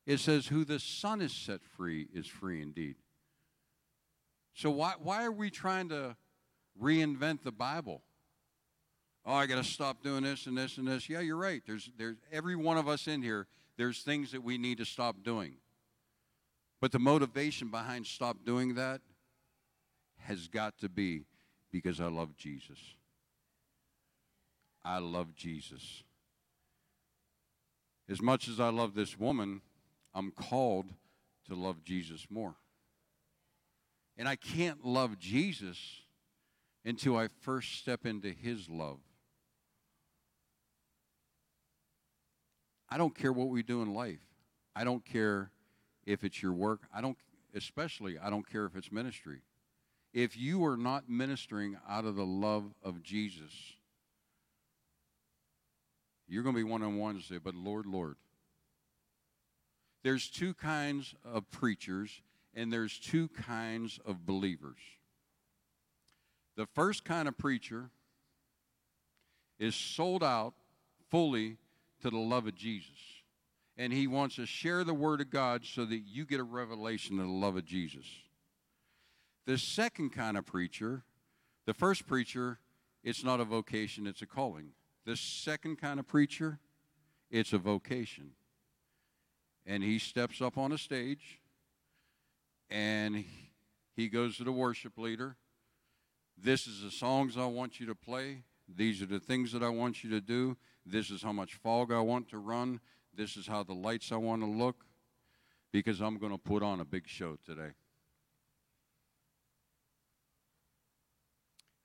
It 0.06 0.20
says, 0.20 0.48
Who 0.48 0.66
the 0.66 0.80
Son 0.80 1.22
is 1.22 1.32
set 1.32 1.62
free 1.64 2.10
is 2.14 2.28
free 2.28 2.62
indeed. 2.62 2.96
So, 4.54 4.72
why, 4.72 4.96
why 5.02 5.24
are 5.24 5.32
we 5.32 5.50
trying 5.50 5.88
to 5.88 6.18
reinvent 6.82 7.44
the 7.44 7.52
Bible? 7.52 8.02
Oh, 9.26 9.34
I 9.34 9.46
got 9.46 9.58
to 9.58 9.70
stop 9.70 10.02
doing 10.04 10.24
this 10.24 10.46
and 10.48 10.58
this 10.58 10.78
and 10.78 10.88
this. 10.88 11.10
Yeah, 11.10 11.20
you're 11.20 11.36
right. 11.36 11.62
There's, 11.66 11.90
there's 11.98 12.16
every 12.32 12.56
one 12.56 12.78
of 12.78 12.88
us 12.88 13.08
in 13.08 13.22
here, 13.22 13.48
there's 13.78 14.02
things 14.02 14.32
that 14.32 14.44
we 14.44 14.58
need 14.58 14.78
to 14.78 14.86
stop 14.86 15.18
doing. 15.24 15.58
But 16.80 16.92
the 16.92 17.00
motivation 17.00 17.70
behind 17.70 18.06
stop 18.06 18.38
doing 18.46 18.76
that 18.76 19.02
has 20.20 20.48
got 20.48 20.78
to 20.80 20.90
be 20.90 21.26
because 21.72 22.00
I 22.00 22.08
love 22.08 22.38
Jesus. 22.38 22.80
I 24.86 25.00
love 25.00 25.36
Jesus. 25.36 26.04
As 28.10 28.22
much 28.22 28.48
as 28.48 28.60
I 28.60 28.70
love 28.70 28.96
this 28.96 29.20
woman, 29.20 29.62
I'm 30.14 30.32
called 30.32 30.94
to 31.48 31.56
love 31.56 31.84
Jesus 31.84 32.28
more. 32.30 32.56
And 34.18 34.28
I 34.28 34.36
can't 34.36 34.86
love 34.86 35.20
Jesus 35.20 35.78
until 36.88 37.16
I 37.16 37.28
first 37.28 37.76
step 37.76 38.06
into 38.06 38.30
his 38.30 38.68
love. 38.68 38.98
I 42.90 42.98
don't 42.98 43.14
care 43.14 43.32
what 43.32 43.50
we 43.50 43.62
do 43.62 43.84
in 43.84 43.94
life. 43.94 44.22
I 44.76 44.84
don't 44.84 45.06
care 45.06 45.52
if 46.06 46.24
it's 46.24 46.42
your 46.42 46.54
work. 46.54 46.88
I 46.92 47.02
don't 47.02 47.18
especially 47.54 48.18
I 48.18 48.32
don't 48.32 48.50
care 48.50 48.66
if 48.66 48.76
it's 48.76 48.92
ministry 48.92 49.42
if 50.18 50.36
you 50.36 50.66
are 50.66 50.78
not 50.78 51.08
ministering 51.08 51.78
out 51.88 52.06
of 52.06 52.16
the 52.16 52.26
love 52.26 52.74
of 52.84 53.04
Jesus, 53.04 53.52
you're 56.28 56.42
going 56.42 56.56
to 56.56 56.60
be 56.60 56.70
one 56.70 56.82
on 56.82 56.98
one 56.98 57.16
and 57.16 57.24
say, 57.24 57.38
But 57.38 57.54
Lord, 57.54 57.86
Lord. 57.86 58.16
There's 60.04 60.28
two 60.28 60.56
kinds 60.56 61.14
of 61.24 61.50
preachers, 61.52 62.24
and 62.56 62.74
there's 62.74 62.98
two 62.98 63.28
kinds 63.28 64.00
of 64.06 64.26
believers. 64.26 64.80
The 66.58 66.66
first 66.66 67.06
kind 67.06 67.28
of 67.28 67.38
preacher 67.38 67.92
is 69.60 69.76
sold 69.76 70.24
out 70.24 70.56
fully 71.10 71.58
to 72.02 72.10
the 72.10 72.18
love 72.18 72.48
of 72.48 72.56
Jesus. 72.56 72.90
And 73.78 73.94
he 73.94 74.08
wants 74.08 74.36
to 74.38 74.48
share 74.48 74.84
the 74.84 74.94
word 74.94 75.22
of 75.22 75.30
God 75.30 75.64
so 75.64 75.86
that 75.86 76.00
you 76.00 76.26
get 76.26 76.40
a 76.40 76.44
revelation 76.44 77.20
of 77.20 77.28
the 77.28 77.32
love 77.32 77.58
of 77.58 77.66
Jesus. 77.66 78.06
The 79.46 79.60
second 79.60 80.10
kind 80.10 80.36
of 80.36 80.48
preacher, 80.48 81.04
the 81.68 81.76
first 81.76 82.08
preacher, 82.08 82.58
it's 83.04 83.24
not 83.24 83.40
a 83.40 83.46
vocation, 83.46 84.08
it's 84.08 84.24
a 84.24 84.26
calling. 84.26 84.72
The 85.06 85.16
second 85.16 85.78
kind 85.80 86.00
of 86.00 86.08
preacher, 86.08 86.60
it's 87.30 87.54
a 87.54 87.60
vocation. 87.60 88.32
And 89.66 89.84
he 89.84 90.00
steps 90.00 90.42
up 90.42 90.58
on 90.58 90.72
a 90.72 90.78
stage 90.78 91.40
and 92.70 93.24
he 93.96 94.10
goes 94.10 94.38
to 94.38 94.44
the 94.44 94.52
worship 94.52 94.98
leader. 94.98 95.38
This 96.38 96.68
is 96.68 96.82
the 96.82 96.92
songs 96.92 97.38
I 97.38 97.46
want 97.46 97.80
you 97.80 97.88
to 97.88 97.96
play. 97.96 98.44
These 98.68 99.02
are 99.02 99.08
the 99.08 99.20
things 99.20 99.52
that 99.54 99.64
I 99.64 99.70
want 99.70 100.04
you 100.04 100.10
to 100.12 100.22
do. 100.22 100.58
This 100.86 101.10
is 101.10 101.24
how 101.24 101.32
much 101.32 101.56
fog 101.56 101.92
I 101.92 102.00
want 102.00 102.30
to 102.30 102.38
run. 102.38 102.80
This 103.14 103.36
is 103.36 103.48
how 103.48 103.64
the 103.64 103.74
lights 103.74 104.12
I 104.12 104.18
want 104.18 104.42
to 104.44 104.48
look 104.48 104.86
because 105.72 106.02
I'm 106.02 106.18
going 106.18 106.32
to 106.32 106.38
put 106.38 106.64
on 106.64 106.80
a 106.80 106.86
big 106.86 107.08
show 107.08 107.38
today. 107.46 107.72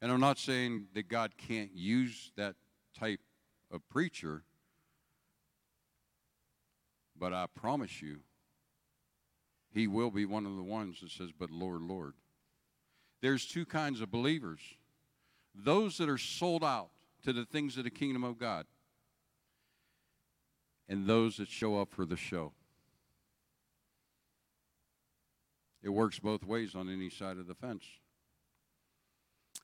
And 0.00 0.10
I'm 0.10 0.20
not 0.20 0.38
saying 0.38 0.88
that 0.94 1.08
God 1.08 1.32
can't 1.38 1.70
use 1.74 2.32
that 2.36 2.56
type 2.98 3.20
of 3.70 3.88
preacher, 3.88 4.42
but 7.16 7.32
I 7.32 7.46
promise 7.54 8.02
you, 8.02 8.18
he 9.72 9.86
will 9.86 10.10
be 10.10 10.26
one 10.26 10.44
of 10.44 10.56
the 10.56 10.62
ones 10.62 11.00
that 11.00 11.10
says, 11.10 11.30
But 11.36 11.50
Lord, 11.50 11.82
Lord. 11.82 12.14
There's 13.22 13.46
two 13.46 13.64
kinds 13.64 14.02
of 14.02 14.10
believers 14.10 14.60
those 15.54 15.98
that 15.98 16.08
are 16.08 16.18
sold 16.18 16.64
out 16.64 16.90
to 17.24 17.32
the 17.32 17.44
things 17.44 17.76
of 17.76 17.84
the 17.84 17.90
kingdom 17.90 18.24
of 18.24 18.38
God, 18.38 18.66
and 20.88 21.06
those 21.06 21.36
that 21.36 21.48
show 21.48 21.80
up 21.80 21.90
for 21.90 22.04
the 22.04 22.16
show. 22.16 22.52
It 25.82 25.90
works 25.90 26.18
both 26.18 26.44
ways 26.44 26.74
on 26.74 26.88
any 26.88 27.10
side 27.10 27.38
of 27.38 27.46
the 27.46 27.54
fence. 27.54 27.84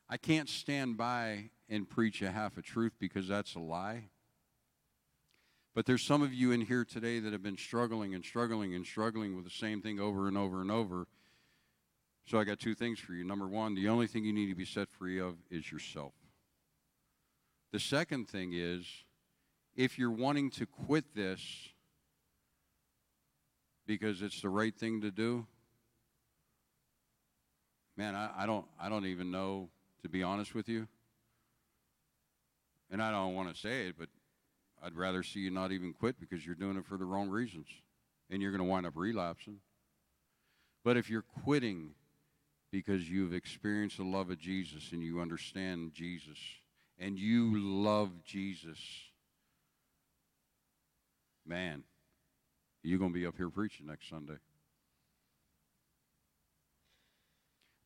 I 0.09 0.17
can't 0.17 0.49
stand 0.49 0.97
by 0.97 1.51
and 1.69 1.89
preach 1.89 2.23
a 2.23 2.31
half 2.31 2.57
a 2.59 2.63
truth 2.63 2.93
because 2.99 3.29
that's 3.29 3.55
a 3.55 3.61
lie. 3.61 4.05
But 5.75 5.87
there's 5.87 6.03
some 6.03 6.23
of 6.23 6.33
you 6.33 6.51
in 6.51 6.63
here 6.63 6.85
today 6.85 7.21
that 7.21 7.33
have 7.33 7.43
been 7.43 7.59
struggling 7.59 8.15
and 8.15 8.25
struggling 8.25 8.75
and 8.75 8.85
struggling 8.85 9.37
with 9.37 9.45
the 9.45 9.51
same 9.51 9.81
thing 9.81 10.01
over 10.01 10.29
and 10.29 10.37
over 10.37 10.61
and 10.61 10.71
over. 10.71 11.07
So 12.29 12.39
I 12.39 12.45
got 12.45 12.59
two 12.59 12.75
things 12.75 12.99
for 12.99 13.15
you. 13.15 13.25
Number 13.25 13.49
one, 13.49 13.75
the 13.75 13.89
only 13.89 14.07
thing 14.07 14.23
you 14.23 14.35
need 14.35 14.51
to 14.51 14.55
be 14.55 14.67
set 14.67 14.91
free 14.91 15.19
of 15.19 15.37
is 15.51 15.73
yourself. 15.73 16.13
The 17.73 17.81
second 17.81 18.29
thing 18.29 18.53
is 18.53 18.85
if 19.75 19.99
you're 19.99 20.11
wanting 20.11 20.51
to 20.51 20.67
quit 20.67 21.15
this 21.15 21.41
because 23.87 24.21
it's 24.21 24.43
the 24.43 24.51
right 24.51 24.77
thing 24.77 25.01
to 25.01 25.11
do, 25.11 25.47
man, 27.97 28.15
I, 28.15 28.29
I 28.41 28.45
don't 28.45 28.67
I 28.79 28.91
don't 28.91 29.07
even 29.07 29.31
know 29.31 29.71
to 30.03 30.11
be 30.11 30.23
honest 30.23 30.55
with 30.55 30.69
you. 30.69 30.87
And 32.91 33.03
I 33.03 33.11
don't 33.11 33.35
want 33.35 33.55
to 33.55 33.59
say 33.59 33.87
it, 33.89 33.95
but 33.99 34.11
I'd 34.83 34.95
rather 34.95 35.23
see 35.23 35.41
you 35.41 35.51
not 35.51 35.73
even 35.73 35.95
quit 35.95 36.21
because 36.21 36.45
you're 36.45 36.55
doing 36.55 36.77
it 36.77 36.85
for 36.85 36.99
the 36.99 37.07
wrong 37.07 37.31
reasons 37.31 37.69
and 38.29 38.43
you're 38.43 38.53
going 38.53 38.63
to 38.63 38.69
wind 38.69 38.85
up 38.85 38.97
relapsing. 38.97 39.61
But 40.85 40.99
if 40.99 41.09
you're 41.09 41.25
quitting 41.45 41.95
because 42.70 43.09
you've 43.09 43.32
experienced 43.32 43.97
the 43.97 44.05
love 44.05 44.31
of 44.31 44.39
Jesus 44.39 44.93
and 44.93 45.03
you 45.03 45.20
understand 45.20 45.93
Jesus 45.95 46.39
and 46.99 47.19
you 47.19 47.59
love 47.59 48.11
Jesus, 48.24 48.78
man, 51.47 51.85
You're 52.82 52.99
going 52.99 53.12
to 53.12 53.19
be 53.19 53.27
up 53.27 53.36
here 53.36 53.51
preaching 53.51 53.86
next 53.86 54.09
Sunday. 54.09 54.39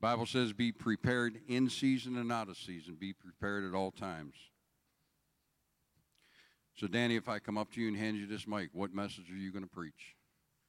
Bible 0.00 0.26
says 0.26 0.52
be 0.52 0.72
prepared 0.72 1.40
in 1.46 1.70
season 1.70 2.16
and 2.16 2.32
out 2.32 2.48
of 2.48 2.56
season. 2.56 2.96
Be 2.98 3.12
prepared 3.12 3.64
at 3.64 3.74
all 3.74 3.92
times. 3.92 4.34
So, 6.74 6.88
Danny, 6.88 7.16
if 7.16 7.28
I 7.28 7.38
come 7.38 7.56
up 7.56 7.70
to 7.72 7.80
you 7.80 7.88
and 7.88 7.96
hand 7.96 8.16
you 8.16 8.26
this 8.26 8.46
mic, 8.46 8.70
what 8.72 8.94
message 8.94 9.30
are 9.30 9.36
you 9.36 9.52
going 9.52 9.64
to 9.64 9.70
preach? 9.70 10.16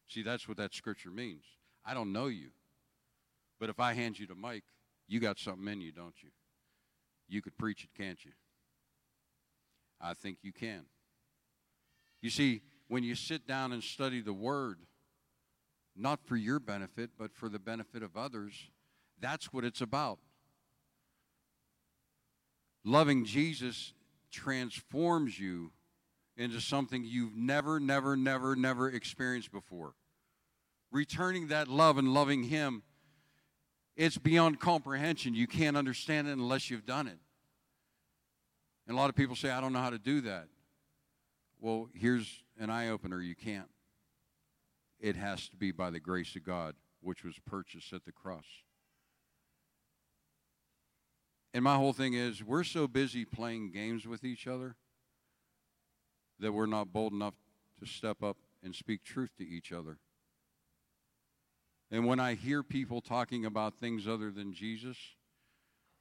See, 0.07 0.21
that's 0.21 0.47
what 0.47 0.57
that 0.57 0.75
scripture 0.75 1.09
means. 1.09 1.43
I 1.85 1.93
don't 1.93 2.13
know 2.13 2.27
you. 2.27 2.49
But 3.63 3.69
if 3.69 3.79
I 3.79 3.93
hand 3.93 4.19
you 4.19 4.27
the 4.27 4.35
mic, 4.35 4.63
you 5.07 5.21
got 5.21 5.39
something 5.39 5.65
in 5.69 5.79
you, 5.79 5.93
don't 5.93 6.21
you? 6.21 6.31
You 7.29 7.41
could 7.41 7.57
preach 7.57 7.85
it, 7.85 7.91
can't 7.97 8.19
you? 8.25 8.33
I 10.01 10.13
think 10.15 10.39
you 10.41 10.51
can. 10.51 10.81
You 12.21 12.29
see, 12.29 12.59
when 12.89 13.05
you 13.05 13.15
sit 13.15 13.47
down 13.47 13.71
and 13.71 13.81
study 13.81 14.19
the 14.19 14.33
Word, 14.33 14.79
not 15.95 16.19
for 16.25 16.35
your 16.35 16.59
benefit, 16.59 17.11
but 17.17 17.33
for 17.33 17.47
the 17.47 17.57
benefit 17.57 18.03
of 18.03 18.17
others, 18.17 18.51
that's 19.21 19.53
what 19.53 19.63
it's 19.63 19.79
about. 19.79 20.19
Loving 22.83 23.23
Jesus 23.23 23.93
transforms 24.29 25.39
you 25.39 25.71
into 26.35 26.59
something 26.59 27.05
you've 27.05 27.37
never, 27.37 27.79
never, 27.79 28.17
never, 28.17 28.57
never 28.57 28.89
experienced 28.89 29.53
before. 29.53 29.93
Returning 30.91 31.47
that 31.47 31.69
love 31.69 31.97
and 31.97 32.13
loving 32.13 32.43
Him, 32.43 32.83
it's 33.95 34.17
beyond 34.17 34.59
comprehension. 34.59 35.35
You 35.35 35.47
can't 35.47 35.77
understand 35.77 36.27
it 36.27 36.31
unless 36.31 36.69
you've 36.69 36.85
done 36.85 37.07
it. 37.07 37.19
And 38.87 38.97
a 38.97 38.99
lot 38.99 39.09
of 39.09 39.15
people 39.15 39.35
say, 39.35 39.49
I 39.49 39.61
don't 39.61 39.73
know 39.73 39.79
how 39.79 39.91
to 39.91 39.99
do 39.99 40.21
that. 40.21 40.47
Well, 41.59 41.89
here's 41.93 42.43
an 42.59 42.69
eye 42.69 42.89
opener 42.89 43.21
you 43.21 43.35
can't. 43.35 43.69
It 44.99 45.15
has 45.15 45.47
to 45.49 45.55
be 45.55 45.71
by 45.71 45.89
the 45.89 45.99
grace 45.99 46.35
of 46.35 46.43
God, 46.43 46.75
which 47.01 47.23
was 47.23 47.35
purchased 47.45 47.93
at 47.93 48.05
the 48.05 48.11
cross. 48.11 48.45
And 51.53 51.63
my 51.63 51.75
whole 51.75 51.93
thing 51.93 52.13
is, 52.13 52.43
we're 52.43 52.63
so 52.63 52.87
busy 52.87 53.25
playing 53.25 53.71
games 53.71 54.07
with 54.07 54.23
each 54.23 54.47
other 54.47 54.75
that 56.39 56.51
we're 56.51 56.65
not 56.65 56.91
bold 56.91 57.13
enough 57.13 57.35
to 57.79 57.85
step 57.85 58.23
up 58.23 58.37
and 58.63 58.73
speak 58.73 59.03
truth 59.03 59.31
to 59.37 59.47
each 59.47 59.71
other. 59.71 59.99
And 61.93 62.07
when 62.07 62.19
I 62.19 62.33
hear 62.33 62.63
people 62.63 63.01
talking 63.01 63.45
about 63.45 63.75
things 63.75 64.07
other 64.07 64.31
than 64.31 64.51
Jesus, 64.51 64.97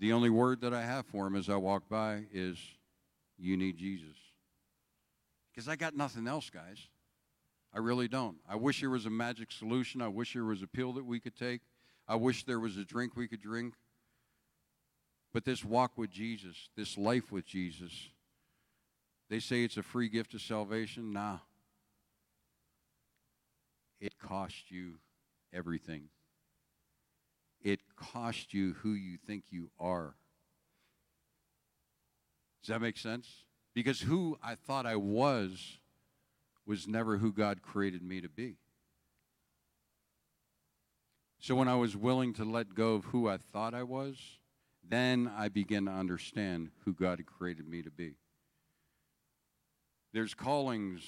the 0.00 0.14
only 0.14 0.30
word 0.30 0.62
that 0.62 0.72
I 0.72 0.80
have 0.80 1.04
for 1.04 1.24
them 1.24 1.36
as 1.36 1.50
I 1.50 1.56
walk 1.56 1.86
by 1.90 2.22
is, 2.32 2.56
You 3.36 3.58
need 3.58 3.76
Jesus. 3.76 4.16
Because 5.50 5.68
I 5.68 5.76
got 5.76 5.94
nothing 5.94 6.26
else, 6.26 6.48
guys. 6.48 6.78
I 7.74 7.78
really 7.80 8.08
don't. 8.08 8.38
I 8.48 8.56
wish 8.56 8.80
there 8.80 8.88
was 8.88 9.04
a 9.04 9.10
magic 9.10 9.52
solution. 9.52 10.00
I 10.00 10.08
wish 10.08 10.32
there 10.32 10.46
was 10.46 10.62
a 10.62 10.66
pill 10.66 10.94
that 10.94 11.04
we 11.04 11.20
could 11.20 11.36
take. 11.36 11.60
I 12.08 12.16
wish 12.16 12.44
there 12.44 12.60
was 12.60 12.78
a 12.78 12.86
drink 12.86 13.14
we 13.14 13.28
could 13.28 13.42
drink. 13.42 13.74
But 15.34 15.44
this 15.44 15.62
walk 15.62 15.98
with 15.98 16.10
Jesus, 16.10 16.70
this 16.74 16.96
life 16.96 17.30
with 17.30 17.44
Jesus, 17.44 18.08
they 19.28 19.40
say 19.40 19.62
it's 19.62 19.76
a 19.76 19.82
free 19.82 20.08
gift 20.08 20.32
of 20.32 20.40
salvation. 20.40 21.12
Nah. 21.12 21.40
It 24.00 24.18
cost 24.18 24.70
you 24.70 24.94
everything. 25.52 26.04
It 27.62 27.80
cost 27.96 28.52
you 28.52 28.74
who 28.82 28.92
you 28.92 29.16
think 29.16 29.44
you 29.50 29.70
are. 29.78 30.14
Does 32.62 32.68
that 32.68 32.80
make 32.80 32.98
sense? 32.98 33.28
Because 33.74 34.00
who 34.00 34.38
I 34.42 34.54
thought 34.54 34.86
I 34.86 34.96
was 34.96 35.78
was 36.66 36.86
never 36.86 37.18
who 37.18 37.32
God 37.32 37.62
created 37.62 38.02
me 38.02 38.20
to 38.20 38.28
be. 38.28 38.56
So 41.38 41.56
when 41.56 41.68
I 41.68 41.74
was 41.74 41.96
willing 41.96 42.34
to 42.34 42.44
let 42.44 42.74
go 42.74 42.94
of 42.94 43.06
who 43.06 43.28
I 43.28 43.36
thought 43.36 43.74
I 43.74 43.82
was, 43.82 44.16
then 44.88 45.30
I 45.36 45.48
began 45.48 45.86
to 45.86 45.90
understand 45.90 46.70
who 46.84 46.92
God 46.92 47.24
created 47.26 47.66
me 47.66 47.82
to 47.82 47.90
be. 47.90 48.14
There's 50.12 50.34
callings 50.34 51.02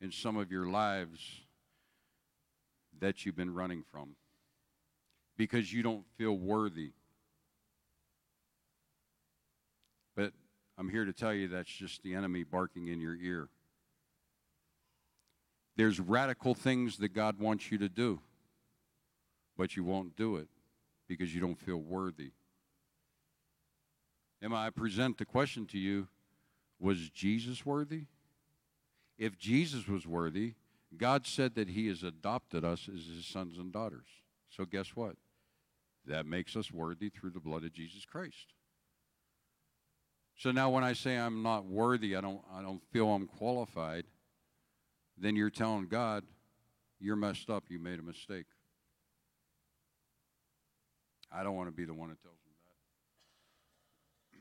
in 0.00 0.10
some 0.10 0.36
of 0.36 0.50
your 0.50 0.66
lives 0.66 1.20
that 3.02 3.26
you've 3.26 3.36
been 3.36 3.52
running 3.52 3.82
from 3.90 4.14
because 5.36 5.72
you 5.72 5.82
don't 5.82 6.06
feel 6.16 6.38
worthy. 6.38 6.92
But 10.14 10.32
I'm 10.78 10.88
here 10.88 11.04
to 11.04 11.12
tell 11.12 11.34
you 11.34 11.48
that's 11.48 11.70
just 11.70 12.04
the 12.04 12.14
enemy 12.14 12.44
barking 12.44 12.86
in 12.86 13.00
your 13.00 13.16
ear. 13.16 13.48
There's 15.76 15.98
radical 15.98 16.54
things 16.54 16.98
that 16.98 17.12
God 17.12 17.40
wants 17.40 17.72
you 17.72 17.78
to 17.78 17.88
do, 17.88 18.20
but 19.58 19.74
you 19.74 19.82
won't 19.82 20.16
do 20.16 20.36
it 20.36 20.46
because 21.08 21.34
you 21.34 21.40
don't 21.40 21.58
feel 21.58 21.78
worthy. 21.78 22.30
Am 24.40 24.54
I 24.54 24.70
present 24.70 25.18
the 25.18 25.24
question 25.24 25.66
to 25.66 25.78
you 25.78 26.06
was 26.78 27.10
Jesus 27.10 27.66
worthy? 27.66 28.04
If 29.18 29.38
Jesus 29.38 29.88
was 29.88 30.06
worthy, 30.06 30.54
God 30.96 31.26
said 31.26 31.54
that 31.54 31.70
He 31.70 31.88
has 31.88 32.02
adopted 32.02 32.64
us 32.64 32.88
as 32.92 33.06
His 33.06 33.26
sons 33.26 33.58
and 33.58 33.72
daughters. 33.72 34.06
So, 34.50 34.64
guess 34.64 34.94
what? 34.94 35.16
That 36.06 36.26
makes 36.26 36.56
us 36.56 36.70
worthy 36.72 37.08
through 37.08 37.30
the 37.30 37.40
blood 37.40 37.64
of 37.64 37.72
Jesus 37.72 38.04
Christ. 38.04 38.54
So 40.36 40.50
now, 40.50 40.70
when 40.70 40.82
I 40.82 40.92
say 40.92 41.16
I'm 41.16 41.42
not 41.42 41.66
worthy, 41.66 42.16
I 42.16 42.20
don't, 42.20 42.40
I 42.52 42.62
don't 42.62 42.82
feel 42.90 43.08
I'm 43.08 43.26
qualified, 43.26 44.04
then 45.16 45.36
you're 45.36 45.50
telling 45.50 45.86
God, 45.86 46.24
you're 46.98 47.16
messed 47.16 47.48
up, 47.48 47.64
you 47.68 47.78
made 47.78 47.98
a 47.98 48.02
mistake. 48.02 48.46
I 51.30 51.42
don't 51.42 51.54
want 51.54 51.68
to 51.68 51.74
be 51.74 51.84
the 51.84 51.94
one 51.94 52.08
that 52.08 52.20
tells 52.20 52.34
him 52.34 52.52
that. 54.32 54.38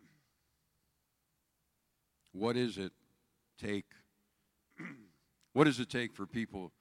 What 2.40 2.58
is 2.58 2.78
it 2.78 2.92
take? 3.60 3.86
What 5.54 5.66
does 5.66 5.80
it 5.80 5.90
take 5.90 6.14
for 6.14 6.26
people 6.26 6.72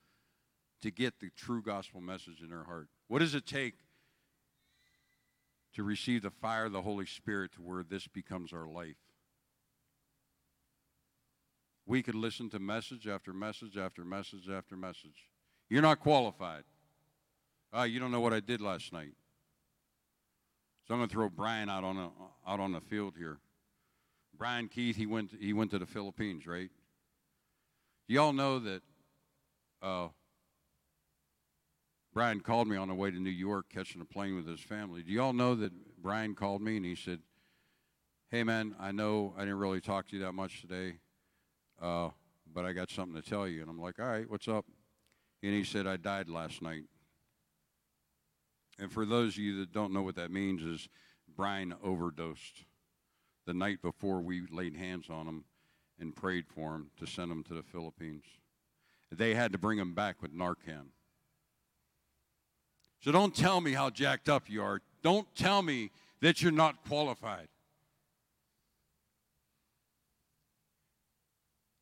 to 0.82 0.90
get 0.90 1.20
the 1.20 1.30
true 1.36 1.62
gospel 1.62 2.01
message 2.01 2.40
in 2.42 2.51
their 2.51 2.64
heart? 2.64 2.88
What 3.09 3.18
does 3.18 3.34
it 3.34 3.47
take 3.47 3.74
to 5.74 5.82
receive 5.82 6.22
the 6.22 6.30
fire 6.30 6.66
of 6.66 6.72
the 6.72 6.82
Holy 6.82 7.06
Spirit 7.06 7.52
to 7.52 7.62
where 7.62 7.82
this 7.82 8.06
becomes 8.06 8.52
our 8.52 8.66
life? 8.66 8.97
We 11.86 12.02
could 12.02 12.14
listen 12.14 12.51
to 12.51 12.59
message 12.59 13.09
after 13.09 13.32
message 13.32 13.76
after 13.76 14.05
message 14.05 14.48
after 14.48 14.76
message. 14.76 15.28
You're 15.68 15.82
not 15.82 16.01
qualified. 16.01 16.64
Uh, 17.76 17.82
you 17.82 18.01
don't 18.01 18.12
know 18.12 18.20
what 18.20 18.32
I 18.32 18.40
did 18.40 18.60
last 18.60 18.92
night. 18.92 19.12
So 20.86 20.94
I'm 20.94 21.01
going 21.01 21.09
to 21.09 21.12
throw 21.12 21.28
Brian 21.28 21.68
out 21.68 21.84
on, 21.84 21.97
a, 21.97 22.10
out 22.47 22.60
on 22.60 22.72
the 22.72 22.80
field 22.80 23.14
here. 23.16 23.38
Brian 24.36 24.68
Keith, 24.68 24.97
he 24.97 25.06
went, 25.06 25.32
he 25.38 25.52
went 25.52 25.70
to 25.72 25.78
the 25.78 25.86
Philippines, 25.86 26.47
right? 26.47 26.70
Y'all 28.11 28.32
know 28.32 28.59
that 28.59 28.82
uh, 29.81 30.09
Brian 32.12 32.41
called 32.41 32.66
me 32.66 32.77
on 32.77 32.89
the 32.89 32.95
way 32.95 33.09
to 33.09 33.20
New 33.20 33.31
York 33.31 33.66
catching 33.73 34.01
a 34.01 34.05
plane 34.05 34.35
with 34.35 34.49
his 34.49 34.59
family? 34.59 35.05
Do 35.05 35.12
y'all 35.12 35.32
know 35.32 35.55
that 35.55 35.70
Brian 35.97 36.35
called 36.35 36.61
me 36.61 36.77
and 36.77 36.85
he 36.85 36.97
said, 36.97 37.20
Hey, 38.28 38.43
man, 38.43 38.74
I 38.81 38.91
know 38.91 39.32
I 39.37 39.43
didn't 39.43 39.61
really 39.61 39.81
talk 39.81 40.09
to 40.09 40.16
you 40.16 40.24
that 40.24 40.32
much 40.32 40.61
today, 40.61 40.95
uh, 41.81 42.09
but 42.53 42.65
I 42.65 42.73
got 42.73 42.91
something 42.91 43.15
to 43.15 43.23
tell 43.23 43.47
you. 43.47 43.61
And 43.61 43.70
I'm 43.70 43.81
like, 43.81 44.01
All 44.01 44.07
right, 44.07 44.28
what's 44.28 44.49
up? 44.49 44.65
And 45.45 45.55
he 45.55 45.62
said, 45.62 45.87
I 45.87 45.97
died 45.97 46.28
last 46.28 46.62
night. 46.62 46.87
And 48.81 48.91
for 48.91 49.07
those 49.07 49.35
of 49.35 49.39
you 49.39 49.61
that 49.61 49.73
don't 49.73 49.93
know 49.93 50.03
what 50.03 50.16
that 50.16 50.32
means, 50.32 50.65
is 50.65 50.89
Brian 51.37 51.77
overdosed 51.81 52.65
the 53.47 53.55
night 53.55 53.81
before 53.81 54.20
we 54.20 54.49
laid 54.51 54.74
hands 54.74 55.09
on 55.09 55.28
him 55.28 55.45
and 56.01 56.14
prayed 56.14 56.47
for 56.47 56.74
him 56.74 56.90
to 56.98 57.06
send 57.06 57.31
him 57.31 57.43
to 57.44 57.55
the 57.55 57.62
Philippines. 57.62 58.24
They 59.12 59.35
had 59.35 59.52
to 59.52 59.59
bring 59.59 59.78
him 59.78 59.94
back 59.94 60.22
with 60.22 60.35
Narcan. 60.35 60.86
So 63.01 63.12
don't 63.12 63.35
tell 63.35 63.60
me 63.60 63.72
how 63.72 63.90
jacked 63.90 64.28
up 64.28 64.48
you 64.48 64.62
are. 64.62 64.81
Don't 65.02 65.27
tell 65.35 65.62
me 65.62 65.90
that 66.20 66.43
you're 66.43 66.52
not 66.52 66.85
qualified. 66.86 67.48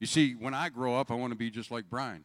You 0.00 0.06
see, 0.06 0.34
when 0.34 0.54
I 0.54 0.68
grow 0.68 0.96
up, 0.96 1.10
I 1.10 1.14
want 1.14 1.32
to 1.32 1.38
be 1.38 1.50
just 1.50 1.70
like 1.70 1.90
Brian. 1.90 2.24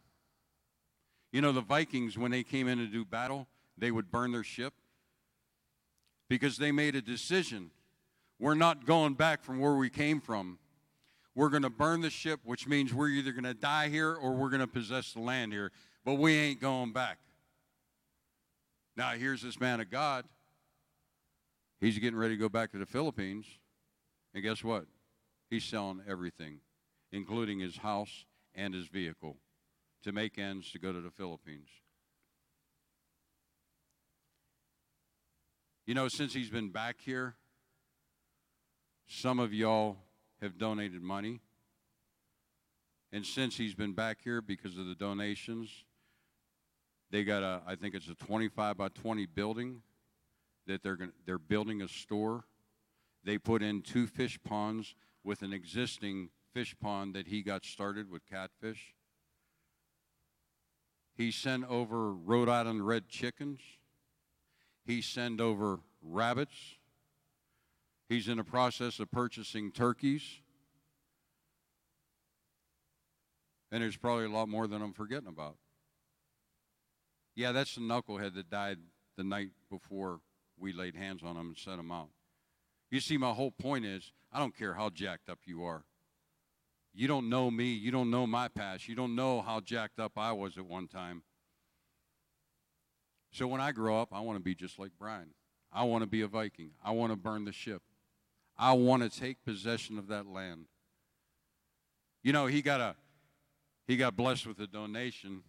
You 1.32 1.40
know, 1.40 1.50
the 1.50 1.60
Vikings, 1.60 2.16
when 2.16 2.30
they 2.30 2.44
came 2.44 2.68
in 2.68 2.78
to 2.78 2.86
do 2.86 3.04
battle, 3.04 3.48
they 3.76 3.90
would 3.90 4.10
burn 4.12 4.30
their 4.30 4.44
ship 4.44 4.72
because 6.28 6.56
they 6.58 6.70
made 6.70 6.94
a 6.94 7.02
decision. 7.02 7.72
We're 8.38 8.54
not 8.54 8.86
going 8.86 9.14
back 9.14 9.42
from 9.42 9.58
where 9.58 9.74
we 9.74 9.90
came 9.90 10.20
from. 10.20 10.58
We're 11.34 11.48
going 11.48 11.62
to 11.62 11.70
burn 11.70 12.00
the 12.00 12.10
ship, 12.10 12.40
which 12.44 12.68
means 12.68 12.94
we're 12.94 13.08
either 13.08 13.32
going 13.32 13.44
to 13.44 13.54
die 13.54 13.88
here 13.88 14.14
or 14.14 14.32
we're 14.32 14.50
going 14.50 14.60
to 14.60 14.66
possess 14.66 15.12
the 15.12 15.20
land 15.20 15.52
here, 15.52 15.72
but 16.04 16.14
we 16.14 16.34
ain't 16.34 16.60
going 16.60 16.92
back. 16.92 17.18
Now, 18.96 19.10
here's 19.10 19.42
this 19.42 19.58
man 19.58 19.80
of 19.80 19.90
God. 19.90 20.24
He's 21.80 21.98
getting 21.98 22.18
ready 22.18 22.34
to 22.34 22.40
go 22.40 22.48
back 22.48 22.70
to 22.72 22.78
the 22.78 22.86
Philippines. 22.86 23.46
And 24.32 24.42
guess 24.42 24.62
what? 24.62 24.86
He's 25.50 25.64
selling 25.64 26.00
everything, 26.08 26.60
including 27.10 27.58
his 27.58 27.78
house 27.78 28.24
and 28.54 28.72
his 28.72 28.86
vehicle, 28.86 29.36
to 30.04 30.12
make 30.12 30.38
ends 30.38 30.70
to 30.70 30.78
go 30.78 30.92
to 30.92 31.00
the 31.00 31.10
Philippines. 31.10 31.68
You 35.86 35.94
know, 35.94 36.08
since 36.08 36.32
he's 36.32 36.48
been 36.48 36.70
back 36.70 36.96
here, 37.00 37.34
some 39.06 39.38
of 39.38 39.52
y'all 39.52 39.98
have 40.44 40.58
donated 40.58 41.02
money. 41.02 41.40
And 43.12 43.24
since 43.24 43.56
he's 43.56 43.74
been 43.74 43.94
back 43.94 44.18
here 44.22 44.40
because 44.40 44.76
of 44.76 44.86
the 44.86 44.94
donations, 44.94 45.84
they 47.10 47.24
got 47.24 47.42
a, 47.42 47.62
I 47.66 47.74
think 47.74 47.94
it's 47.94 48.08
a 48.08 48.14
25 48.14 48.76
by 48.76 48.88
20 48.88 49.26
building 49.26 49.82
that 50.66 50.82
they're 50.82 50.96
going 50.96 51.12
they're 51.26 51.38
building 51.38 51.82
a 51.82 51.88
store. 51.88 52.44
They 53.24 53.38
put 53.38 53.62
in 53.62 53.82
two 53.82 54.06
fish 54.06 54.38
ponds 54.44 54.94
with 55.22 55.42
an 55.42 55.52
existing 55.52 56.30
fish 56.52 56.76
pond 56.80 57.14
that 57.14 57.28
he 57.28 57.42
got 57.42 57.64
started 57.64 58.10
with 58.10 58.26
catfish. 58.26 58.94
He 61.16 61.30
sent 61.30 61.64
over 61.68 62.12
Rhode 62.12 62.48
Island 62.48 62.86
red 62.86 63.08
chickens. 63.08 63.60
He 64.84 65.00
sent 65.00 65.40
over 65.40 65.80
rabbits. 66.02 66.76
He's 68.08 68.28
in 68.28 68.36
the 68.36 68.44
process 68.44 69.00
of 69.00 69.10
purchasing 69.10 69.72
turkeys. 69.72 70.22
And 73.72 73.82
there's 73.82 73.96
probably 73.96 74.26
a 74.26 74.30
lot 74.30 74.48
more 74.48 74.66
than 74.66 74.82
I'm 74.82 74.92
forgetting 74.92 75.28
about. 75.28 75.56
Yeah, 77.34 77.52
that's 77.52 77.74
the 77.74 77.80
knucklehead 77.80 78.34
that 78.34 78.50
died 78.50 78.78
the 79.16 79.24
night 79.24 79.48
before 79.70 80.20
we 80.58 80.72
laid 80.72 80.94
hands 80.94 81.22
on 81.24 81.36
him 81.36 81.48
and 81.48 81.56
sent 81.56 81.80
him 81.80 81.90
out. 81.90 82.10
You 82.90 83.00
see, 83.00 83.16
my 83.16 83.32
whole 83.32 83.50
point 83.50 83.84
is 83.84 84.12
I 84.32 84.38
don't 84.38 84.56
care 84.56 84.74
how 84.74 84.90
jacked 84.90 85.28
up 85.28 85.40
you 85.44 85.64
are. 85.64 85.84
You 86.92 87.08
don't 87.08 87.28
know 87.28 87.50
me. 87.50 87.72
You 87.72 87.90
don't 87.90 88.10
know 88.10 88.26
my 88.26 88.46
past. 88.46 88.88
You 88.88 88.94
don't 88.94 89.16
know 89.16 89.42
how 89.42 89.60
jacked 89.60 89.98
up 89.98 90.12
I 90.16 90.30
was 90.30 90.56
at 90.56 90.66
one 90.66 90.86
time. 90.86 91.22
So 93.32 93.48
when 93.48 93.60
I 93.60 93.72
grow 93.72 94.00
up, 94.00 94.10
I 94.12 94.20
want 94.20 94.38
to 94.38 94.44
be 94.44 94.54
just 94.54 94.78
like 94.78 94.92
Brian. 94.96 95.30
I 95.72 95.82
want 95.82 96.02
to 96.02 96.06
be 96.06 96.20
a 96.20 96.28
Viking. 96.28 96.70
I 96.84 96.92
want 96.92 97.10
to 97.12 97.16
burn 97.16 97.44
the 97.44 97.52
ship. 97.52 97.82
I 98.56 98.72
want 98.72 99.02
to 99.02 99.20
take 99.20 99.44
possession 99.44 99.98
of 99.98 100.08
that 100.08 100.26
land. 100.26 100.66
You 102.22 102.32
know, 102.32 102.46
he 102.46 102.62
got 102.62 102.80
a 102.80 102.96
he 103.86 103.96
got 103.96 104.16
blessed 104.16 104.46
with 104.46 104.58
a 104.60 104.66
donation. 104.66 105.42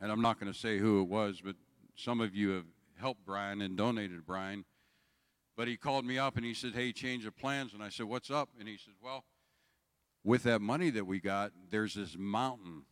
And 0.00 0.12
I'm 0.12 0.20
not 0.20 0.38
going 0.38 0.52
to 0.52 0.58
say 0.58 0.78
who 0.78 1.00
it 1.00 1.08
was, 1.08 1.40
but 1.42 1.56
some 1.94 2.20
of 2.20 2.34
you 2.34 2.50
have 2.50 2.66
helped 2.98 3.24
Brian 3.24 3.62
and 3.62 3.76
donated 3.76 4.26
Brian. 4.26 4.64
But 5.56 5.68
he 5.68 5.76
called 5.76 6.04
me 6.04 6.18
up 6.18 6.36
and 6.36 6.44
he 6.44 6.52
said, 6.52 6.74
Hey, 6.74 6.92
change 6.92 7.24
of 7.24 7.36
plans. 7.36 7.72
And 7.72 7.82
I 7.82 7.88
said, 7.88 8.06
What's 8.06 8.30
up? 8.30 8.50
And 8.58 8.68
he 8.68 8.76
said, 8.76 8.94
Well, 9.02 9.24
with 10.22 10.42
that 10.42 10.60
money 10.60 10.90
that 10.90 11.06
we 11.06 11.20
got, 11.20 11.52
there's 11.70 11.94
this 11.94 12.16
mountain 12.18 12.82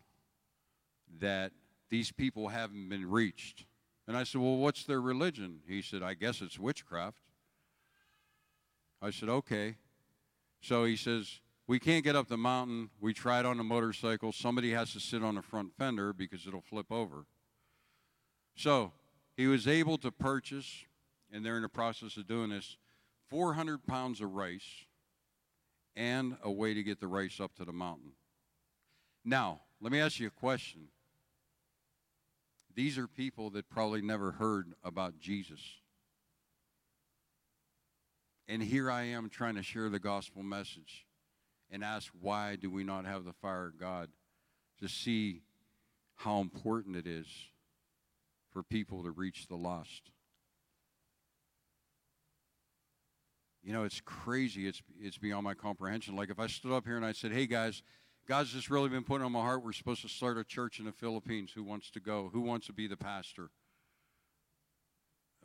that 1.21 1.53
these 1.91 2.11
people 2.11 2.49
haven't 2.49 2.89
been 2.89 3.11
reached. 3.11 3.67
And 4.09 4.17
I 4.17 4.25
said, 4.25 4.41
Well, 4.41 4.57
what's 4.57 4.85
their 4.85 5.01
religion? 5.01 5.61
He 5.67 5.83
said, 5.83 6.03
I 6.03 6.15
guess 6.15 6.41
it's 6.41 6.59
witchcraft. 6.59 7.19
I 9.05 9.11
said, 9.11 9.29
Okay. 9.29 9.77
So 10.61 10.85
he 10.85 10.97
says, 10.97 11.41
We 11.67 11.79
can't 11.79 12.03
get 12.03 12.17
up 12.17 12.29
the 12.29 12.39
mountain. 12.39 12.89
We 13.01 13.13
tried 13.13 13.45
on 13.45 13.61
a 13.61 13.65
motorcycle. 13.65 14.33
Somebody 14.33 14.73
has 14.73 14.93
to 14.95 15.01
sit 15.01 15.23
on 15.23 15.35
the 15.35 15.43
front 15.43 15.73
fender 15.77 16.15
because 16.15 16.47
it'll 16.47 16.63
flip 16.63 16.91
over. 16.91 17.27
So 18.57 18.93
he 19.37 19.47
was 19.47 19.69
able 19.69 19.99
to 19.99 20.11
purchase, 20.11 20.85
and 21.31 21.45
they're 21.45 21.57
in 21.57 21.63
the 21.63 21.69
process 21.69 22.17
of 22.17 22.27
doing 22.27 22.51
this, 22.51 22.79
400 23.29 23.87
pounds 23.87 24.21
of 24.21 24.33
rice 24.33 24.87
and 25.97 26.37
a 26.43 26.51
way 26.51 26.73
to 26.73 26.83
get 26.83 26.99
the 26.99 27.07
rice 27.07 27.41
up 27.41 27.55
to 27.57 27.65
the 27.65 27.73
mountain. 27.73 28.13
Now, 29.25 29.61
let 29.81 29.93
me 29.93 30.01
ask 30.01 30.19
you 30.19 30.29
a 30.29 30.31
question. 30.31 30.89
These 32.75 32.97
are 32.97 33.07
people 33.07 33.51
that 33.51 33.69
probably 33.69 34.03
never 34.03 34.33
heard 34.33 34.73
about 34.83 35.19
Jesus. 35.19 35.61
And 38.47 38.63
here 38.63 38.91
I 38.91 39.05
am 39.05 39.31
trying 39.31 39.55
to 39.55 39.63
share 39.63 39.89
the 39.89 39.99
gospel 39.99 40.43
message 40.43 41.07
and 41.71 41.83
ask 41.83 42.13
why 42.21 42.57
do 42.57 42.71
we 42.71 42.85
not 42.85 43.07
have 43.07 43.25
the 43.25 43.33
fire 43.33 43.67
of 43.67 43.81
God 43.81 44.11
to 44.81 44.89
see 44.89 45.43
how 46.17 46.41
important 46.41 46.97
it 46.97 47.07
is 47.07 47.27
for 48.53 48.63
people 48.63 49.03
to 49.03 49.11
reach 49.11 49.49
the 49.49 49.57
lost. 49.57 50.11
You 53.63 53.73
know, 53.73 53.85
it's 53.85 54.01
crazy. 54.05 54.69
It's, 54.69 54.83
it's 55.01 55.19
beyond 55.19 55.45
my 55.45 55.55
comprehension. 55.55 56.15
Like 56.15 56.31
if 56.31 56.39
I 56.39 56.47
stood 56.47 56.73
up 56.73 56.85
here 56.85 56.97
and 56.97 57.05
I 57.05 57.13
said, 57.13 57.33
hey 57.33 57.47
guys, 57.47 57.83
God's 58.29 58.53
just 58.53 58.71
really 58.71 58.91
been 58.91 59.05
putting 59.05 59.25
on 59.25 59.33
my 59.33 59.41
heart. 59.41 59.65
We're 59.65 59.73
supposed 59.73 60.03
to 60.03 60.09
start 60.09 60.39
a 60.39 60.45
church 60.45 60.79
in 60.79 60.85
the 60.85 60.93
Philippines. 60.93 61.51
Who 61.55 61.65
wants 61.65 61.91
to 61.93 62.01
go? 62.01 62.31
Who 62.33 62.43
wants 62.43 62.67
to 62.67 62.73
be 62.73 62.87
the 62.87 62.97
pastor? 62.97 63.51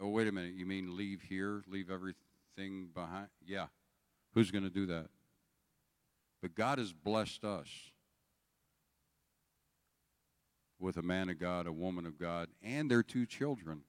Oh, 0.01 0.09
wait 0.09 0.27
a 0.27 0.31
minute. 0.31 0.53
You 0.53 0.65
mean 0.65 0.95
leave 0.95 1.21
here, 1.21 1.63
leave 1.67 1.89
everything 1.89 2.28
behind? 2.55 3.27
Yeah. 3.45 3.67
Who's 4.33 4.51
going 4.51 4.63
to 4.63 4.69
do 4.69 4.85
that? 4.87 5.07
But 6.41 6.55
God 6.55 6.77
has 6.77 6.93
blessed 6.93 7.43
us 7.43 7.67
with 10.79 10.97
a 10.97 11.01
man 11.01 11.29
of 11.29 11.39
God, 11.39 11.67
a 11.67 11.71
woman 11.71 12.05
of 12.05 12.17
God, 12.17 12.47
and 12.61 12.89
their 12.89 13.03
two 13.03 13.25
children. 13.25 13.81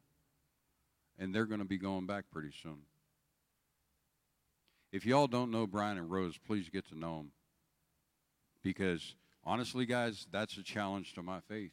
And 1.19 1.35
they're 1.35 1.47
going 1.47 1.61
to 1.61 1.67
be 1.67 1.79
going 1.79 2.07
back 2.07 2.25
pretty 2.33 2.51
soon. 2.63 2.81
If 4.93 5.07
y'all 5.07 5.27
don't 5.27 5.51
know 5.51 5.67
Brian 5.67 5.99
and 5.99 6.11
Rose, 6.11 6.39
please 6.39 6.69
get 6.69 6.89
to 6.89 6.99
know 6.99 7.19
them. 7.19 7.33
Because 8.65 9.15
honestly, 9.45 9.87
guys, 9.87 10.27
that's 10.33 10.57
a 10.57 10.63
challenge 10.63 11.15
to 11.15 11.23
my 11.23 11.41
faith. 11.41 11.73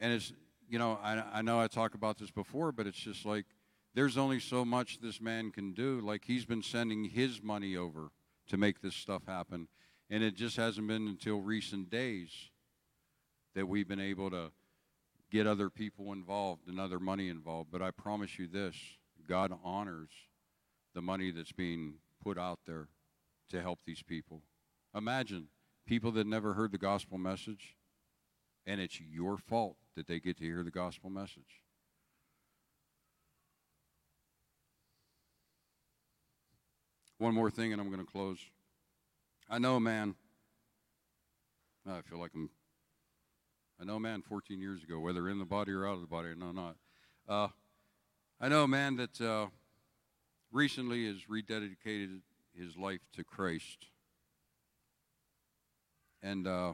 And 0.00 0.12
it's, 0.12 0.32
you 0.68 0.78
know, 0.78 0.98
I, 1.02 1.22
I 1.34 1.42
know 1.42 1.60
I 1.60 1.66
talked 1.66 1.94
about 1.94 2.18
this 2.18 2.30
before, 2.30 2.72
but 2.72 2.86
it's 2.86 2.98
just 2.98 3.26
like 3.26 3.46
there's 3.96 4.18
only 4.18 4.38
so 4.38 4.62
much 4.62 5.00
this 5.00 5.22
man 5.22 5.50
can 5.50 5.72
do. 5.72 6.00
Like 6.00 6.26
he's 6.26 6.44
been 6.44 6.62
sending 6.62 7.04
his 7.04 7.42
money 7.42 7.76
over 7.76 8.10
to 8.48 8.58
make 8.58 8.82
this 8.82 8.94
stuff 8.94 9.22
happen. 9.26 9.68
And 10.10 10.22
it 10.22 10.36
just 10.36 10.56
hasn't 10.58 10.86
been 10.86 11.08
until 11.08 11.40
recent 11.40 11.90
days 11.90 12.30
that 13.54 13.66
we've 13.66 13.88
been 13.88 13.98
able 13.98 14.30
to 14.30 14.52
get 15.32 15.46
other 15.46 15.70
people 15.70 16.12
involved 16.12 16.68
and 16.68 16.78
other 16.78 17.00
money 17.00 17.30
involved. 17.30 17.70
But 17.72 17.80
I 17.80 17.90
promise 17.90 18.38
you 18.38 18.46
this 18.46 18.76
God 19.26 19.50
honors 19.64 20.10
the 20.94 21.00
money 21.00 21.30
that's 21.30 21.52
being 21.52 21.94
put 22.22 22.38
out 22.38 22.60
there 22.66 22.88
to 23.50 23.62
help 23.62 23.80
these 23.86 24.02
people. 24.02 24.42
Imagine 24.94 25.48
people 25.86 26.12
that 26.12 26.26
never 26.26 26.52
heard 26.52 26.70
the 26.70 26.78
gospel 26.78 27.16
message, 27.16 27.76
and 28.66 28.78
it's 28.78 29.00
your 29.00 29.38
fault 29.38 29.78
that 29.96 30.06
they 30.06 30.20
get 30.20 30.36
to 30.38 30.44
hear 30.44 30.62
the 30.62 30.70
gospel 30.70 31.08
message. 31.08 31.62
One 37.18 37.34
more 37.34 37.50
thing, 37.50 37.72
and 37.72 37.80
I'm 37.80 37.88
going 37.90 38.04
to 38.04 38.10
close. 38.10 38.38
I 39.48 39.58
know 39.58 39.76
a 39.76 39.80
man. 39.80 40.14
I 41.88 42.00
feel 42.02 42.18
like 42.18 42.32
I'm. 42.34 42.50
I 43.80 43.84
know 43.84 43.96
a 43.96 44.00
man 44.00 44.22
14 44.22 44.60
years 44.60 44.82
ago, 44.82 44.98
whether 44.98 45.28
in 45.28 45.38
the 45.38 45.44
body 45.44 45.72
or 45.72 45.86
out 45.86 45.94
of 45.94 46.00
the 46.00 46.06
body, 46.06 46.28
know 46.34 46.52
not. 46.52 46.76
Uh, 47.28 47.48
I 48.40 48.48
know 48.48 48.64
a 48.64 48.68
man 48.68 48.96
that 48.96 49.20
uh, 49.20 49.46
recently 50.50 51.06
has 51.06 51.24
rededicated 51.30 52.20
his 52.54 52.76
life 52.76 53.00
to 53.14 53.24
Christ. 53.24 53.86
And 56.22 56.46
uh, 56.46 56.72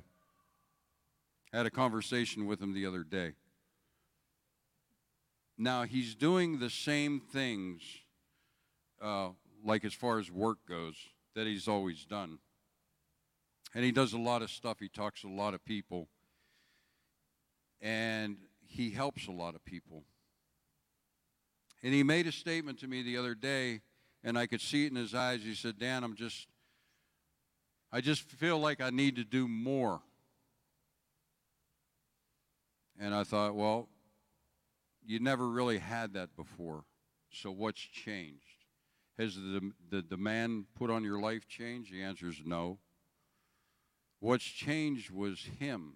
had 1.52 1.66
a 1.66 1.70
conversation 1.70 2.47
with 2.47 2.60
him 2.60 2.73
the 2.73 2.86
other 2.86 3.05
day. 3.05 3.32
Now, 5.59 5.82
he's 5.82 6.14
doing 6.14 6.59
the 6.59 6.70
same 6.70 7.20
things, 7.20 7.82
uh, 9.01 9.31
like 9.64 9.84
as 9.84 9.94
far 9.94 10.18
as 10.18 10.30
work 10.30 10.59
goes, 10.68 10.97
that 11.34 11.47
he's 11.47 11.68
always 11.68 12.05
done. 12.05 12.39
And 13.74 13.84
he 13.84 13.93
does 13.93 14.12
a 14.12 14.18
lot 14.18 14.43
of 14.43 14.51
stuff. 14.51 14.78
He 14.80 14.89
talks 14.89 15.22
to 15.22 15.28
a 15.28 15.34
lot 15.34 15.55
of 15.55 15.64
people. 15.64 16.09
And 17.80 18.36
he 18.66 18.90
helps 18.90 19.26
a 19.26 19.32
lot 19.32 19.55
of 19.55 19.64
people. 19.64 20.05
And 21.82 21.93
he 21.93 22.02
made 22.02 22.26
a 22.26 22.32
statement 22.32 22.78
to 22.80 22.86
me 22.86 23.02
the 23.02 23.16
other 23.16 23.34
day, 23.34 23.80
and 24.22 24.39
I 24.39 24.47
could 24.47 24.60
see 24.60 24.84
it 24.84 24.93
in 24.93 24.97
his 24.97 25.14
eyes. 25.14 25.43
He 25.43 25.55
said, 25.55 25.78
Dan, 25.78 26.05
I'm 26.05 26.14
just, 26.14 26.47
I 27.90 28.01
just 28.01 28.22
feel 28.22 28.59
like 28.59 28.80
I 28.80 28.90
need 28.90 29.16
to 29.16 29.24
do 29.24 29.48
more. 29.48 30.01
And 33.01 33.14
I 33.14 33.24
thought, 33.24 33.56
well, 33.56 33.89
you 35.05 35.18
never 35.18 35.48
really 35.48 35.78
had 35.78 36.14
that 36.14 36.36
before. 36.36 36.84
So 37.32 37.51
what's 37.51 37.80
changed? 37.80 38.52
Has 39.18 39.36
the, 39.36 39.72
the 39.90 40.02
demand 40.02 40.66
put 40.74 40.90
on 40.90 41.05
your 41.05 41.20
life 41.20 41.47
changed? 41.47 41.93
The 41.93 42.02
answer 42.02 42.28
is 42.28 42.40
no. 42.44 42.78
What's 44.20 44.44
changed 44.44 45.10
was 45.10 45.48
him. 45.59 45.94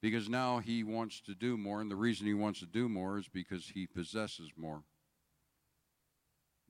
Because 0.00 0.28
now 0.28 0.58
he 0.58 0.84
wants 0.84 1.20
to 1.22 1.34
do 1.34 1.56
more, 1.56 1.80
and 1.80 1.90
the 1.90 1.96
reason 1.96 2.26
he 2.26 2.34
wants 2.34 2.60
to 2.60 2.66
do 2.66 2.88
more 2.88 3.18
is 3.18 3.28
because 3.28 3.72
he 3.74 3.86
possesses 3.86 4.50
more. 4.56 4.82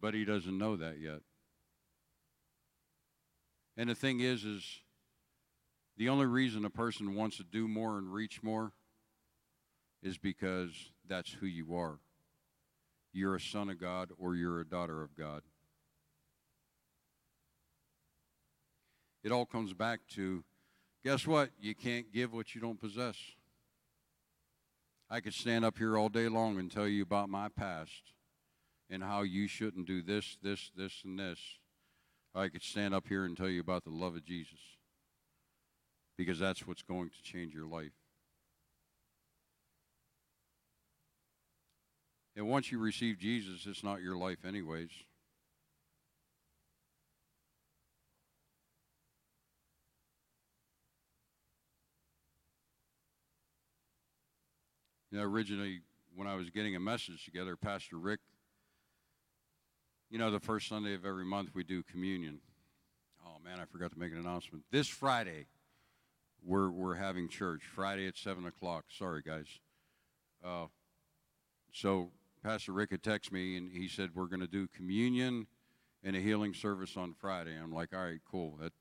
But 0.01 0.15
he 0.15 0.25
doesn't 0.25 0.57
know 0.57 0.77
that 0.77 0.99
yet. 0.99 1.21
And 3.77 3.91
the 3.91 3.95
thing 3.95 4.21
is, 4.21 4.45
is 4.45 4.81
the 5.97 6.09
only 6.09 6.27
reason 6.27 6.65
a 6.65 6.71
person 6.71 7.15
wants 7.15 7.37
to 7.37 7.45
do 7.45 7.69
more 7.69 7.99
and 7.99 8.13
reach 8.13 8.43
more 8.43 8.73
is 10.03 10.19
because 10.19 10.73
that's 11.07 11.33
who 11.33 11.47
you 11.47 11.75
are. 11.75 11.99
You're 13.19 13.35
a 13.35 13.41
son 13.41 13.69
of 13.69 13.81
God 13.81 14.11
or 14.17 14.37
you're 14.37 14.61
a 14.61 14.65
daughter 14.65 15.03
of 15.03 15.17
God. 15.17 15.43
It 19.25 19.33
all 19.33 19.45
comes 19.45 19.73
back 19.75 19.99
to 20.15 20.45
guess 21.05 21.27
what? 21.27 21.51
You 21.61 21.75
can't 21.75 22.13
give 22.13 22.33
what 22.33 22.55
you 22.55 22.61
don't 22.61 22.81
possess. 22.81 23.17
I 25.11 25.19
could 25.19 25.35
stand 25.35 25.65
up 25.65 25.79
here 25.79 25.99
all 25.99 26.09
day 26.09 26.29
long 26.29 26.61
and 26.61 26.71
tell 26.71 26.87
you 26.87 27.03
about 27.03 27.29
my 27.29 27.49
past 27.49 28.13
and 28.89 29.03
how 29.03 29.23
you 29.23 29.49
shouldn't 29.49 29.89
do 29.89 30.01
this, 30.01 30.39
this, 30.41 30.71
this, 30.77 31.03
and 31.05 31.19
this. 31.19 31.41
I 32.37 32.47
could 32.47 32.63
stand 32.63 32.95
up 32.95 33.09
here 33.09 33.25
and 33.25 33.37
tell 33.37 33.49
you 33.49 33.61
about 33.61 33.83
the 33.83 33.91
love 33.91 34.15
of 34.15 34.25
Jesus 34.25 34.61
because 36.17 36.39
that's 36.39 36.69
what's 36.69 36.83
going 36.83 37.11
to 37.11 37.23
change 37.23 37.53
your 37.53 37.67
life. 37.67 37.93
And 42.39 42.47
once 42.47 42.71
you 42.71 42.79
receive 42.79 43.19
Jesus, 43.19 43.67
it's 43.67 43.83
not 43.83 44.01
your 44.01 44.17
life, 44.17 44.45
anyways. 44.47 44.91
You 55.11 55.19
know, 55.19 55.25
originally, 55.25 55.81
when 56.15 56.29
I 56.29 56.37
was 56.37 56.49
getting 56.51 56.77
a 56.77 56.81
message 56.81 57.25
together, 57.25 57.57
Pastor 57.57 57.97
Rick, 57.99 58.21
you 60.09 60.19
know, 60.19 60.31
the 60.31 60.39
first 60.39 60.69
Sunday 60.69 60.95
of 60.95 61.05
every 61.05 61.25
month 61.25 61.51
we 61.55 61.65
do 61.65 61.83
communion. 61.83 62.39
Oh 63.27 63.39
man, 63.45 63.59
I 63.59 63.65
forgot 63.65 63.91
to 63.95 63.99
make 63.99 64.13
an 64.13 64.19
announcement. 64.19 64.63
This 64.71 64.87
Friday, 64.87 65.47
we're 66.45 66.71
we're 66.71 66.95
having 66.95 67.29
church. 67.29 67.63
Friday 67.65 68.07
at 68.07 68.17
seven 68.17 68.47
o'clock. 68.47 68.85
Sorry, 68.97 69.23
guys. 69.27 69.49
Uh, 70.45 70.67
so 71.73 72.13
Pastor 72.43 72.73
Rick 72.73 72.91
had 72.91 73.03
texted 73.03 73.33
me 73.33 73.57
and 73.57 73.71
he 73.71 73.89
said 73.89 74.11
we're 74.15 74.27
going 74.27 74.41
to 74.41 74.47
do 74.47 74.69
communion 74.69 75.47
and 76.03 76.15
a 76.15 76.21
healing 76.21 76.55
service 76.55 76.97
on 76.97 77.15
Friday. 77.15 77.57
I'm 77.57 77.73
like, 77.73 77.93
all 77.93 78.05
right, 78.05 78.21
cool. 78.31 78.57
That 78.61 78.73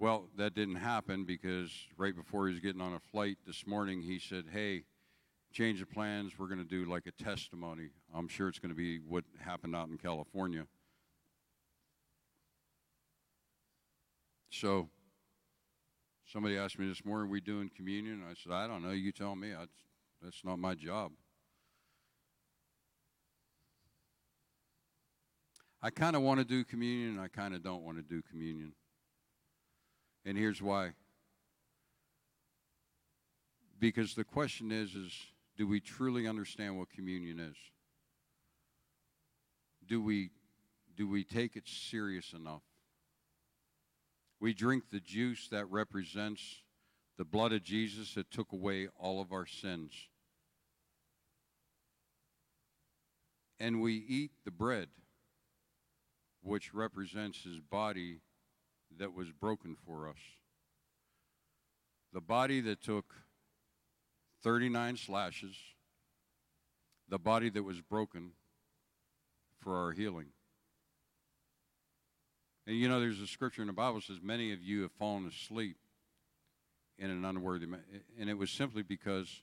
well, 0.00 0.28
that 0.36 0.54
didn't 0.54 0.76
happen 0.76 1.24
because 1.24 1.70
right 1.96 2.14
before 2.14 2.48
he 2.48 2.52
was 2.52 2.60
getting 2.60 2.80
on 2.80 2.94
a 2.94 3.00
flight 3.00 3.38
this 3.46 3.66
morning, 3.66 4.02
he 4.02 4.18
said, 4.18 4.46
"Hey, 4.52 4.84
change 5.52 5.80
of 5.80 5.90
plans. 5.90 6.38
We're 6.38 6.48
going 6.48 6.58
to 6.58 6.64
do 6.64 6.84
like 6.84 7.06
a 7.06 7.12
testimony. 7.12 7.90
I'm 8.12 8.28
sure 8.28 8.48
it's 8.48 8.58
going 8.58 8.70
to 8.70 8.76
be 8.76 8.98
what 8.98 9.24
happened 9.38 9.76
out 9.76 9.88
in 9.88 9.96
California." 9.96 10.66
So 14.50 14.88
somebody 16.26 16.58
asked 16.58 16.78
me 16.78 16.88
this 16.88 17.04
morning, 17.04 17.30
"We 17.30 17.40
doing 17.40 17.70
communion?" 17.74 18.24
I 18.28 18.34
said, 18.34 18.52
"I 18.52 18.66
don't 18.66 18.82
know. 18.82 18.90
You 18.90 19.12
tell 19.12 19.36
me. 19.36 19.52
That's 19.52 19.78
that's 20.20 20.44
not 20.44 20.58
my 20.58 20.74
job." 20.74 21.12
I 25.84 25.90
kind 25.90 26.16
of 26.16 26.22
want 26.22 26.40
to 26.40 26.46
do 26.46 26.64
communion, 26.64 27.10
and 27.10 27.20
I 27.20 27.28
kind 27.28 27.54
of 27.54 27.62
don't 27.62 27.82
want 27.82 27.98
to 27.98 28.02
do 28.02 28.22
communion. 28.22 28.72
And 30.24 30.38
here's 30.38 30.62
why. 30.62 30.92
Because 33.78 34.14
the 34.14 34.24
question 34.24 34.72
is 34.72 34.94
is 34.94 35.12
do 35.58 35.68
we 35.68 35.80
truly 35.80 36.26
understand 36.26 36.78
what 36.78 36.88
communion 36.88 37.38
is? 37.38 37.56
Do 39.86 40.02
we 40.02 40.30
do 40.96 41.06
we 41.06 41.22
take 41.22 41.54
it 41.54 41.68
serious 41.68 42.32
enough? 42.32 42.62
We 44.40 44.54
drink 44.54 44.84
the 44.90 45.00
juice 45.00 45.48
that 45.48 45.70
represents 45.70 46.62
the 47.18 47.26
blood 47.26 47.52
of 47.52 47.62
Jesus 47.62 48.14
that 48.14 48.30
took 48.30 48.52
away 48.52 48.88
all 48.98 49.20
of 49.20 49.32
our 49.32 49.44
sins. 49.44 49.92
And 53.60 53.82
we 53.82 54.02
eat 54.08 54.30
the 54.46 54.50
bread 54.50 54.88
which 56.44 56.74
represents 56.74 57.42
his 57.42 57.58
body 57.58 58.20
that 58.98 59.14
was 59.14 59.32
broken 59.32 59.76
for 59.86 60.08
us. 60.08 60.18
The 62.12 62.20
body 62.20 62.60
that 62.60 62.82
took 62.82 63.06
39 64.42 64.96
slashes, 64.96 65.56
the 67.08 67.18
body 67.18 67.50
that 67.50 67.62
was 67.62 67.80
broken 67.80 68.32
for 69.58 69.76
our 69.76 69.92
healing. 69.92 70.26
And 72.66 72.76
you 72.76 72.88
know, 72.88 73.00
there's 73.00 73.20
a 73.20 73.26
scripture 73.26 73.62
in 73.62 73.66
the 73.66 73.74
Bible 73.74 74.00
says, 74.00 74.18
Many 74.22 74.52
of 74.52 74.62
you 74.62 74.82
have 74.82 74.92
fallen 74.92 75.26
asleep 75.26 75.76
in 76.98 77.10
an 77.10 77.24
unworthy 77.24 77.66
manner. 77.66 77.82
And 78.18 78.30
it 78.30 78.38
was 78.38 78.50
simply 78.50 78.82
because 78.82 79.42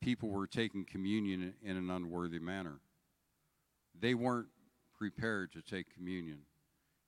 people 0.00 0.30
were 0.30 0.46
taking 0.46 0.84
communion 0.84 1.54
in 1.62 1.76
an 1.76 1.90
unworthy 1.90 2.38
manner. 2.38 2.80
They 3.98 4.14
weren't 4.14 4.48
prepared 4.96 5.52
to 5.52 5.62
take 5.62 5.92
communion. 5.94 6.38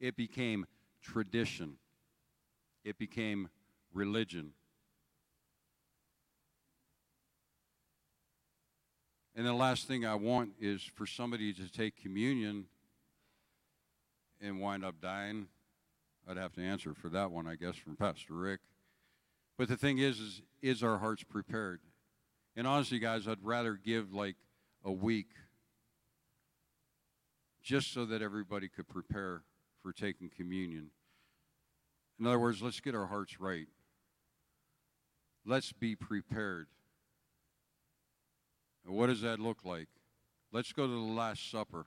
It 0.01 0.17
became 0.17 0.67
tradition, 1.03 1.77
it 2.85 2.99
became 2.99 3.49
religion. 3.93 4.53
And 9.35 9.47
the 9.47 9.53
last 9.53 9.87
thing 9.87 10.05
I 10.05 10.17
want 10.17 10.51
is 10.61 10.83
for 10.83 11.07
somebody 11.07 11.53
to 11.53 11.71
take 11.71 11.97
communion 11.97 12.67
and 14.41 14.61
wind 14.61 14.85
up 14.85 15.01
dying. 15.01 15.47
I'd 16.29 16.37
have 16.37 16.53
to 16.55 16.61
answer 16.61 16.93
for 16.93 17.09
that 17.11 17.31
one, 17.31 17.47
I 17.47 17.55
guess, 17.55 17.77
from 17.77 17.95
Pastor 17.95 18.35
Rick. 18.35 18.61
But 19.57 19.69
the 19.69 19.77
thing 19.77 19.99
is, 19.99 20.19
is, 20.19 20.43
is 20.61 20.83
our 20.83 20.99
hearts 20.99 21.23
prepared? 21.23 21.81
And 22.57 22.67
honestly, 22.67 22.99
guys, 22.99 23.29
I'd 23.29 23.43
rather 23.43 23.75
give 23.75 24.13
like 24.13 24.35
a 24.85 24.91
week 24.91 25.29
just 27.69 27.93
so 27.93 28.07
that 28.07 28.23
everybody 28.23 28.67
could 28.67 28.89
prepare 28.89 29.43
for 29.83 29.93
taking 29.93 30.31
communion. 30.35 30.87
In 32.19 32.27
other 32.27 32.39
words, 32.39 32.63
let's 32.63 32.81
get 32.81 32.95
our 32.95 33.05
hearts 33.05 33.39
right. 33.39 33.67
Let's 35.45 35.75
be 35.75 35.95
prepared. 35.95 36.69
And 38.87 38.97
what 38.97 39.09
does 39.09 39.21
that 39.21 39.39
look 39.39 39.67
like? 39.67 39.89
Let's 40.51 40.73
go 40.73 40.87
to 40.87 40.93
the 40.93 41.13
Last 41.13 41.51
Supper. 41.51 41.85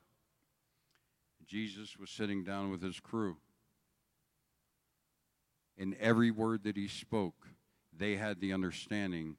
Jesus 1.48 1.98
was 1.98 2.12
sitting 2.12 2.44
down 2.44 2.70
with 2.70 2.84
his 2.84 3.00
crew. 3.00 3.38
In 5.80 5.96
every 6.00 6.30
word 6.30 6.64
that 6.64 6.78
he 6.78 6.88
spoke, 6.88 7.48
they 7.92 8.18
had 8.18 8.40
the 8.40 8.54
understanding 8.54 9.36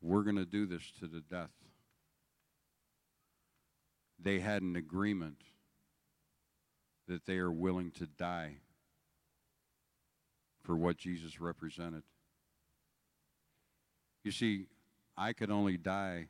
we're 0.00 0.22
going 0.22 0.36
to 0.36 0.46
do 0.46 0.64
this 0.64 0.92
to 1.00 1.08
the 1.08 1.22
death. 1.28 1.50
They 4.18 4.40
had 4.40 4.62
an 4.62 4.76
agreement 4.76 5.42
that 7.08 7.26
they 7.26 7.38
are 7.38 7.52
willing 7.52 7.90
to 7.92 8.06
die 8.06 8.56
for 10.62 10.76
what 10.76 10.96
Jesus 10.96 11.40
represented. 11.40 12.02
You 14.24 14.32
see, 14.32 14.66
I 15.16 15.32
could 15.32 15.50
only 15.50 15.76
die 15.76 16.26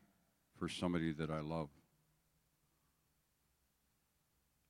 for 0.58 0.68
somebody 0.68 1.12
that 1.12 1.30
I 1.30 1.40
love. 1.40 1.70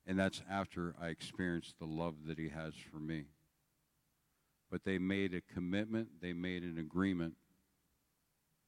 And 0.07 0.19
that's 0.19 0.41
after 0.49 0.95
I 1.01 1.09
experienced 1.09 1.79
the 1.79 1.87
love 1.87 2.15
that 2.27 2.39
he 2.39 2.51
has 2.51 2.75
for 2.93 2.99
me. 2.99 3.25
But 4.71 4.85
they 4.85 4.99
made 4.99 5.35
a 5.35 5.41
commitment, 5.41 6.21
they 6.21 6.33
made 6.33 6.63
an 6.63 6.79
agreement 6.79 7.35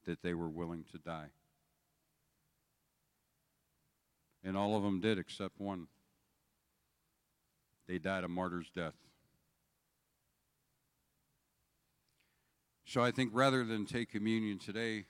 that 0.07 0.23
they 0.23 0.35
were 0.35 0.49
willing 0.49 0.85
to 0.91 0.99
die. 0.99 1.29
And 4.45 4.57
all 4.57 4.77
of 4.77 4.83
them 4.83 5.01
did 5.01 5.19
except 5.19 5.61
one. 5.61 5.89
They 7.87 7.99
died 7.99 8.25
a 8.25 8.29
martyr's 8.29 8.71
death. 8.75 8.95
So 12.85 13.03
I 13.03 13.11
think 13.11 13.31
rather 13.35 13.65
than 13.65 13.85
take 13.85 14.11
communion 14.11 14.59
today, 14.59 15.05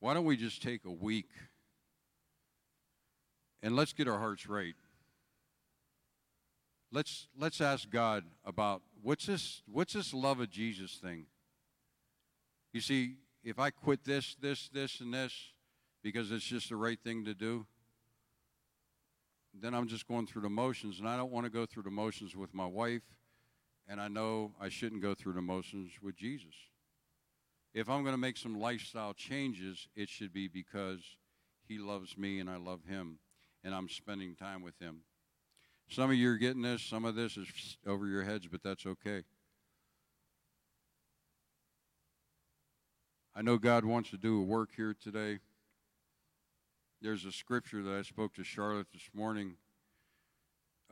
why 0.00 0.14
don't 0.14 0.24
we 0.24 0.36
just 0.36 0.62
take 0.62 0.84
a 0.84 0.90
week 0.90 1.30
and 3.62 3.74
let's 3.74 3.92
get 3.92 4.06
our 4.06 4.18
hearts 4.18 4.48
right. 4.48 4.74
Let's 6.92 7.26
let's 7.36 7.60
ask 7.60 7.90
God 7.90 8.24
about 8.44 8.82
what's 9.02 9.26
this 9.26 9.62
what's 9.66 9.94
this 9.94 10.14
love 10.14 10.40
of 10.40 10.50
Jesus 10.50 10.94
thing? 10.94 11.26
You 12.72 12.80
see, 12.80 13.16
if 13.42 13.58
I 13.58 13.70
quit 13.70 14.04
this, 14.04 14.36
this, 14.40 14.68
this, 14.68 15.00
and 15.00 15.12
this 15.12 15.32
because 16.02 16.30
it's 16.30 16.44
just 16.44 16.68
the 16.68 16.76
right 16.76 16.98
thing 17.02 17.24
to 17.24 17.34
do, 17.34 17.66
then 19.60 19.74
I'm 19.74 19.88
just 19.88 20.06
going 20.06 20.26
through 20.26 20.42
the 20.42 20.50
motions, 20.50 21.00
and 21.00 21.08
I 21.08 21.16
don't 21.16 21.30
want 21.30 21.44
to 21.44 21.50
go 21.50 21.66
through 21.66 21.84
the 21.84 21.90
motions 21.90 22.36
with 22.36 22.54
my 22.54 22.66
wife, 22.66 23.02
and 23.88 24.00
I 24.00 24.08
know 24.08 24.52
I 24.60 24.68
shouldn't 24.68 25.02
go 25.02 25.14
through 25.14 25.34
the 25.34 25.42
motions 25.42 25.92
with 26.02 26.16
Jesus. 26.16 26.54
If 27.74 27.88
I'm 27.88 28.02
going 28.02 28.14
to 28.14 28.20
make 28.20 28.36
some 28.36 28.58
lifestyle 28.58 29.14
changes, 29.14 29.88
it 29.94 30.08
should 30.08 30.32
be 30.32 30.48
because 30.48 31.00
He 31.66 31.78
loves 31.78 32.16
me 32.16 32.40
and 32.40 32.48
I 32.48 32.56
love 32.56 32.80
Him, 32.88 33.18
and 33.64 33.74
I'm 33.74 33.88
spending 33.88 34.34
time 34.34 34.62
with 34.62 34.78
Him. 34.78 35.02
Some 35.88 36.10
of 36.10 36.16
you 36.16 36.30
are 36.30 36.36
getting 36.36 36.62
this, 36.62 36.82
some 36.82 37.04
of 37.04 37.14
this 37.14 37.36
is 37.36 37.78
over 37.86 38.06
your 38.06 38.22
heads, 38.22 38.46
but 38.46 38.62
that's 38.62 38.84
okay. 38.84 39.22
I 43.34 43.42
know 43.42 43.56
God 43.56 43.84
wants 43.84 44.10
to 44.10 44.18
do 44.18 44.40
a 44.40 44.42
work 44.42 44.70
here 44.76 44.94
today. 45.00 45.38
There's 47.00 47.24
a 47.24 47.32
scripture 47.32 47.82
that 47.82 47.94
I 47.94 48.02
spoke 48.02 48.34
to 48.34 48.44
Charlotte 48.44 48.88
this 48.92 49.08
morning. 49.14 49.54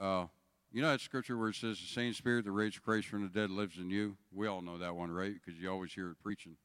Uh, 0.01 0.27
you 0.71 0.81
know 0.81 0.91
that 0.91 1.01
scripture 1.01 1.37
where 1.37 1.49
it 1.49 1.57
says, 1.57 1.81
The 1.81 1.87
same 1.87 2.13
spirit 2.13 2.45
that 2.45 2.53
raised 2.53 2.81
Christ 2.83 3.09
from 3.09 3.23
the 3.23 3.29
dead 3.29 3.51
lives 3.51 3.79
in 3.79 3.91
you? 3.91 4.17
We 4.33 4.47
all 4.47 4.63
know 4.63 4.79
that 4.79 4.95
one, 4.95 5.11
right? 5.11 5.35
Because 5.35 5.61
you 5.61 5.69
always 5.69 5.93
hear 5.93 6.11
it 6.11 6.23
preaching. 6.23 6.57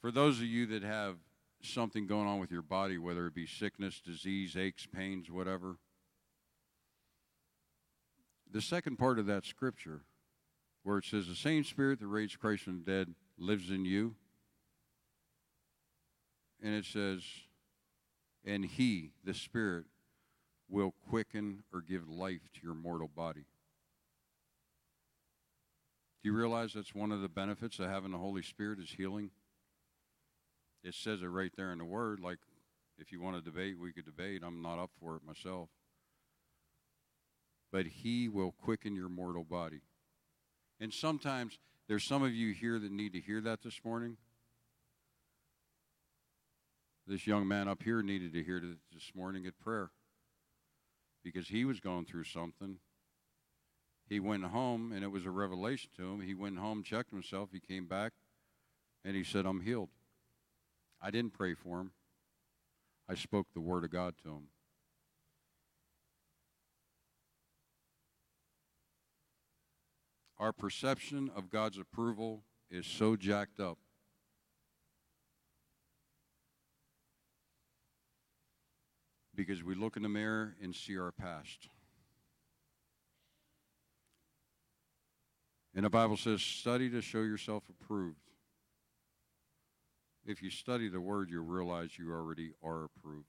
For 0.00 0.10
those 0.10 0.38
of 0.38 0.44
you 0.44 0.64
that 0.66 0.82
have 0.82 1.16
something 1.62 2.06
going 2.06 2.26
on 2.26 2.38
with 2.38 2.50
your 2.50 2.62
body, 2.62 2.96
whether 2.96 3.26
it 3.26 3.34
be 3.34 3.46
sickness, 3.46 4.00
disease, 4.00 4.56
aches, 4.56 4.86
pains, 4.86 5.30
whatever, 5.30 5.76
the 8.50 8.62
second 8.62 8.96
part 8.96 9.18
of 9.18 9.26
that 9.26 9.44
scripture, 9.44 10.02
where 10.82 10.96
it 10.96 11.04
says, 11.04 11.26
The 11.26 11.34
same 11.34 11.62
spirit 11.62 12.00
that 12.00 12.06
raised 12.06 12.38
Christ 12.38 12.62
from 12.62 12.82
the 12.82 12.90
dead 12.90 13.14
lives 13.36 13.70
in 13.70 13.84
you, 13.84 14.14
and 16.62 16.74
it 16.74 16.86
says, 16.86 17.22
and 18.48 18.64
he, 18.64 19.12
the 19.24 19.34
Spirit, 19.34 19.84
will 20.70 20.94
quicken 21.10 21.62
or 21.72 21.82
give 21.82 22.08
life 22.08 22.48
to 22.54 22.60
your 22.62 22.74
mortal 22.74 23.10
body. 23.14 23.44
Do 26.22 26.30
you 26.30 26.34
realize 26.34 26.72
that's 26.72 26.94
one 26.94 27.12
of 27.12 27.20
the 27.20 27.28
benefits 27.28 27.78
of 27.78 27.90
having 27.90 28.10
the 28.10 28.18
Holy 28.18 28.42
Spirit 28.42 28.78
is 28.80 28.94
healing? 28.96 29.30
It 30.82 30.94
says 30.94 31.20
it 31.20 31.26
right 31.26 31.52
there 31.56 31.72
in 31.72 31.78
the 31.78 31.84
Word. 31.84 32.20
Like, 32.20 32.38
if 32.98 33.12
you 33.12 33.20
want 33.20 33.36
to 33.36 33.42
debate, 33.42 33.78
we 33.78 33.92
could 33.92 34.06
debate. 34.06 34.40
I'm 34.42 34.62
not 34.62 34.78
up 34.78 34.90
for 34.98 35.16
it 35.16 35.22
myself. 35.26 35.68
But 37.70 37.86
He 37.86 38.30
will 38.30 38.52
quicken 38.52 38.96
your 38.96 39.10
mortal 39.10 39.44
body. 39.44 39.82
And 40.80 40.92
sometimes 40.92 41.58
there's 41.86 42.04
some 42.04 42.22
of 42.22 42.32
you 42.32 42.54
here 42.54 42.78
that 42.78 42.90
need 42.90 43.12
to 43.12 43.20
hear 43.20 43.42
that 43.42 43.62
this 43.62 43.80
morning 43.84 44.16
this 47.08 47.26
young 47.26 47.48
man 47.48 47.68
up 47.68 47.82
here 47.82 48.02
needed 48.02 48.34
to 48.34 48.42
hear 48.42 48.60
this 48.60 49.10
morning 49.14 49.46
at 49.46 49.58
prayer 49.58 49.90
because 51.24 51.48
he 51.48 51.64
was 51.64 51.80
going 51.80 52.04
through 52.04 52.24
something. 52.24 52.78
He 54.10 54.20
went 54.20 54.44
home 54.44 54.92
and 54.92 55.02
it 55.02 55.10
was 55.10 55.24
a 55.24 55.30
revelation 55.30 55.90
to 55.96 56.02
him. 56.12 56.20
He 56.20 56.34
went 56.34 56.58
home, 56.58 56.82
checked 56.82 57.10
himself, 57.10 57.48
he 57.50 57.60
came 57.60 57.86
back, 57.86 58.12
and 59.06 59.16
he 59.16 59.24
said, 59.24 59.46
I'm 59.46 59.62
healed. 59.62 59.88
I 61.00 61.10
didn't 61.10 61.32
pray 61.32 61.54
for 61.54 61.80
him, 61.80 61.92
I 63.08 63.14
spoke 63.14 63.46
the 63.54 63.60
word 63.60 63.84
of 63.84 63.90
God 63.90 64.14
to 64.24 64.28
him. 64.28 64.48
Our 70.38 70.52
perception 70.52 71.30
of 71.34 71.50
God's 71.50 71.78
approval 71.78 72.42
is 72.70 72.86
so 72.86 73.16
jacked 73.16 73.60
up 73.60 73.78
because 79.38 79.62
we 79.62 79.76
look 79.76 79.96
in 79.96 80.02
the 80.02 80.08
mirror 80.08 80.56
and 80.60 80.74
see 80.74 80.98
our 80.98 81.12
past. 81.12 81.68
And 85.76 85.84
the 85.84 85.90
Bible 85.90 86.16
says, 86.16 86.42
study 86.42 86.90
to 86.90 87.00
show 87.00 87.20
yourself 87.20 87.62
approved. 87.70 88.16
If 90.26 90.42
you 90.42 90.50
study 90.50 90.88
the 90.88 91.00
Word, 91.00 91.30
you'll 91.30 91.44
realize 91.44 91.90
you 91.96 92.12
already 92.12 92.50
are 92.64 92.82
approved. 92.82 93.28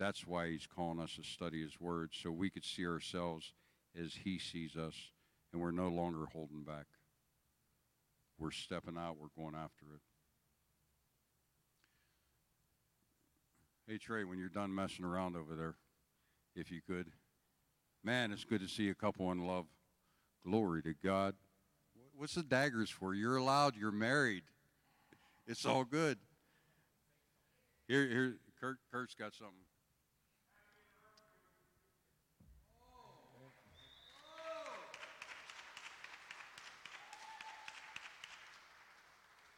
That's 0.00 0.26
why 0.26 0.50
He's 0.50 0.66
calling 0.66 0.98
us 0.98 1.14
to 1.14 1.22
study 1.22 1.62
His 1.62 1.80
Word, 1.80 2.10
so 2.12 2.32
we 2.32 2.50
could 2.50 2.64
see 2.64 2.84
ourselves 2.84 3.52
as 3.96 4.14
He 4.24 4.40
sees 4.40 4.74
us, 4.74 4.96
and 5.52 5.62
we're 5.62 5.70
no 5.70 5.86
longer 5.86 6.26
holding 6.32 6.64
back. 6.64 6.86
We're 8.36 8.50
stepping 8.50 8.98
out, 8.98 9.16
we're 9.16 9.40
going 9.40 9.54
after 9.54 9.84
it. 9.94 10.07
Hey, 13.88 13.96
Trey, 13.96 14.24
when 14.24 14.38
you're 14.38 14.50
done 14.50 14.74
messing 14.74 15.02
around 15.02 15.34
over 15.34 15.54
there, 15.54 15.76
if 16.54 16.70
you 16.70 16.82
could. 16.86 17.10
Man, 18.04 18.32
it's 18.32 18.44
good 18.44 18.60
to 18.60 18.68
see 18.68 18.90
a 18.90 18.94
couple 18.94 19.32
in 19.32 19.46
love. 19.46 19.64
Glory 20.44 20.82
to 20.82 20.92
God. 21.02 21.34
What's 22.14 22.34
the 22.34 22.42
daggers 22.42 22.90
for? 22.90 23.14
You're 23.14 23.38
allowed. 23.38 23.76
You're 23.76 23.90
married. 23.90 24.42
It's 25.46 25.64
all 25.64 25.84
good. 25.84 26.18
Here, 27.86 28.06
here, 28.06 28.36
Kurt, 28.60 28.76
Kurt's 28.92 29.14
got 29.14 29.32
something. 29.32 29.54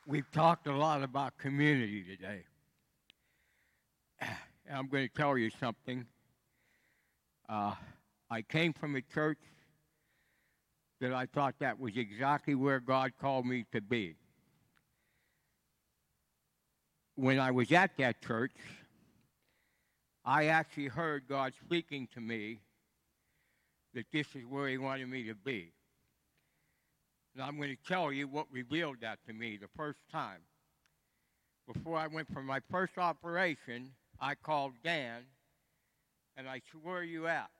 We've 0.07 0.31
talked 0.31 0.69
a 0.69 0.77
lot 0.77 1.02
about 1.02 1.36
community 1.36 2.05
today. 2.05 2.44
I'm 4.72 4.86
going 4.86 5.09
to 5.09 5.14
tell 5.14 5.36
you 5.36 5.51
something. 5.51 6.06
Uh, 7.48 7.74
I 8.30 8.42
came 8.42 8.72
from 8.72 8.94
a 8.94 9.01
church 9.01 9.40
that 11.01 11.12
I 11.12 11.26
thought 11.26 11.56
that 11.59 11.80
was 11.80 11.97
exactly 11.97 12.55
where 12.55 12.78
God 12.78 13.12
called 13.20 13.47
me 13.47 13.64
to 13.72 13.80
be. 13.80 14.14
When 17.16 17.40
I 17.40 17.51
was 17.51 17.72
at 17.72 17.97
that 17.97 18.22
church, 18.22 18.52
I 20.24 20.47
actually 20.47 20.86
heard 20.86 21.26
God 21.28 21.52
speaking 21.64 22.06
to 22.14 22.20
me 22.20 22.60
that 23.94 24.06
this 24.12 24.28
is 24.36 24.44
where 24.48 24.68
He 24.68 24.78
wanted 24.78 25.09
me 25.09 25.24
to 25.24 25.34
be. 25.34 25.72
And 27.34 27.42
I'm 27.42 27.56
going 27.56 27.76
to 27.76 27.88
tell 27.88 28.12
you 28.12 28.28
what 28.28 28.47
revealed 28.52 28.98
that 29.01 29.18
to 29.26 29.32
me 29.32 29.56
the 29.56 29.68
first 29.76 29.98
time. 30.12 30.40
Before 31.72 31.97
I 31.97 32.06
went 32.06 32.32
for 32.32 32.42
my 32.42 32.60
first 32.70 32.98
operation, 32.98 33.90
I 34.20 34.34
called 34.34 34.72
Dan 34.84 35.22
and 36.36 36.48
I 36.48 36.60
said, 36.70 36.80
Where 36.82 36.98
are 36.98 37.02
you 37.02 37.26
at? 37.26 37.51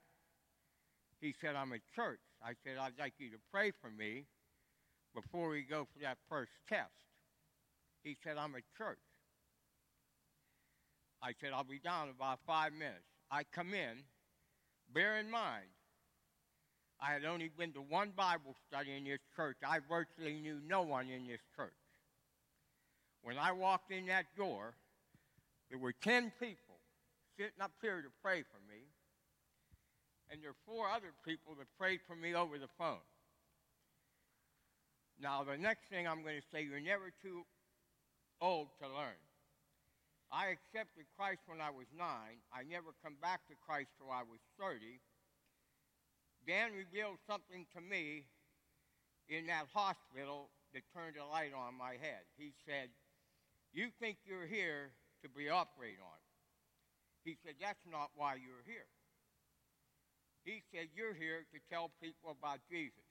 He 1.19 1.33
said, 1.41 1.55
I'm 1.55 1.73
at 1.73 1.81
church. 1.95 2.19
I 2.43 2.53
said, 2.63 2.77
I'd 2.79 2.99
like 2.99 3.13
you 3.19 3.29
to 3.31 3.37
pray 3.51 3.71
for 3.81 3.89
me 3.89 4.25
before 5.13 5.49
we 5.49 5.63
go 5.63 5.87
for 5.93 5.99
that 6.03 6.17
first 6.29 6.51
test. 6.67 6.89
He 8.03 8.17
said, 8.23 8.37
I'm 8.37 8.55
at 8.55 8.63
church. 8.77 8.97
I 11.21 11.33
said, 11.39 11.51
I'll 11.53 11.63
be 11.63 11.79
down 11.79 12.07
in 12.07 12.15
about 12.15 12.39
five 12.47 12.73
minutes. 12.73 13.05
I 13.29 13.43
come 13.43 13.73
in, 13.73 14.03
bear 14.91 15.19
in 15.19 15.29
mind, 15.29 15.67
I 16.99 17.13
had 17.13 17.25
only 17.25 17.49
been 17.49 17.73
to 17.73 17.81
one 17.81 18.11
Bible 18.15 18.55
study 18.67 18.95
in 18.95 19.03
this 19.03 19.19
church. 19.35 19.57
I 19.67 19.79
virtually 19.87 20.39
knew 20.39 20.59
no 20.67 20.81
one 20.83 21.09
in 21.09 21.27
this 21.27 21.39
church. 21.55 21.73
When 23.23 23.37
I 23.37 23.51
walked 23.51 23.91
in 23.91 24.07
that 24.07 24.25
door, 24.35 24.75
there 25.71 25.79
were 25.79 25.95
10 26.03 26.33
people 26.35 26.75
sitting 27.39 27.63
up 27.63 27.71
here 27.81 28.03
to 28.03 28.11
pray 28.21 28.43
for 28.43 28.59
me, 28.67 28.91
and 30.27 30.43
there 30.43 30.51
are 30.51 30.63
four 30.67 30.91
other 30.91 31.15
people 31.23 31.55
that 31.55 31.67
prayed 31.79 32.03
for 32.05 32.13
me 32.13 32.35
over 32.35 32.59
the 32.59 32.67
phone. 32.77 33.07
Now, 35.15 35.47
the 35.47 35.55
next 35.55 35.87
thing 35.87 36.11
I'm 36.11 36.27
going 36.27 36.35
to 36.35 36.47
say, 36.51 36.67
you're 36.67 36.83
never 36.83 37.07
too 37.23 37.47
old 38.41 38.67
to 38.83 38.87
learn. 38.91 39.15
I 40.27 40.51
accepted 40.51 41.07
Christ 41.15 41.39
when 41.47 41.63
I 41.63 41.71
was 41.71 41.87
nine. 41.95 42.43
I 42.51 42.67
never 42.67 42.91
come 42.99 43.15
back 43.23 43.47
to 43.47 43.55
Christ 43.55 43.95
till 43.95 44.11
I 44.11 44.27
was 44.27 44.43
30. 44.59 44.99
Dan 46.47 46.75
revealed 46.75 47.23
something 47.23 47.63
to 47.75 47.79
me 47.79 48.27
in 49.31 49.47
that 49.47 49.71
hospital 49.71 50.51
that 50.75 50.83
turned 50.91 51.15
a 51.15 51.23
light 51.23 51.55
on 51.55 51.79
my 51.79 51.95
head. 51.95 52.27
He 52.35 52.51
said, 52.67 52.91
You 53.71 53.87
think 53.99 54.17
you're 54.27 54.47
here 54.47 54.91
to 55.23 55.29
be 55.29 55.49
operated 55.49 56.01
on. 56.01 56.19
He 57.23 57.37
said, 57.45 57.55
That's 57.61 57.81
not 57.89 58.09
why 58.15 58.35
you're 58.35 58.65
here. 58.65 58.89
He 60.43 60.63
said, 60.73 60.89
You're 60.95 61.13
here 61.13 61.45
to 61.53 61.59
tell 61.69 61.91
people 62.01 62.33
about 62.33 62.59
Jesus. 62.69 63.05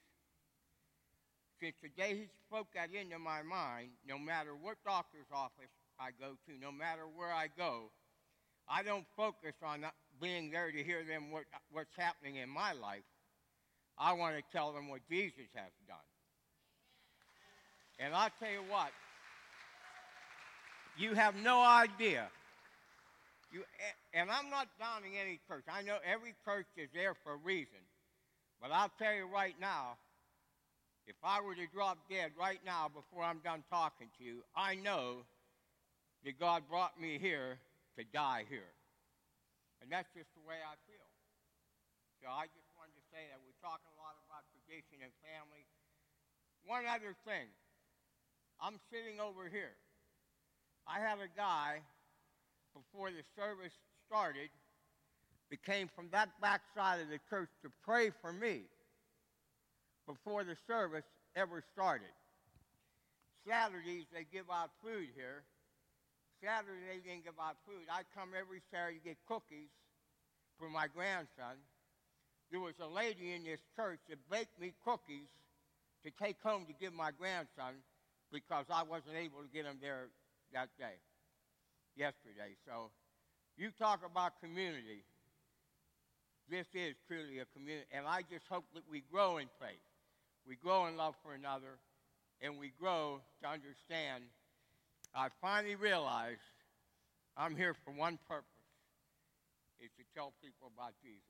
Since 1.61 1.75
the 1.81 1.89
day 1.89 2.15
he 2.15 2.27
spoke 2.47 2.67
that 2.73 2.89
into 2.89 3.19
my 3.19 3.43
mind, 3.43 3.89
no 4.07 4.17
matter 4.17 4.55
what 4.57 4.77
doctor's 4.83 5.29
office 5.31 5.69
I 5.99 6.09
go 6.19 6.33
to, 6.49 6.51
no 6.59 6.71
matter 6.71 7.05
where 7.05 7.31
I 7.31 7.47
go, 7.55 7.91
I 8.67 8.81
don't 8.83 9.05
focus 9.15 9.53
on 9.63 9.85
being 10.19 10.49
there 10.49 10.71
to 10.71 10.83
hear 10.83 11.03
them 11.03 11.29
what, 11.29 11.43
what's 11.71 11.95
happening 11.95 12.37
in 12.37 12.49
my 12.49 12.73
life. 12.73 13.05
I 13.97 14.13
want 14.13 14.35
to 14.35 14.43
tell 14.51 14.73
them 14.73 14.89
what 14.89 15.01
Jesus 15.09 15.49
has 15.53 15.71
done. 15.87 15.97
And 17.99 18.15
I'll 18.15 18.33
tell 18.39 18.51
you 18.51 18.63
what, 18.67 18.89
you 20.97 21.13
have 21.13 21.35
no 21.35 21.61
idea. 21.61 22.29
You, 23.51 23.63
and 24.13 24.31
I'm 24.31 24.49
not 24.49 24.67
downing 24.79 25.19
any 25.19 25.39
church. 25.47 25.65
I 25.67 25.81
know 25.81 25.97
every 26.07 26.33
church 26.45 26.67
is 26.77 26.87
there 26.93 27.15
for 27.23 27.33
a 27.33 27.37
reason. 27.43 27.83
But 28.61 28.71
I'll 28.71 28.93
tell 29.01 29.13
you 29.13 29.27
right 29.27 29.55
now, 29.59 29.97
if 31.07 31.17
I 31.23 31.41
were 31.41 31.55
to 31.55 31.67
drop 31.73 31.97
dead 32.07 32.31
right 32.37 32.61
now 32.63 32.87
before 32.87 33.23
I'm 33.25 33.41
done 33.43 33.63
talking 33.67 34.07
to 34.19 34.23
you, 34.23 34.45
I 34.55 34.75
know 34.75 35.25
that 36.23 36.39
God 36.39 36.63
brought 36.69 36.95
me 37.01 37.17
here 37.17 37.57
to 37.97 38.05
die 38.13 38.45
here. 38.47 38.71
And 39.81 39.89
that's 39.89 40.07
just 40.13 40.29
the 40.37 40.45
way 40.45 40.61
I 40.61 40.77
feel. 40.85 41.09
So 42.21 42.29
I 42.29 42.45
just 42.53 42.69
wanted 42.77 42.93
to 42.93 43.05
say 43.09 43.25
that 43.33 43.41
we're 43.41 43.57
talking 43.65 43.89
a 43.89 43.97
lot 43.97 44.13
about 44.29 44.45
tradition 44.53 45.01
and 45.01 45.09
family. 45.25 45.65
One 46.69 46.85
other 46.85 47.17
thing. 47.25 47.49
I'm 48.61 48.77
sitting 48.93 49.17
over 49.17 49.49
here. 49.49 49.73
I 50.87 50.99
had 50.99 51.19
a 51.19 51.29
guy 51.35 51.81
before 52.73 53.11
the 53.11 53.23
service 53.35 53.73
started 54.07 54.49
that 55.49 55.63
came 55.63 55.89
from 55.93 56.07
that 56.11 56.29
back 56.41 56.61
side 56.75 57.01
of 57.01 57.09
the 57.09 57.19
church 57.29 57.49
to 57.63 57.69
pray 57.83 58.09
for 58.21 58.31
me 58.31 58.63
before 60.07 60.43
the 60.43 60.55
service 60.67 61.05
ever 61.35 61.63
started. 61.73 62.11
Saturdays 63.47 64.05
they 64.13 64.25
give 64.31 64.45
out 64.51 64.69
food 64.83 65.07
here. 65.15 65.43
Saturday 66.43 66.81
they 66.89 66.99
didn't 67.03 67.25
give 67.25 67.39
out 67.39 67.57
food. 67.67 67.85
I 67.91 68.01
come 68.15 68.29
every 68.37 68.61
Saturday 68.71 68.99
to 68.99 69.03
get 69.03 69.17
cookies 69.27 69.69
for 70.57 70.69
my 70.69 70.87
grandson. 70.87 71.59
There 72.51 72.59
was 72.59 72.75
a 72.81 72.87
lady 72.87 73.33
in 73.33 73.43
this 73.43 73.61
church 73.75 73.99
that 74.09 74.19
baked 74.29 74.59
me 74.59 74.73
cookies 74.83 75.29
to 76.03 76.11
take 76.21 76.37
home 76.43 76.65
to 76.65 76.73
give 76.73 76.93
my 76.93 77.11
grandson 77.11 77.79
because 78.31 78.65
I 78.71 78.83
wasn't 78.83 79.15
able 79.15 79.41
to 79.43 79.49
get 79.53 79.65
him 79.65 79.77
there 79.81 80.07
that 80.53 80.69
day, 80.77 80.99
yesterday. 81.95 82.55
So 82.65 82.91
you 83.57 83.71
talk 83.71 84.01
about 84.05 84.39
community. 84.41 85.03
This 86.49 86.67
is 86.73 86.95
truly 87.07 87.39
a 87.39 87.45
community, 87.55 87.87
and 87.91 88.05
I 88.05 88.23
just 88.27 88.43
hope 88.49 88.65
that 88.73 88.83
we 88.89 89.03
grow 89.11 89.37
in 89.37 89.47
faith. 89.59 89.83
We 90.47 90.55
grow 90.55 90.87
in 90.87 90.97
love 90.97 91.15
for 91.23 91.33
another, 91.33 91.79
and 92.41 92.57
we 92.57 92.73
grow 92.79 93.21
to 93.41 93.47
understand. 93.47 94.23
I 95.15 95.29
finally 95.39 95.75
realized 95.75 96.43
I'm 97.37 97.55
here 97.55 97.75
for 97.85 97.91
one 97.91 98.19
purpose, 98.27 98.47
is 99.79 99.91
to 99.95 100.03
tell 100.11 100.33
people 100.43 100.71
about 100.75 100.91
Jesus. 100.99 101.23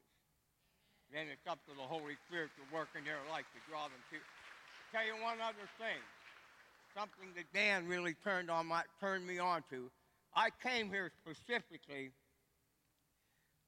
Then 1.14 1.28
it's 1.28 1.46
up 1.46 1.60
to 1.68 1.76
the 1.76 1.86
Holy 1.86 2.16
Spirit 2.26 2.56
to 2.56 2.64
work 2.74 2.88
in 2.96 3.04
their 3.04 3.20
life 3.30 3.46
to 3.52 3.60
draw 3.68 3.92
them 3.92 4.02
to. 4.16 4.18
Tell 4.96 5.04
you 5.06 5.16
one 5.24 5.40
other 5.44 5.68
thing, 5.80 6.00
something 6.96 7.30
that 7.36 7.46
Dan 7.54 7.88
really 7.88 8.16
turned 8.24 8.50
on 8.50 8.68
my 8.68 8.84
turned 9.00 9.26
me 9.26 9.40
on 9.40 9.64
to. 9.70 9.90
I 10.36 10.50
came 10.64 10.90
here 10.90 11.12
specifically 11.22 12.12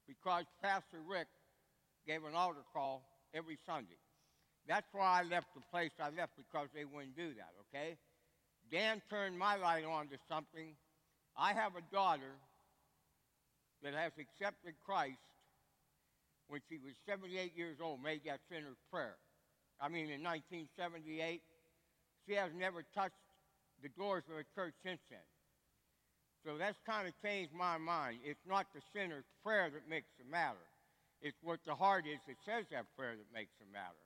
because 0.06 0.44
Pastor 0.62 1.00
Rick 1.06 1.28
gave 2.06 2.24
an 2.24 2.34
altar 2.34 2.64
call 2.72 3.02
every 3.34 3.58
Sunday. 3.66 3.98
That's 4.66 4.86
why 4.92 5.20
I 5.20 5.22
left 5.28 5.48
the 5.54 5.62
place 5.70 5.90
I 6.00 6.08
left 6.10 6.32
because 6.36 6.68
they 6.74 6.84
wouldn't 6.84 7.16
do 7.16 7.34
that, 7.34 7.52
okay? 7.68 7.96
Dan 8.70 9.02
turned 9.10 9.38
my 9.38 9.56
light 9.56 9.84
on 9.84 10.08
to 10.08 10.16
something. 10.28 10.74
I 11.36 11.52
have 11.52 11.72
a 11.76 11.82
daughter 11.92 12.40
that 13.82 13.92
has 13.92 14.12
accepted 14.18 14.74
Christ 14.86 15.18
when 16.48 16.60
she 16.68 16.78
was 16.78 16.94
78 17.06 17.56
years 17.56 17.76
old, 17.82 18.02
made 18.02 18.22
that 18.24 18.40
sinner's 18.48 18.80
prayer. 18.90 19.16
I 19.80 19.88
mean, 19.88 20.08
in 20.10 20.22
1978. 20.22 21.42
She 22.26 22.34
has 22.34 22.50
never 22.56 22.84
touched 22.94 23.20
the 23.82 23.88
doors 23.92 24.24
of 24.32 24.40
a 24.40 24.46
church 24.54 24.74
since 24.82 25.00
then. 25.10 25.24
So 26.44 26.56
that's 26.60 26.76
kind 26.84 27.08
of 27.08 27.16
changed 27.24 27.52
my 27.56 27.80
mind. 27.80 28.20
It's 28.24 28.44
not 28.44 28.68
the 28.76 28.84
sinner's 28.92 29.24
prayer 29.40 29.72
that 29.72 29.88
makes 29.88 30.12
the 30.20 30.28
matter. 30.28 30.60
It's 31.24 31.40
what 31.40 31.64
the 31.64 31.72
heart 31.72 32.04
is 32.04 32.20
that 32.28 32.36
says 32.44 32.68
that 32.68 32.84
prayer 32.96 33.16
that 33.16 33.30
makes 33.32 33.52
the 33.56 33.64
matter. 33.72 34.04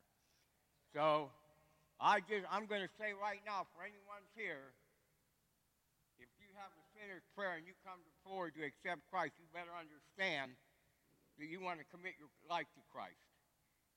So 0.95 1.35
I 1.99 2.23
just 2.23 2.47
I'm 2.47 2.71
going 2.71 2.87
to 2.87 2.95
say 2.95 3.11
right 3.19 3.43
now 3.43 3.67
for 3.75 3.83
anyone 3.83 4.23
here, 4.39 4.71
if 6.23 6.31
you 6.39 6.47
have 6.63 6.71
a 6.71 6.85
sinner's 6.95 7.27
prayer 7.35 7.59
and 7.59 7.67
you 7.67 7.75
come 7.83 7.99
forward 8.23 8.55
to 8.55 8.63
accept 8.63 9.03
Christ, 9.11 9.35
you 9.43 9.47
better 9.51 9.75
understand 9.75 10.55
that 11.43 11.47
you 11.51 11.59
want 11.59 11.83
to 11.83 11.87
commit 11.91 12.15
your 12.19 12.31
life 12.47 12.71
to 12.79 12.83
Christ. 12.91 13.19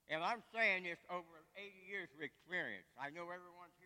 And 0.10 0.26
I'm 0.26 0.42
saying 0.50 0.90
this 0.90 1.02
over 1.10 1.46
80 1.54 1.72
years 1.86 2.10
of 2.18 2.26
experience. 2.26 2.90
I 2.98 3.14
know 3.14 3.30
everyone's 3.30 3.78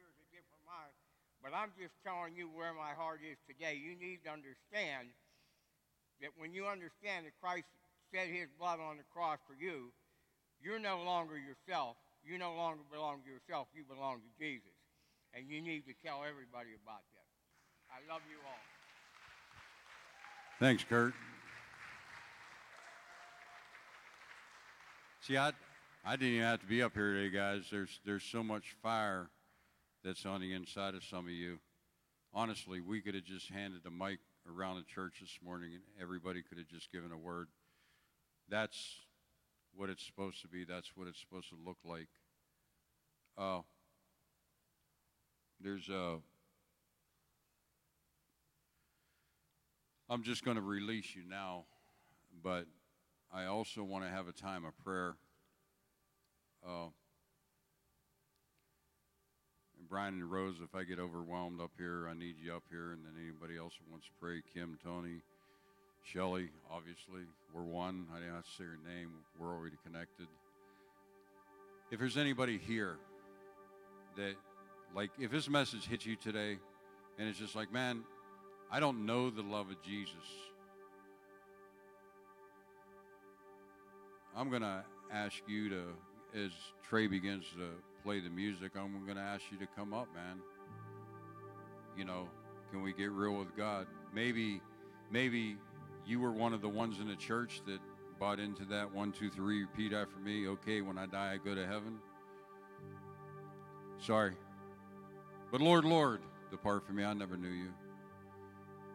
but 1.46 1.54
I'm 1.54 1.70
just 1.78 1.94
telling 2.02 2.34
you 2.34 2.50
where 2.50 2.74
my 2.74 2.98
heart 2.98 3.22
is 3.22 3.38
today. 3.46 3.78
You 3.78 3.94
need 3.94 4.26
to 4.26 4.34
understand 4.34 5.14
that 6.18 6.34
when 6.42 6.58
you 6.58 6.66
understand 6.66 7.30
that 7.30 7.38
Christ 7.38 7.70
shed 8.10 8.34
his 8.34 8.50
blood 8.58 8.82
on 8.82 8.98
the 8.98 9.06
cross 9.14 9.38
for 9.46 9.54
you, 9.54 9.94
you're 10.58 10.82
no 10.82 11.06
longer 11.06 11.38
yourself. 11.38 11.98
You 12.26 12.40
no 12.40 12.56
longer 12.56 12.82
belong 12.90 13.22
to 13.22 13.30
yourself. 13.30 13.68
You 13.78 13.86
belong 13.86 14.26
to 14.26 14.32
Jesus. 14.42 14.74
And 15.38 15.46
you 15.46 15.62
need 15.62 15.86
to 15.86 15.94
tell 16.04 16.26
everybody 16.26 16.74
about 16.82 17.06
that. 17.14 17.30
I 17.94 18.02
love 18.12 18.22
you 18.26 18.38
all. 18.42 18.66
Thanks, 20.60 20.84
Kurt. 20.84 21.14
See, 25.22 25.38
I, 25.38 25.52
I 26.04 26.16
didn't 26.16 26.36
even 26.36 26.48
have 26.48 26.62
to 26.62 26.66
be 26.66 26.82
up 26.82 26.96
here 26.96 27.14
today, 27.14 27.30
guys. 27.30 27.66
There's, 27.70 28.00
there's 28.04 28.24
so 28.24 28.42
much 28.42 28.76
fire 28.82 29.30
that's 30.06 30.26
on 30.26 30.40
the 30.40 30.54
inside 30.54 30.94
of 30.94 31.04
some 31.04 31.26
of 31.26 31.32
you. 31.32 31.58
Honestly, 32.32 32.80
we 32.80 33.02
could 33.02 33.16
have 33.16 33.24
just 33.24 33.50
handed 33.50 33.84
the 33.84 33.90
mic 33.90 34.20
around 34.48 34.78
the 34.78 34.84
church 34.84 35.16
this 35.20 35.40
morning 35.44 35.72
and 35.74 35.82
everybody 36.00 36.44
could 36.44 36.60
have 36.60 36.68
just 36.68 36.92
given 36.92 37.12
a 37.12 37.18
word. 37.18 37.48
That's 38.48 39.00
what 39.76 39.90
it's 39.90 40.06
supposed 40.06 40.44
to 40.44 40.48
be. 40.48 40.64
That's 40.64 40.92
what 40.96 41.08
it's 41.08 41.20
supposed 41.20 41.50
to 41.50 41.56
look 41.66 41.78
like. 41.84 42.08
Uh, 43.36 43.62
there's 45.60 45.90
a. 45.90 46.18
I'm 50.08 50.22
just 50.22 50.46
going 50.46 50.56
to 50.56 50.62
release 50.62 51.16
you 51.16 51.24
now, 51.28 51.66
but 52.44 52.68
I 53.34 53.46
also 53.46 53.84
want 53.84 54.06
to 54.06 54.12
have 54.12 54.28
a 54.28 54.32
time 54.32 54.66
of 54.66 54.78
prayer. 54.78 55.16
Uh, 56.64 56.90
Brian 59.90 60.16
and 60.16 60.32
Rose, 60.32 60.56
if 60.64 60.76
I 60.76 60.84
get 60.84 61.00
overwhelmed 61.00 61.62
up 61.62 61.72
here, 61.78 62.08
I 62.10 62.14
need 62.14 62.36
you 62.44 62.54
up 62.54 62.64
here. 62.70 62.92
And 62.92 63.04
then 63.04 63.14
anybody 63.22 63.58
else 63.58 63.74
who 63.78 63.92
wants 63.92 64.08
to 64.08 64.12
pray, 64.20 64.42
Kim, 64.54 64.78
Tony, 64.84 65.22
Shelly, 66.04 66.50
obviously, 66.72 67.22
we're 67.54 67.64
one. 67.64 68.08
I 68.14 68.20
didn't 68.20 68.36
have 68.36 68.44
to 68.44 68.52
say 68.52 68.64
your 68.64 68.78
name. 68.88 69.10
We're 69.40 69.54
already 69.54 69.78
connected. 69.84 70.28
If 71.92 72.00
there's 72.00 72.18
anybody 72.18 72.58
here 72.58 72.98
that, 74.18 74.36
like, 74.96 75.12
if 75.20 75.32
this 75.32 75.50
message 75.50 75.86
hits 75.86 76.06
you 76.06 76.16
today 76.16 76.58
and 77.18 77.30
it's 77.30 77.40
just 77.40 77.56
like, 77.56 77.72
man, 77.72 78.04
I 78.72 78.80
don't 78.80 79.06
know 79.06 79.30
the 79.30 79.42
love 79.42 79.70
of 79.70 79.82
Jesus. 79.84 80.14
I'm 84.36 84.50
going 84.50 84.64
to 84.64 84.84
ask 85.12 85.42
you 85.48 85.70
to, 85.70 85.84
as 86.36 86.52
Trey 86.88 87.08
begins 87.08 87.46
to 87.56 87.70
play 88.06 88.20
the 88.20 88.30
music, 88.30 88.74
I'm 88.76 89.04
going 89.04 89.18
to 89.18 89.24
ask 89.24 89.44
you 89.52 89.58
to 89.58 89.68
come 89.76 89.92
up, 89.92 90.08
man. 90.14 90.40
You 91.98 92.06
know, 92.06 92.30
can 92.72 92.84
we 92.84 92.94
get 92.94 93.10
real 93.10 93.34
with 93.34 93.58
God? 93.58 93.88
Maybe, 94.14 94.62
maybe 95.12 95.58
you 96.06 96.20
were 96.20 96.32
one 96.32 96.54
of 96.54 96.62
the 96.62 96.70
ones 96.70 97.00
in 97.00 97.08
the 97.08 97.16
church 97.16 97.62
that 97.66 97.80
bought 98.20 98.40
into 98.40 98.64
that 98.66 98.94
one, 98.94 99.12
two, 99.12 99.32
three, 99.32 99.62
repeat 99.62 99.92
after 99.92 100.20
me. 100.20 100.48
Okay, 100.48 100.82
when 100.82 101.00
I 101.00 101.08
die, 101.08 101.34
I 101.34 101.38
go 101.38 101.56
to 101.56 101.66
heaven. 101.66 101.98
Sorry. 103.98 104.34
But 105.52 105.62
Lord, 105.62 105.84
Lord, 105.84 106.22
depart 106.52 106.86
from 106.86 106.98
me. 106.98 107.04
I 107.04 107.14
never 107.14 107.38
knew 107.38 107.50
you. 107.50 107.74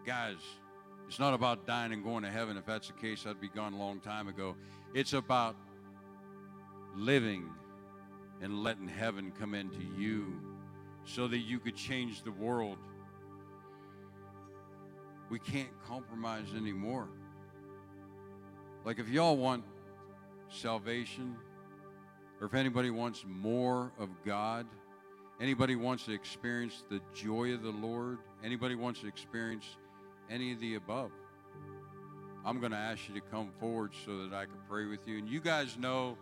Guys, 0.06 0.36
it's 1.08 1.18
not 1.18 1.34
about 1.34 1.66
dying 1.66 1.92
and 1.92 2.04
going 2.04 2.22
to 2.22 2.30
heaven. 2.30 2.56
If 2.56 2.64
that's 2.64 2.86
the 2.86 2.92
case, 2.92 3.26
I'd 3.26 3.40
be 3.40 3.48
gone 3.48 3.72
a 3.72 3.78
long 3.78 3.98
time 3.98 4.28
ago. 4.28 4.54
It's 4.94 5.14
about 5.14 5.56
living 6.94 7.48
and 8.42 8.62
letting 8.62 8.88
heaven 8.88 9.32
come 9.38 9.54
into 9.54 9.82
you 9.98 10.40
so 11.04 11.28
that 11.28 11.38
you 11.38 11.58
could 11.58 11.76
change 11.76 12.22
the 12.22 12.32
world. 12.32 12.78
We 15.30 15.38
can't 15.38 15.70
compromise 15.86 16.46
anymore. 16.56 17.08
Like, 18.84 18.98
if 18.98 19.08
y'all 19.08 19.36
want 19.36 19.64
salvation, 20.48 21.36
or 22.40 22.46
if 22.46 22.54
anybody 22.54 22.90
wants 22.90 23.24
more 23.28 23.92
of 23.98 24.08
God, 24.24 24.66
anybody 25.40 25.76
wants 25.76 26.06
to 26.06 26.12
experience 26.12 26.84
the 26.88 27.00
joy 27.14 27.52
of 27.52 27.62
the 27.62 27.70
Lord, 27.70 28.18
anybody 28.42 28.74
wants 28.74 29.00
to 29.00 29.06
experience 29.06 29.64
any 30.30 30.52
of 30.52 30.60
the 30.60 30.76
above, 30.76 31.10
I'm 32.44 32.58
going 32.58 32.72
to 32.72 32.78
ask 32.78 33.08
you 33.08 33.14
to 33.14 33.20
come 33.20 33.50
forward 33.60 33.92
so 34.06 34.26
that 34.26 34.34
I 34.34 34.46
can 34.46 34.56
pray 34.68 34.86
with 34.86 35.06
you. 35.06 35.18
And 35.18 35.28
you 35.28 35.40
guys 35.40 35.76
know 35.76 36.16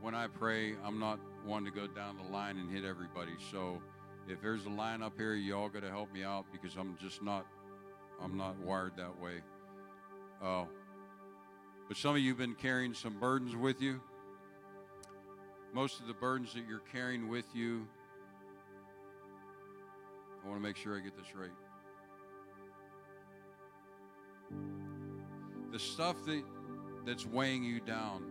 when 0.00 0.14
I 0.14 0.26
pray, 0.26 0.74
I'm 0.82 0.98
not 0.98 1.20
one 1.44 1.64
to 1.64 1.70
go 1.70 1.86
down 1.86 2.16
the 2.16 2.32
line 2.32 2.58
and 2.58 2.70
hit 2.70 2.84
everybody. 2.84 3.32
So 3.50 3.80
if 4.28 4.40
there's 4.40 4.66
a 4.66 4.70
line 4.70 5.02
up 5.02 5.14
here, 5.16 5.34
you 5.34 5.56
all 5.56 5.68
got 5.68 5.82
to 5.82 5.90
help 5.90 6.12
me 6.12 6.22
out 6.22 6.46
because 6.52 6.76
I'm 6.76 6.96
just 7.00 7.22
not, 7.22 7.46
I'm 8.22 8.36
not 8.36 8.58
wired 8.58 8.92
that 8.96 9.20
way. 9.20 9.40
Uh, 10.42 10.64
but 11.88 11.96
some 11.96 12.12
of 12.12 12.18
you 12.18 12.30
have 12.30 12.38
been 12.38 12.54
carrying 12.54 12.94
some 12.94 13.18
burdens 13.18 13.56
with 13.56 13.82
you. 13.82 14.00
Most 15.72 16.00
of 16.00 16.06
the 16.06 16.14
burdens 16.14 16.52
that 16.54 16.64
you're 16.68 16.82
carrying 16.92 17.28
with 17.28 17.46
you, 17.54 17.86
I 20.44 20.48
want 20.48 20.60
to 20.60 20.66
make 20.66 20.76
sure 20.76 20.96
I 20.96 21.00
get 21.00 21.16
this 21.16 21.34
right. 21.34 21.50
The 25.72 25.78
stuff 25.78 26.16
that, 26.26 26.42
that's 27.04 27.26
weighing 27.26 27.62
you 27.62 27.80
down, 27.80 28.29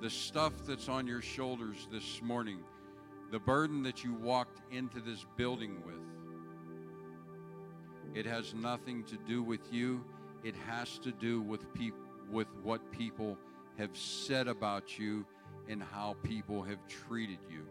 the 0.00 0.10
stuff 0.10 0.52
that's 0.66 0.88
on 0.88 1.06
your 1.06 1.20
shoulders 1.20 1.86
this 1.92 2.22
morning, 2.22 2.60
the 3.30 3.38
burden 3.38 3.82
that 3.82 4.02
you 4.02 4.14
walked 4.14 4.60
into 4.72 5.00
this 5.00 5.26
building 5.36 5.82
with, 5.84 5.94
it 8.14 8.26
has 8.26 8.54
nothing 8.54 9.04
to 9.04 9.16
do 9.28 9.42
with 9.42 9.72
you. 9.72 10.04
It 10.42 10.54
has 10.66 10.98
to 11.00 11.12
do 11.12 11.40
with 11.42 11.72
peop- 11.74 11.94
with 12.30 12.48
what 12.62 12.90
people 12.90 13.36
have 13.76 13.96
said 13.96 14.48
about 14.48 14.98
you 14.98 15.26
and 15.68 15.82
how 15.82 16.16
people 16.22 16.62
have 16.62 16.78
treated 16.88 17.38
you. 17.50 17.66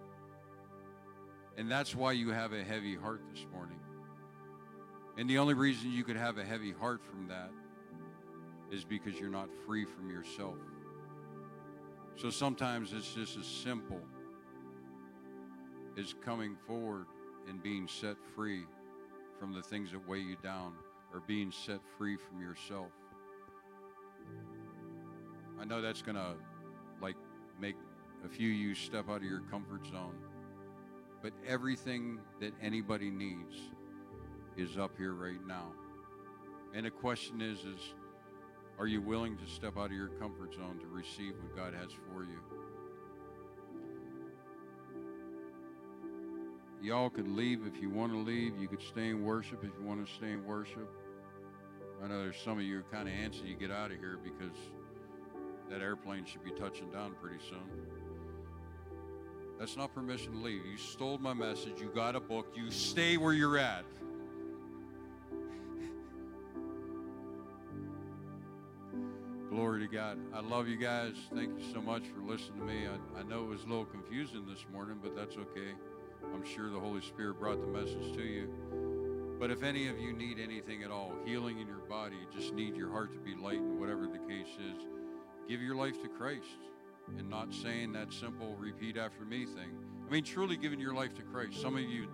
And 1.58 1.70
that's 1.70 1.96
why 1.96 2.14
you 2.14 2.30
have 2.30 2.54
a 2.54 2.64
heavy 2.64 2.96
heart 2.96 3.22
this 3.34 3.46
morning. 3.52 3.80
And 5.18 5.30
the 5.30 5.40
only 5.40 5.56
reason 5.56 5.92
you 5.92 6.04
could 6.04 6.16
have 6.16 6.38
a 6.38 6.44
heavy 6.44 6.72
heart 6.72 7.04
from 7.04 7.28
that 7.28 7.52
is 8.72 8.86
because 8.86 9.20
you're 9.20 9.30
not 9.30 9.50
free 9.66 9.84
from 9.84 10.10
yourself. 10.10 10.56
So 12.20 12.30
sometimes 12.30 12.92
it's 12.92 13.14
just 13.14 13.38
as 13.38 13.46
simple 13.46 14.02
as 15.98 16.14
coming 16.26 16.58
forward 16.68 17.06
and 17.48 17.64
being 17.64 17.88
set 17.88 18.18
free 18.36 18.64
from 19.40 19.54
the 19.54 19.62
things 19.62 19.94
that 19.94 20.06
weigh 20.06 20.20
you 20.20 20.36
down 20.44 20.74
or 21.14 21.22
being 21.22 21.50
set 21.50 21.80
free 21.98 22.18
from 22.18 22.42
yourself. 22.42 22.92
I 25.62 25.64
know 25.64 25.82
that's 25.82 26.02
going 26.02 26.18
to 26.18 26.34
like 27.02 27.16
make 27.58 27.78
a 28.26 28.28
few 28.28 28.52
of 28.52 28.58
you 28.58 28.76
step 28.76 29.10
out 29.10 29.18
of 29.18 29.24
your 29.24 29.44
comfort 29.50 29.88
zone. 29.88 30.16
But 31.22 31.32
everything 31.48 32.20
that 32.42 32.52
anybody 32.62 33.12
needs 33.12 33.56
is 34.58 34.78
up 34.78 34.92
here 34.98 35.14
right 35.14 35.46
now. 35.48 35.72
And 36.76 36.86
the 36.86 36.92
question 36.92 37.40
is 37.40 37.60
is 37.60 37.94
are 38.80 38.88
you 38.88 39.02
willing 39.02 39.38
to 39.38 39.46
step 39.46 39.78
out 39.78 39.88
of 39.88 39.92
your 39.92 40.08
comfort 40.08 40.54
zone 40.54 40.80
to 40.80 40.88
receive 40.88 41.34
what 41.42 41.56
God 41.56 41.74
has 41.74 41.92
for 41.92 42.24
you? 42.24 42.40
Y'all 46.82 47.10
could 47.10 47.28
leave 47.28 47.68
if 47.68 47.82
you 47.82 47.90
want 47.90 48.14
to 48.14 48.18
leave. 48.18 48.54
You 48.58 48.70
could 48.70 48.82
stay 48.82 49.10
in 49.10 49.26
worship 49.26 49.66
if 49.66 49.72
you 49.78 49.86
want 49.86 50.06
to 50.06 50.14
stay 50.14 50.32
in 50.32 50.46
worship. 50.46 50.90
I 52.02 52.08
know 52.08 52.20
there's 52.20 52.40
some 52.40 52.58
of 52.58 52.64
you 52.64 52.82
kind 52.90 53.10
of 53.10 53.14
antsy 53.14 53.50
you 53.50 53.56
get 53.56 53.70
out 53.70 53.92
of 53.92 54.00
here 54.00 54.18
because 54.24 54.56
that 55.70 55.82
airplane 55.82 56.24
should 56.24 56.46
be 56.46 56.52
touching 56.52 56.90
down 56.90 57.16
pretty 57.22 57.44
soon. 57.50 57.60
That's 59.60 59.76
not 59.76 59.94
permission 59.94 60.32
to 60.32 60.38
leave. 60.38 60.66
You 60.66 60.78
stole 60.78 61.18
my 61.18 61.34
message. 61.34 61.82
You 61.82 61.92
got 61.94 62.16
a 62.16 62.22
book. 62.22 62.54
You 62.56 62.72
stay 62.72 63.18
where 63.18 63.34
you're 63.34 63.58
at. 63.58 63.84
Glory 69.60 69.82
to 69.82 69.94
God. 69.94 70.18
I 70.34 70.40
love 70.40 70.70
you 70.70 70.78
guys. 70.78 71.16
Thank 71.36 71.60
you 71.60 71.74
so 71.74 71.82
much 71.82 72.04
for 72.04 72.22
listening 72.22 72.60
to 72.60 72.66
me. 72.66 72.88
I, 72.88 73.20
I 73.20 73.24
know 73.24 73.44
it 73.44 73.50
was 73.50 73.64
a 73.64 73.68
little 73.68 73.84
confusing 73.84 74.46
this 74.48 74.66
morning, 74.72 75.00
but 75.04 75.18
that's 75.18 75.36
okay. 75.36 75.74
I'm 76.34 76.46
sure 76.46 76.70
the 76.70 76.80
Holy 76.80 77.02
Spirit 77.02 77.42
brought 77.42 77.60
the 77.60 77.68
message 77.68 78.16
to 78.16 78.24
you. 78.24 79.36
But 79.38 79.52
if 79.52 79.62
any 79.62 79.90
of 79.90 80.00
you 80.00 80.14
need 80.14 80.40
anything 80.40 80.84
at 80.84 80.92
all, 80.92 81.12
healing 81.26 81.60
in 81.60 81.68
your 81.68 81.84
body, 81.90 82.16
just 82.34 82.54
need 82.54 82.78
your 82.78 82.90
heart 82.90 83.12
to 83.12 83.20
be 83.20 83.36
lightened, 83.36 83.78
whatever 83.78 84.08
the 84.08 84.20
case 84.20 84.48
is, 84.48 84.82
give 85.50 85.62
your 85.62 85.76
life 85.76 86.02
to 86.04 86.08
Christ 86.08 86.48
and 87.18 87.30
not 87.30 87.54
saying 87.54 87.92
that 87.92 88.14
simple 88.14 88.56
repeat 88.58 88.96
after 88.96 89.26
me 89.26 89.44
thing. 89.44 89.72
I 90.08 90.10
mean, 90.10 90.24
truly 90.24 90.56
giving 90.56 90.80
your 90.80 90.94
life 90.94 91.14
to 91.16 91.22
Christ. 91.22 91.62
Some 91.62 91.76
of 91.76 91.82
you 91.82 92.08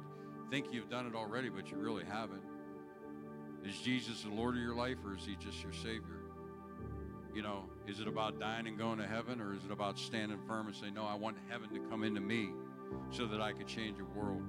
think 0.50 0.74
you've 0.74 0.90
done 0.90 1.06
it 1.06 1.14
already, 1.14 1.50
but 1.50 1.70
you 1.70 1.78
really 1.78 2.06
haven't. 2.06 2.42
Is 3.64 3.78
Jesus 3.82 4.24
the 4.24 4.32
Lord 4.32 4.56
of 4.56 4.62
your 4.64 4.76
life 4.76 4.98
or 5.06 5.16
is 5.16 5.24
he 5.28 5.36
just 5.36 5.62
your 5.62 5.74
Savior? 5.74 6.25
You 7.36 7.42
know, 7.42 7.66
is 7.86 8.00
it 8.00 8.08
about 8.08 8.40
dying 8.40 8.66
and 8.66 8.78
going 8.78 8.98
to 9.00 9.06
heaven 9.06 9.42
or 9.42 9.54
is 9.54 9.66
it 9.66 9.72
about 9.72 10.00
standing 10.00 10.40
firm 10.48 10.68
and 10.68 10.76
saying, 10.76 10.94
No, 10.94 11.04
I 11.04 11.16
want 11.16 11.36
heaven 11.50 11.68
to 11.74 11.80
come 11.90 12.06
into 12.06 12.22
me 12.22 12.52
so 13.12 13.28
that 13.28 13.42
I 13.42 13.52
could 13.52 13.68
change 13.68 13.98
the 13.98 14.06
world? 14.06 14.42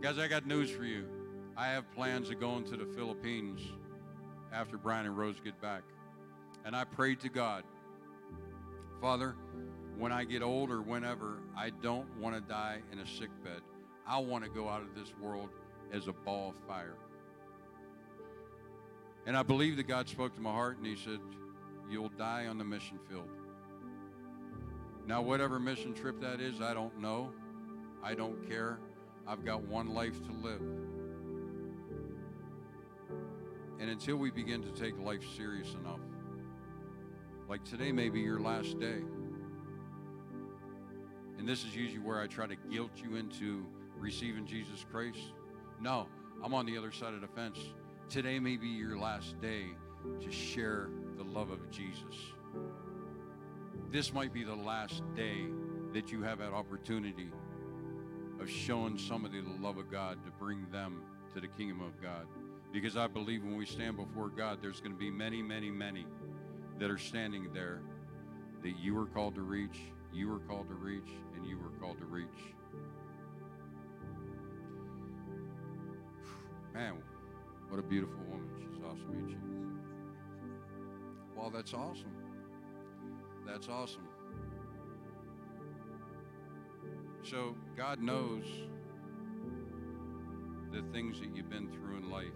Guys, 0.00 0.18
I 0.18 0.26
got 0.26 0.46
news 0.46 0.70
for 0.70 0.84
you. 0.84 1.04
I 1.54 1.68
have 1.68 1.92
plans 1.92 2.30
of 2.30 2.40
going 2.40 2.64
to 2.64 2.78
the 2.78 2.86
Philippines 2.86 3.60
after 4.54 4.78
Brian 4.78 5.04
and 5.04 5.18
Rose 5.18 5.36
get 5.44 5.60
back. 5.60 5.82
And 6.64 6.74
I 6.74 6.84
prayed 6.84 7.20
to 7.20 7.28
God, 7.28 7.62
Father, 8.98 9.36
when 9.98 10.12
I 10.12 10.24
get 10.24 10.42
old 10.42 10.70
or 10.70 10.80
whenever, 10.80 11.40
I 11.54 11.70
don't 11.82 12.08
want 12.16 12.36
to 12.36 12.40
die 12.40 12.78
in 12.90 13.00
a 13.00 13.06
sick 13.06 13.30
bed. 13.44 13.60
I 14.06 14.18
want 14.18 14.44
to 14.44 14.50
go 14.50 14.66
out 14.66 14.80
of 14.80 14.94
this 14.94 15.12
world 15.20 15.50
as 15.92 16.08
a 16.08 16.12
ball 16.12 16.50
of 16.50 16.56
fire. 16.66 16.94
And 19.28 19.36
I 19.36 19.42
believe 19.42 19.76
that 19.76 19.86
God 19.86 20.08
spoke 20.08 20.34
to 20.36 20.40
my 20.40 20.50
heart 20.50 20.78
and 20.78 20.86
He 20.86 20.96
said, 20.96 21.20
You'll 21.90 22.08
die 22.08 22.46
on 22.46 22.56
the 22.56 22.64
mission 22.64 22.98
field. 23.10 23.28
Now, 25.06 25.20
whatever 25.20 25.58
mission 25.58 25.92
trip 25.92 26.18
that 26.22 26.40
is, 26.40 26.62
I 26.62 26.72
don't 26.72 26.98
know. 26.98 27.30
I 28.02 28.14
don't 28.14 28.48
care. 28.48 28.78
I've 29.26 29.44
got 29.44 29.60
one 29.64 29.92
life 29.92 30.24
to 30.24 30.32
live. 30.32 30.62
And 33.78 33.90
until 33.90 34.16
we 34.16 34.30
begin 34.30 34.62
to 34.62 34.70
take 34.70 34.98
life 34.98 35.22
serious 35.36 35.74
enough, 35.74 36.00
like 37.50 37.62
today 37.64 37.92
may 37.92 38.08
be 38.08 38.20
your 38.20 38.40
last 38.40 38.80
day. 38.80 39.02
And 41.36 41.46
this 41.46 41.64
is 41.64 41.76
usually 41.76 42.00
where 42.00 42.18
I 42.18 42.28
try 42.28 42.46
to 42.46 42.56
guilt 42.70 42.92
you 42.96 43.16
into 43.16 43.66
receiving 43.98 44.46
Jesus 44.46 44.86
Christ. 44.90 45.20
No, 45.82 46.06
I'm 46.42 46.54
on 46.54 46.64
the 46.64 46.78
other 46.78 46.92
side 46.92 47.12
of 47.12 47.20
the 47.20 47.28
fence. 47.28 47.58
Today 48.08 48.38
may 48.38 48.56
be 48.56 48.68
your 48.68 48.96
last 48.96 49.38
day 49.38 49.66
to 50.22 50.32
share 50.32 50.88
the 51.18 51.24
love 51.24 51.50
of 51.50 51.70
Jesus. 51.70 52.14
This 53.90 54.14
might 54.14 54.32
be 54.32 54.44
the 54.44 54.54
last 54.54 55.02
day 55.14 55.44
that 55.92 56.10
you 56.10 56.22
have 56.22 56.38
that 56.38 56.54
opportunity 56.54 57.28
of 58.40 58.48
showing 58.48 58.96
somebody 58.96 59.42
the 59.42 59.62
love 59.62 59.76
of 59.76 59.90
God 59.90 60.24
to 60.24 60.30
bring 60.30 60.66
them 60.72 61.02
to 61.34 61.40
the 61.40 61.48
kingdom 61.48 61.82
of 61.82 62.00
God. 62.00 62.26
Because 62.72 62.96
I 62.96 63.08
believe 63.08 63.44
when 63.44 63.58
we 63.58 63.66
stand 63.66 63.98
before 63.98 64.30
God, 64.30 64.60
there's 64.62 64.80
going 64.80 64.92
to 64.92 64.98
be 64.98 65.10
many, 65.10 65.42
many, 65.42 65.70
many 65.70 66.06
that 66.78 66.90
are 66.90 66.96
standing 66.96 67.52
there 67.52 67.82
that 68.62 68.78
you 68.78 68.94
were 68.94 69.06
called 69.06 69.34
to 69.34 69.42
reach, 69.42 69.80
you 70.14 70.28
were 70.28 70.38
called 70.38 70.68
to 70.68 70.74
reach, 70.74 71.10
and 71.36 71.46
you 71.46 71.58
were 71.58 71.78
called 71.78 71.98
to 71.98 72.06
reach. 72.06 72.26
Man, 76.72 77.02
what 77.68 77.78
a 77.78 77.82
beautiful 77.82 78.18
woman. 78.30 78.48
She's 78.58 78.82
awesome, 78.84 79.14
ain't 79.14 79.30
she? 79.30 79.36
Well, 81.36 81.50
that's 81.50 81.74
awesome. 81.74 82.12
That's 83.46 83.68
awesome. 83.68 84.08
So, 87.22 87.54
God 87.76 88.00
knows 88.00 88.44
the 90.72 90.82
things 90.92 91.20
that 91.20 91.34
you've 91.34 91.50
been 91.50 91.68
through 91.68 91.98
in 91.98 92.10
life. 92.10 92.26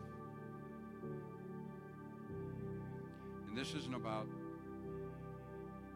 And 3.48 3.56
this 3.56 3.74
isn't 3.74 3.94
about 3.94 4.26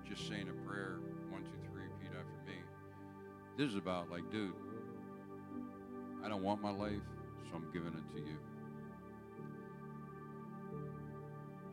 just 0.09 0.29
saying 0.29 0.49
a 0.49 0.69
prayer, 0.69 0.99
one, 1.31 1.43
two, 1.43 1.51
three, 1.71 1.83
repeat 1.83 2.09
after 2.09 2.47
me. 2.47 2.59
This 3.57 3.71
is 3.71 3.77
about, 3.77 4.11
like, 4.11 4.31
dude, 4.31 4.53
I 6.25 6.29
don't 6.29 6.43
want 6.43 6.63
my 6.63 6.71
life, 6.71 7.01
so 7.51 7.57
I'm 7.57 7.71
giving 7.73 7.95
it 7.95 8.15
to 8.15 8.19
you. 8.19 8.37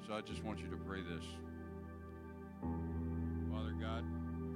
So 0.08 0.14
I 0.16 0.22
just 0.22 0.44
want 0.44 0.60
you 0.60 0.70
to 0.70 0.78
pray 0.78 1.02
this. 1.02 1.26
Father 3.52 3.74
God, 3.80 4.04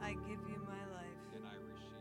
I 0.00 0.12
give 0.12 0.38
you 0.48 0.62
my 0.68 0.84
life, 0.94 1.18
I 1.18 1.34
give 1.34 1.34
you 1.34 1.42
my 1.42 1.50
life, 1.50 1.98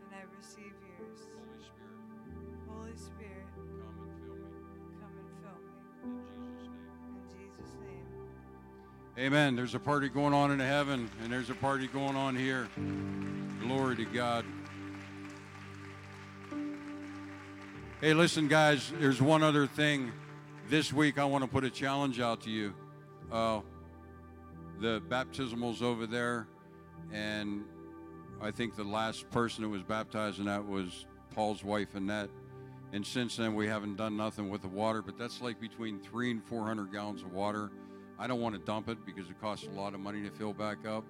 and 0.00 0.14
I 0.16 0.24
receive 0.34 0.72
yours. 0.88 1.20
and 1.28 1.36
I 1.36 1.52
receive 1.52 1.60
yours. 1.60 2.48
Holy 2.66 2.96
Spirit, 2.96 3.44
Holy 3.54 4.08
Spirit, 4.08 4.48
come 5.02 5.12
and 5.20 5.28
fill 5.44 5.60
me. 5.60 5.76
come 5.92 6.08
and 6.08 6.08
fill 6.08 6.08
me. 6.08 6.16
In 7.12 7.28
Jesus' 7.28 7.76
name. 7.82 8.08
In 8.08 8.24
Jesus' 8.40 9.18
name. 9.18 9.26
Amen. 9.26 9.54
There's 9.54 9.74
a 9.74 9.78
party 9.78 10.08
going 10.08 10.32
on 10.32 10.50
in 10.50 10.60
heaven, 10.60 11.10
and 11.22 11.30
there's 11.30 11.50
a 11.50 11.54
party 11.54 11.88
going 11.88 12.16
on 12.16 12.34
here. 12.34 12.68
Glory 13.60 13.96
to 13.96 14.06
God. 14.06 14.46
Hey, 18.00 18.14
listen, 18.14 18.48
guys, 18.48 18.90
there's 18.98 19.20
one 19.20 19.42
other 19.42 19.66
thing. 19.66 20.10
This 20.72 20.90
week, 20.90 21.18
I 21.18 21.26
want 21.26 21.44
to 21.44 21.48
put 21.48 21.64
a 21.64 21.70
challenge 21.70 22.18
out 22.18 22.40
to 22.44 22.50
you. 22.50 22.72
Uh, 23.30 23.60
the 24.80 25.02
baptismal's 25.06 25.82
over 25.82 26.06
there, 26.06 26.48
and 27.12 27.64
I 28.40 28.52
think 28.52 28.74
the 28.74 28.82
last 28.82 29.28
person 29.28 29.64
that 29.64 29.68
was 29.68 29.82
baptized 29.82 30.38
in 30.38 30.46
that 30.46 30.66
was 30.66 31.04
Paul's 31.34 31.62
wife 31.62 31.94
Annette. 31.94 32.30
And 32.94 33.06
since 33.06 33.36
then, 33.36 33.54
we 33.54 33.66
haven't 33.66 33.96
done 33.96 34.16
nothing 34.16 34.48
with 34.48 34.62
the 34.62 34.68
water, 34.68 35.02
but 35.02 35.18
that's 35.18 35.42
like 35.42 35.60
between 35.60 36.00
three 36.00 36.30
and 36.30 36.42
400 36.42 36.90
gallons 36.90 37.20
of 37.20 37.34
water. 37.34 37.70
I 38.18 38.26
don't 38.26 38.40
want 38.40 38.54
to 38.54 38.60
dump 38.62 38.88
it 38.88 39.04
because 39.04 39.28
it 39.28 39.38
costs 39.42 39.66
a 39.66 39.78
lot 39.78 39.92
of 39.92 40.00
money 40.00 40.22
to 40.22 40.30
fill 40.30 40.54
back 40.54 40.86
up, 40.86 41.04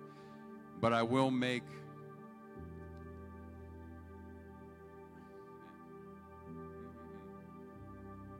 but 0.80 0.92
I 0.92 1.04
will 1.04 1.30
make. 1.30 1.62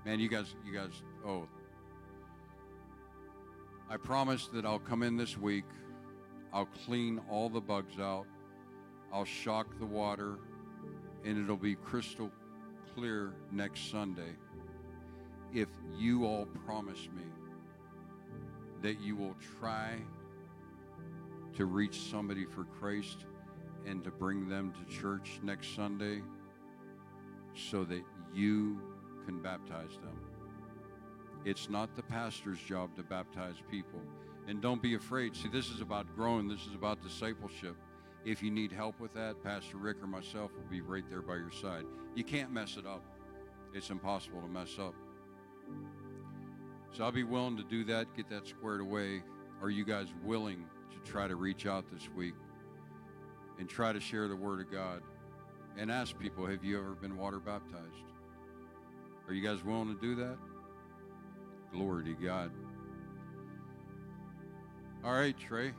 Man, 0.04 0.18
you 0.18 0.28
guys, 0.28 0.56
you 0.66 0.72
guys, 0.72 1.02
oh. 1.24 1.46
I 3.88 3.96
promise 3.96 4.48
that 4.52 4.64
I'll 4.64 4.80
come 4.80 5.04
in 5.04 5.16
this 5.16 5.38
week. 5.38 5.64
I'll 6.52 6.68
clean 6.84 7.20
all 7.30 7.48
the 7.48 7.60
bugs 7.60 8.00
out. 8.00 8.26
I'll 9.12 9.24
shock 9.24 9.78
the 9.78 9.86
water, 9.86 10.38
and 11.24 11.38
it'll 11.38 11.56
be 11.56 11.76
crystal 11.76 12.32
clear 12.96 13.32
next 13.52 13.92
Sunday. 13.92 14.34
If 15.54 15.68
you 15.96 16.24
all 16.24 16.46
promise 16.66 17.08
me 17.14 17.22
that 18.82 19.00
you 19.00 19.14
will 19.14 19.36
try 19.60 19.98
to 21.56 21.66
reach 21.66 22.00
somebody 22.10 22.44
for 22.44 22.64
Christ 22.64 23.26
and 23.86 24.02
to 24.02 24.10
bring 24.10 24.48
them 24.48 24.72
to 24.72 24.92
church 24.92 25.38
next 25.44 25.76
Sunday 25.76 26.22
so 27.54 27.84
that 27.84 28.02
you 28.34 28.80
can 29.24 29.40
baptize 29.40 29.92
them. 30.02 30.18
It's 31.44 31.68
not 31.68 31.94
the 31.96 32.02
pastor's 32.02 32.60
job 32.60 32.94
to 32.96 33.02
baptize 33.02 33.56
people. 33.70 34.00
And 34.46 34.60
don't 34.60 34.82
be 34.82 34.94
afraid. 34.94 35.36
See, 35.36 35.48
this 35.48 35.70
is 35.70 35.80
about 35.80 36.14
growing, 36.14 36.48
this 36.48 36.66
is 36.66 36.74
about 36.74 37.02
discipleship. 37.02 37.76
If 38.24 38.42
you 38.42 38.50
need 38.50 38.72
help 38.72 39.00
with 39.00 39.12
that, 39.14 39.42
Pastor 39.42 39.78
Rick 39.78 39.96
or 40.02 40.06
myself 40.06 40.52
will 40.54 40.70
be 40.70 40.80
right 40.80 41.04
there 41.10 41.22
by 41.22 41.36
your 41.36 41.50
side. 41.50 41.84
You 42.14 42.22
can't 42.22 42.52
mess 42.52 42.76
it 42.76 42.86
up, 42.86 43.02
it's 43.74 43.90
impossible 43.90 44.40
to 44.40 44.48
mess 44.48 44.78
up. 44.78 44.94
So 46.92 47.04
I'll 47.04 47.12
be 47.12 47.24
willing 47.24 47.56
to 47.56 47.64
do 47.64 47.84
that, 47.84 48.14
get 48.16 48.28
that 48.30 48.46
squared 48.46 48.80
away. 48.80 49.22
Are 49.60 49.70
you 49.70 49.84
guys 49.84 50.08
willing 50.24 50.66
to 50.90 51.10
try 51.10 51.26
to 51.26 51.36
reach 51.36 51.66
out 51.66 51.90
this 51.90 52.08
week 52.14 52.34
and 53.58 53.68
try 53.68 53.92
to 53.92 54.00
share 54.00 54.28
the 54.28 54.36
Word 54.36 54.60
of 54.60 54.70
God 54.70 55.02
and 55.78 55.90
ask 55.90 56.18
people, 56.18 56.46
have 56.46 56.64
you 56.64 56.78
ever 56.78 56.94
been 56.94 57.16
water 57.16 57.38
baptized? 57.38 58.11
Are 59.28 59.34
you 59.34 59.42
guys 59.42 59.64
willing 59.64 59.94
to 59.94 60.00
do 60.00 60.14
that? 60.16 60.36
Glory 61.72 62.04
to 62.04 62.14
God. 62.14 62.50
All 65.04 65.12
right, 65.12 65.38
Trey. 65.38 65.72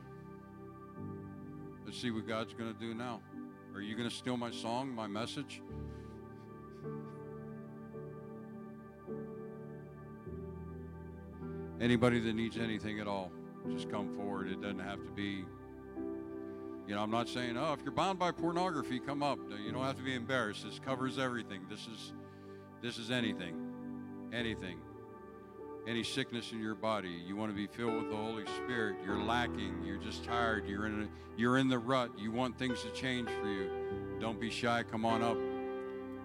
Let's 1.86 2.00
see 2.00 2.10
what 2.10 2.26
God's 2.26 2.54
going 2.54 2.72
to 2.72 2.80
do 2.80 2.94
now. 2.94 3.20
Are 3.74 3.80
you 3.80 3.96
going 3.96 4.08
to 4.08 4.14
steal 4.14 4.36
my 4.36 4.50
song, 4.50 4.94
my 4.94 5.06
message? 5.06 5.62
Anybody 11.80 12.20
that 12.20 12.34
needs 12.34 12.56
anything 12.56 13.00
at 13.00 13.08
all, 13.08 13.30
just 13.70 13.90
come 13.90 14.14
forward. 14.16 14.48
It 14.48 14.62
doesn't 14.62 14.78
have 14.78 15.02
to 15.02 15.10
be, 15.10 15.44
you 16.86 16.94
know, 16.94 17.02
I'm 17.02 17.10
not 17.10 17.28
saying, 17.28 17.56
oh, 17.56 17.72
if 17.72 17.80
you're 17.82 17.92
bound 17.92 18.18
by 18.18 18.30
pornography, 18.30 19.00
come 19.00 19.22
up. 19.22 19.38
You 19.64 19.72
don't 19.72 19.82
have 19.82 19.96
to 19.96 20.02
be 20.02 20.14
embarrassed. 20.14 20.64
This 20.64 20.78
covers 20.78 21.18
everything. 21.18 21.62
This 21.68 21.86
is, 21.86 22.12
this 22.84 22.98
is 22.98 23.10
anything, 23.10 23.56
anything 24.32 24.78
any 25.86 26.02
sickness 26.02 26.52
in 26.52 26.60
your 26.60 26.74
body. 26.74 27.22
You 27.26 27.36
want 27.36 27.50
to 27.50 27.56
be 27.56 27.66
filled 27.66 27.94
with 27.94 28.10
the 28.10 28.16
Holy 28.16 28.44
Spirit. 28.64 28.96
You're 29.04 29.22
lacking. 29.22 29.82
You're 29.84 29.98
just 29.98 30.24
tired. 30.24 30.66
You're 30.66 30.86
in 30.86 31.02
a, 31.02 31.08
you're 31.36 31.58
in 31.58 31.68
the 31.68 31.78
rut. 31.78 32.10
You 32.18 32.30
want 32.30 32.58
things 32.58 32.82
to 32.82 32.90
change 32.90 33.28
for 33.28 33.48
you. 33.48 33.70
Don't 34.20 34.40
be 34.40 34.50
shy. 34.50 34.82
Come 34.90 35.04
on 35.04 35.22
up. 35.22 35.36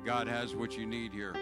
God 0.06 0.28
has 0.28 0.56
what 0.56 0.78
you 0.78 0.86
need 0.86 1.12
here. 1.12 1.36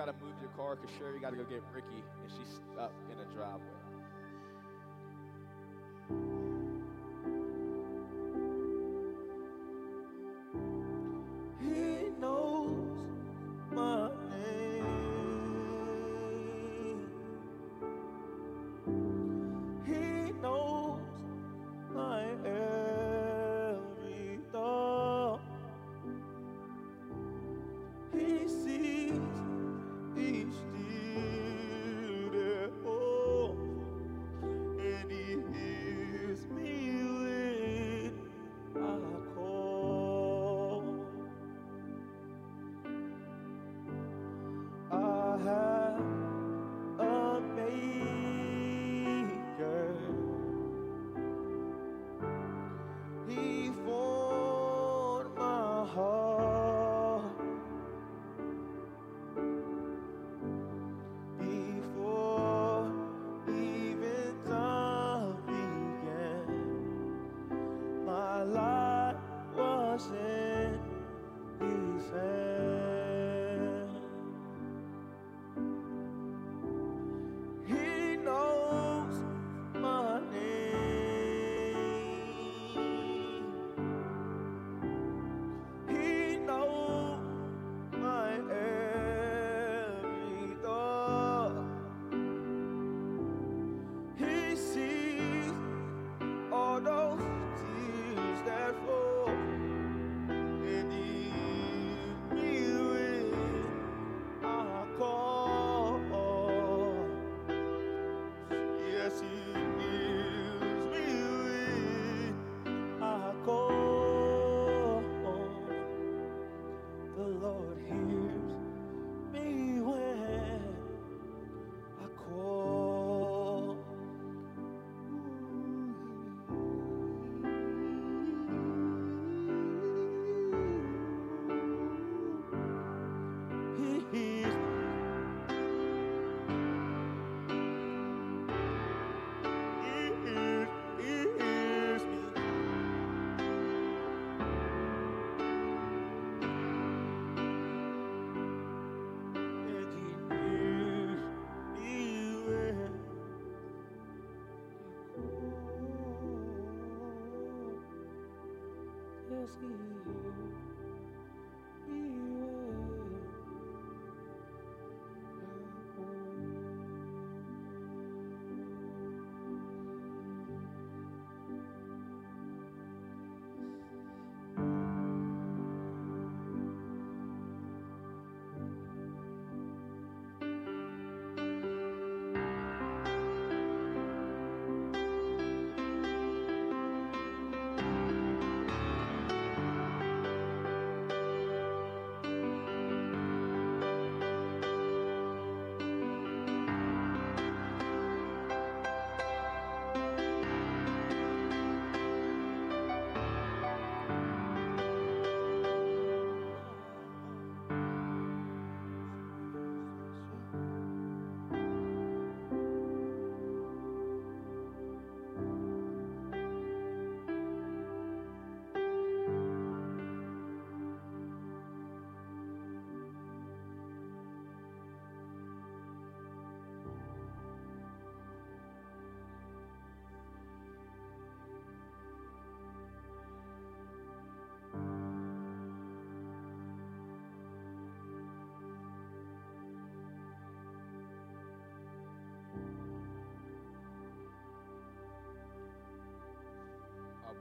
got 0.00 0.06
to 0.06 0.24
move 0.24 0.32
your 0.40 0.50
car 0.56 0.76
because 0.76 0.96
Sherry 0.96 1.20
got 1.20 1.30
to 1.30 1.36
go 1.36 1.44
get 1.44 1.62
Ricky, 1.74 2.00
and 2.24 2.32
she's 2.32 2.56
stuck 2.72 2.92
in 3.12 3.20
a 3.20 3.26
driveway. 3.36 3.79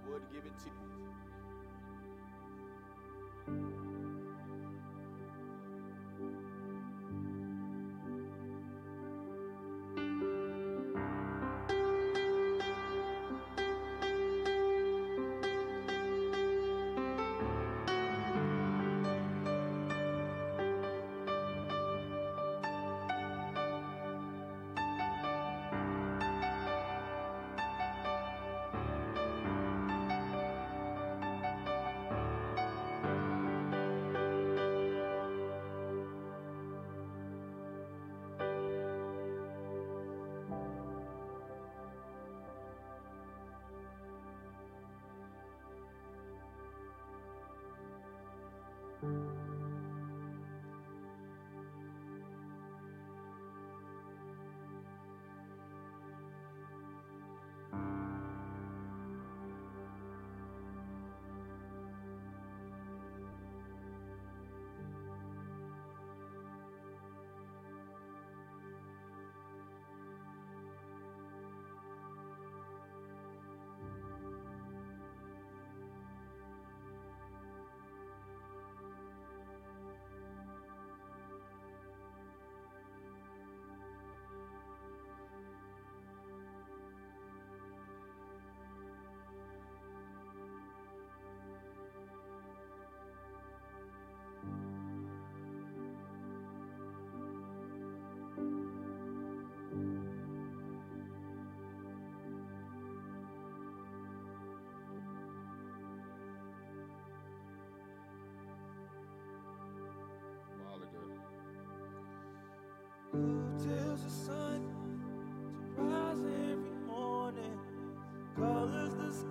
Would 0.09 0.31
give 0.31 0.45
it 0.45 0.57
to 0.59 0.65
you. 0.65 0.88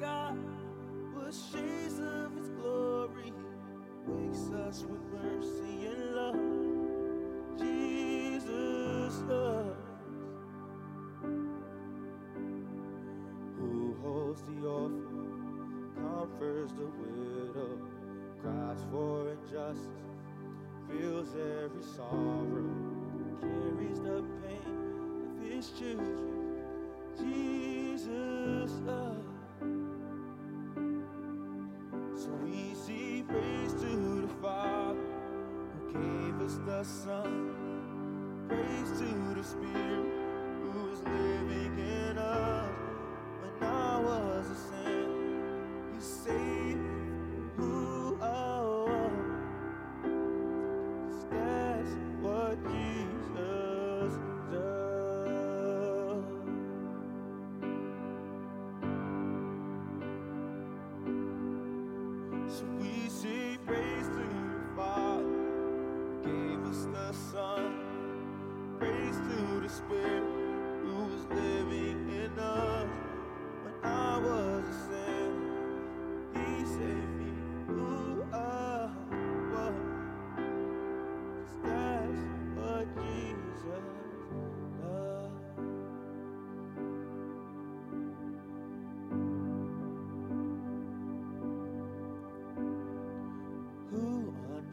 The 0.01 0.35
with 1.15 1.35
shades 1.53 1.99
of 1.99 2.37
its 2.39 2.49
glory. 2.51 3.33
Wakes 4.07 4.51
us 4.67 4.85
with 4.89 5.01
mercy 5.13 5.87
and 5.87 6.15
love. 6.15 7.59
Jesus 7.59 9.23
loves. 9.29 9.77
Who 13.59 13.97
holds 14.03 14.43
the 14.43 14.67
orphan, 14.67 15.91
comforts 15.97 16.73
the 16.73 16.87
widow, 16.87 17.79
cries 18.41 18.85
for 18.91 19.31
injustice 19.31 19.99
feels 20.89 21.29
every 21.35 21.83
sorrow, 21.83 22.65
carries 23.41 24.01
the 24.01 24.25
pain 24.43 25.37
of 25.37 25.53
his 25.53 25.71
children. 25.79 26.28
Praise 36.79 37.05
to 39.01 39.35
the 39.35 39.43
Spirit 39.43 39.88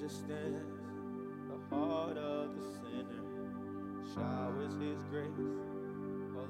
understands 0.05 0.69
the 1.49 1.75
heart 1.75 2.15
of 2.15 2.55
the 2.55 2.61
sinner, 2.61 3.23
showers 4.13 4.73
his 4.73 5.01
grace 5.09 5.31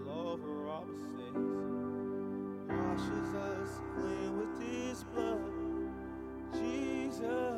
all 0.09 0.27
over 0.27 0.67
our 0.67 0.85
sins, 0.93 2.69
washes 2.69 3.34
us 3.34 3.80
clean 3.95 4.38
with 4.38 4.61
his 4.61 5.06
blood, 5.06 5.40
Jesus. 6.53 7.55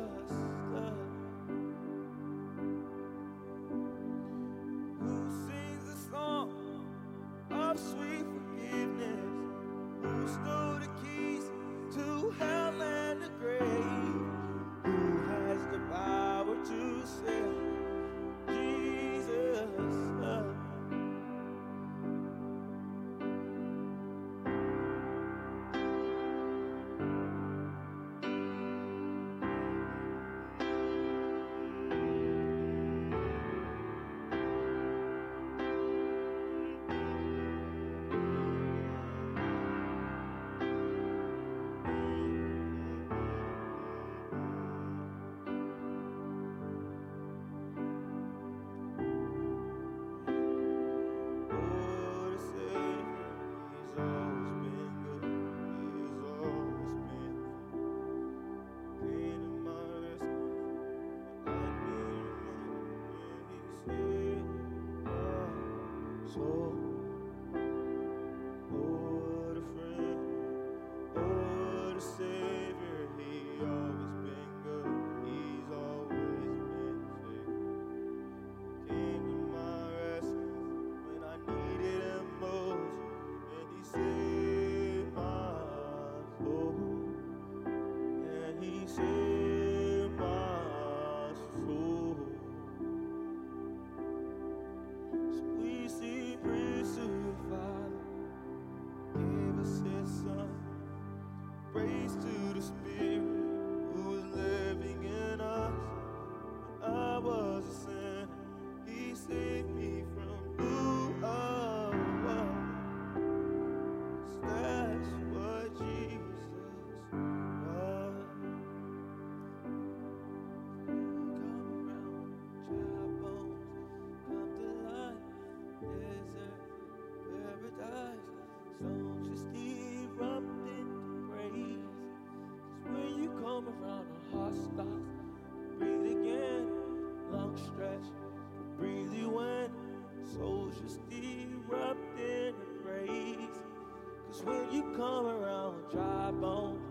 you 144.72 144.82
come 144.96 145.26
around 145.26 145.76
with 145.76 145.90
dry 145.92 146.30
bones 146.32 146.82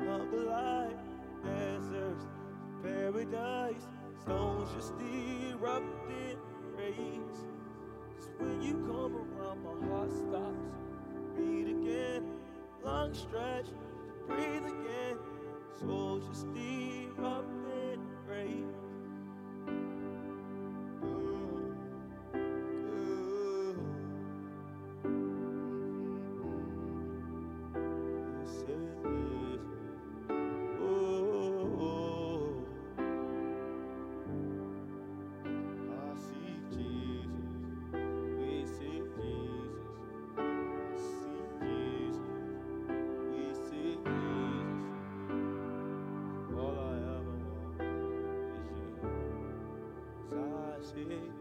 of 0.00 0.30
the 0.30 0.36
light. 0.38 0.96
Deserts, 1.44 2.26
paradise, 2.82 3.86
stones 4.22 4.70
just 4.74 4.94
erupted 5.00 6.38
rays. 6.76 7.46
Cause 8.16 8.28
when 8.38 8.62
you 8.62 8.74
come 8.86 9.16
around, 9.16 9.62
my 9.62 9.88
heart 9.88 10.10
stops. 10.12 10.76
Beat 11.36 11.68
again, 11.68 12.24
long 12.84 13.14
stretch 13.14 13.66
to 13.66 14.26
breathe 14.26 14.64
again. 14.64 15.16
Soul 15.78 16.20
just 16.28 16.52
deep. 16.52 16.79
day. 51.08 51.39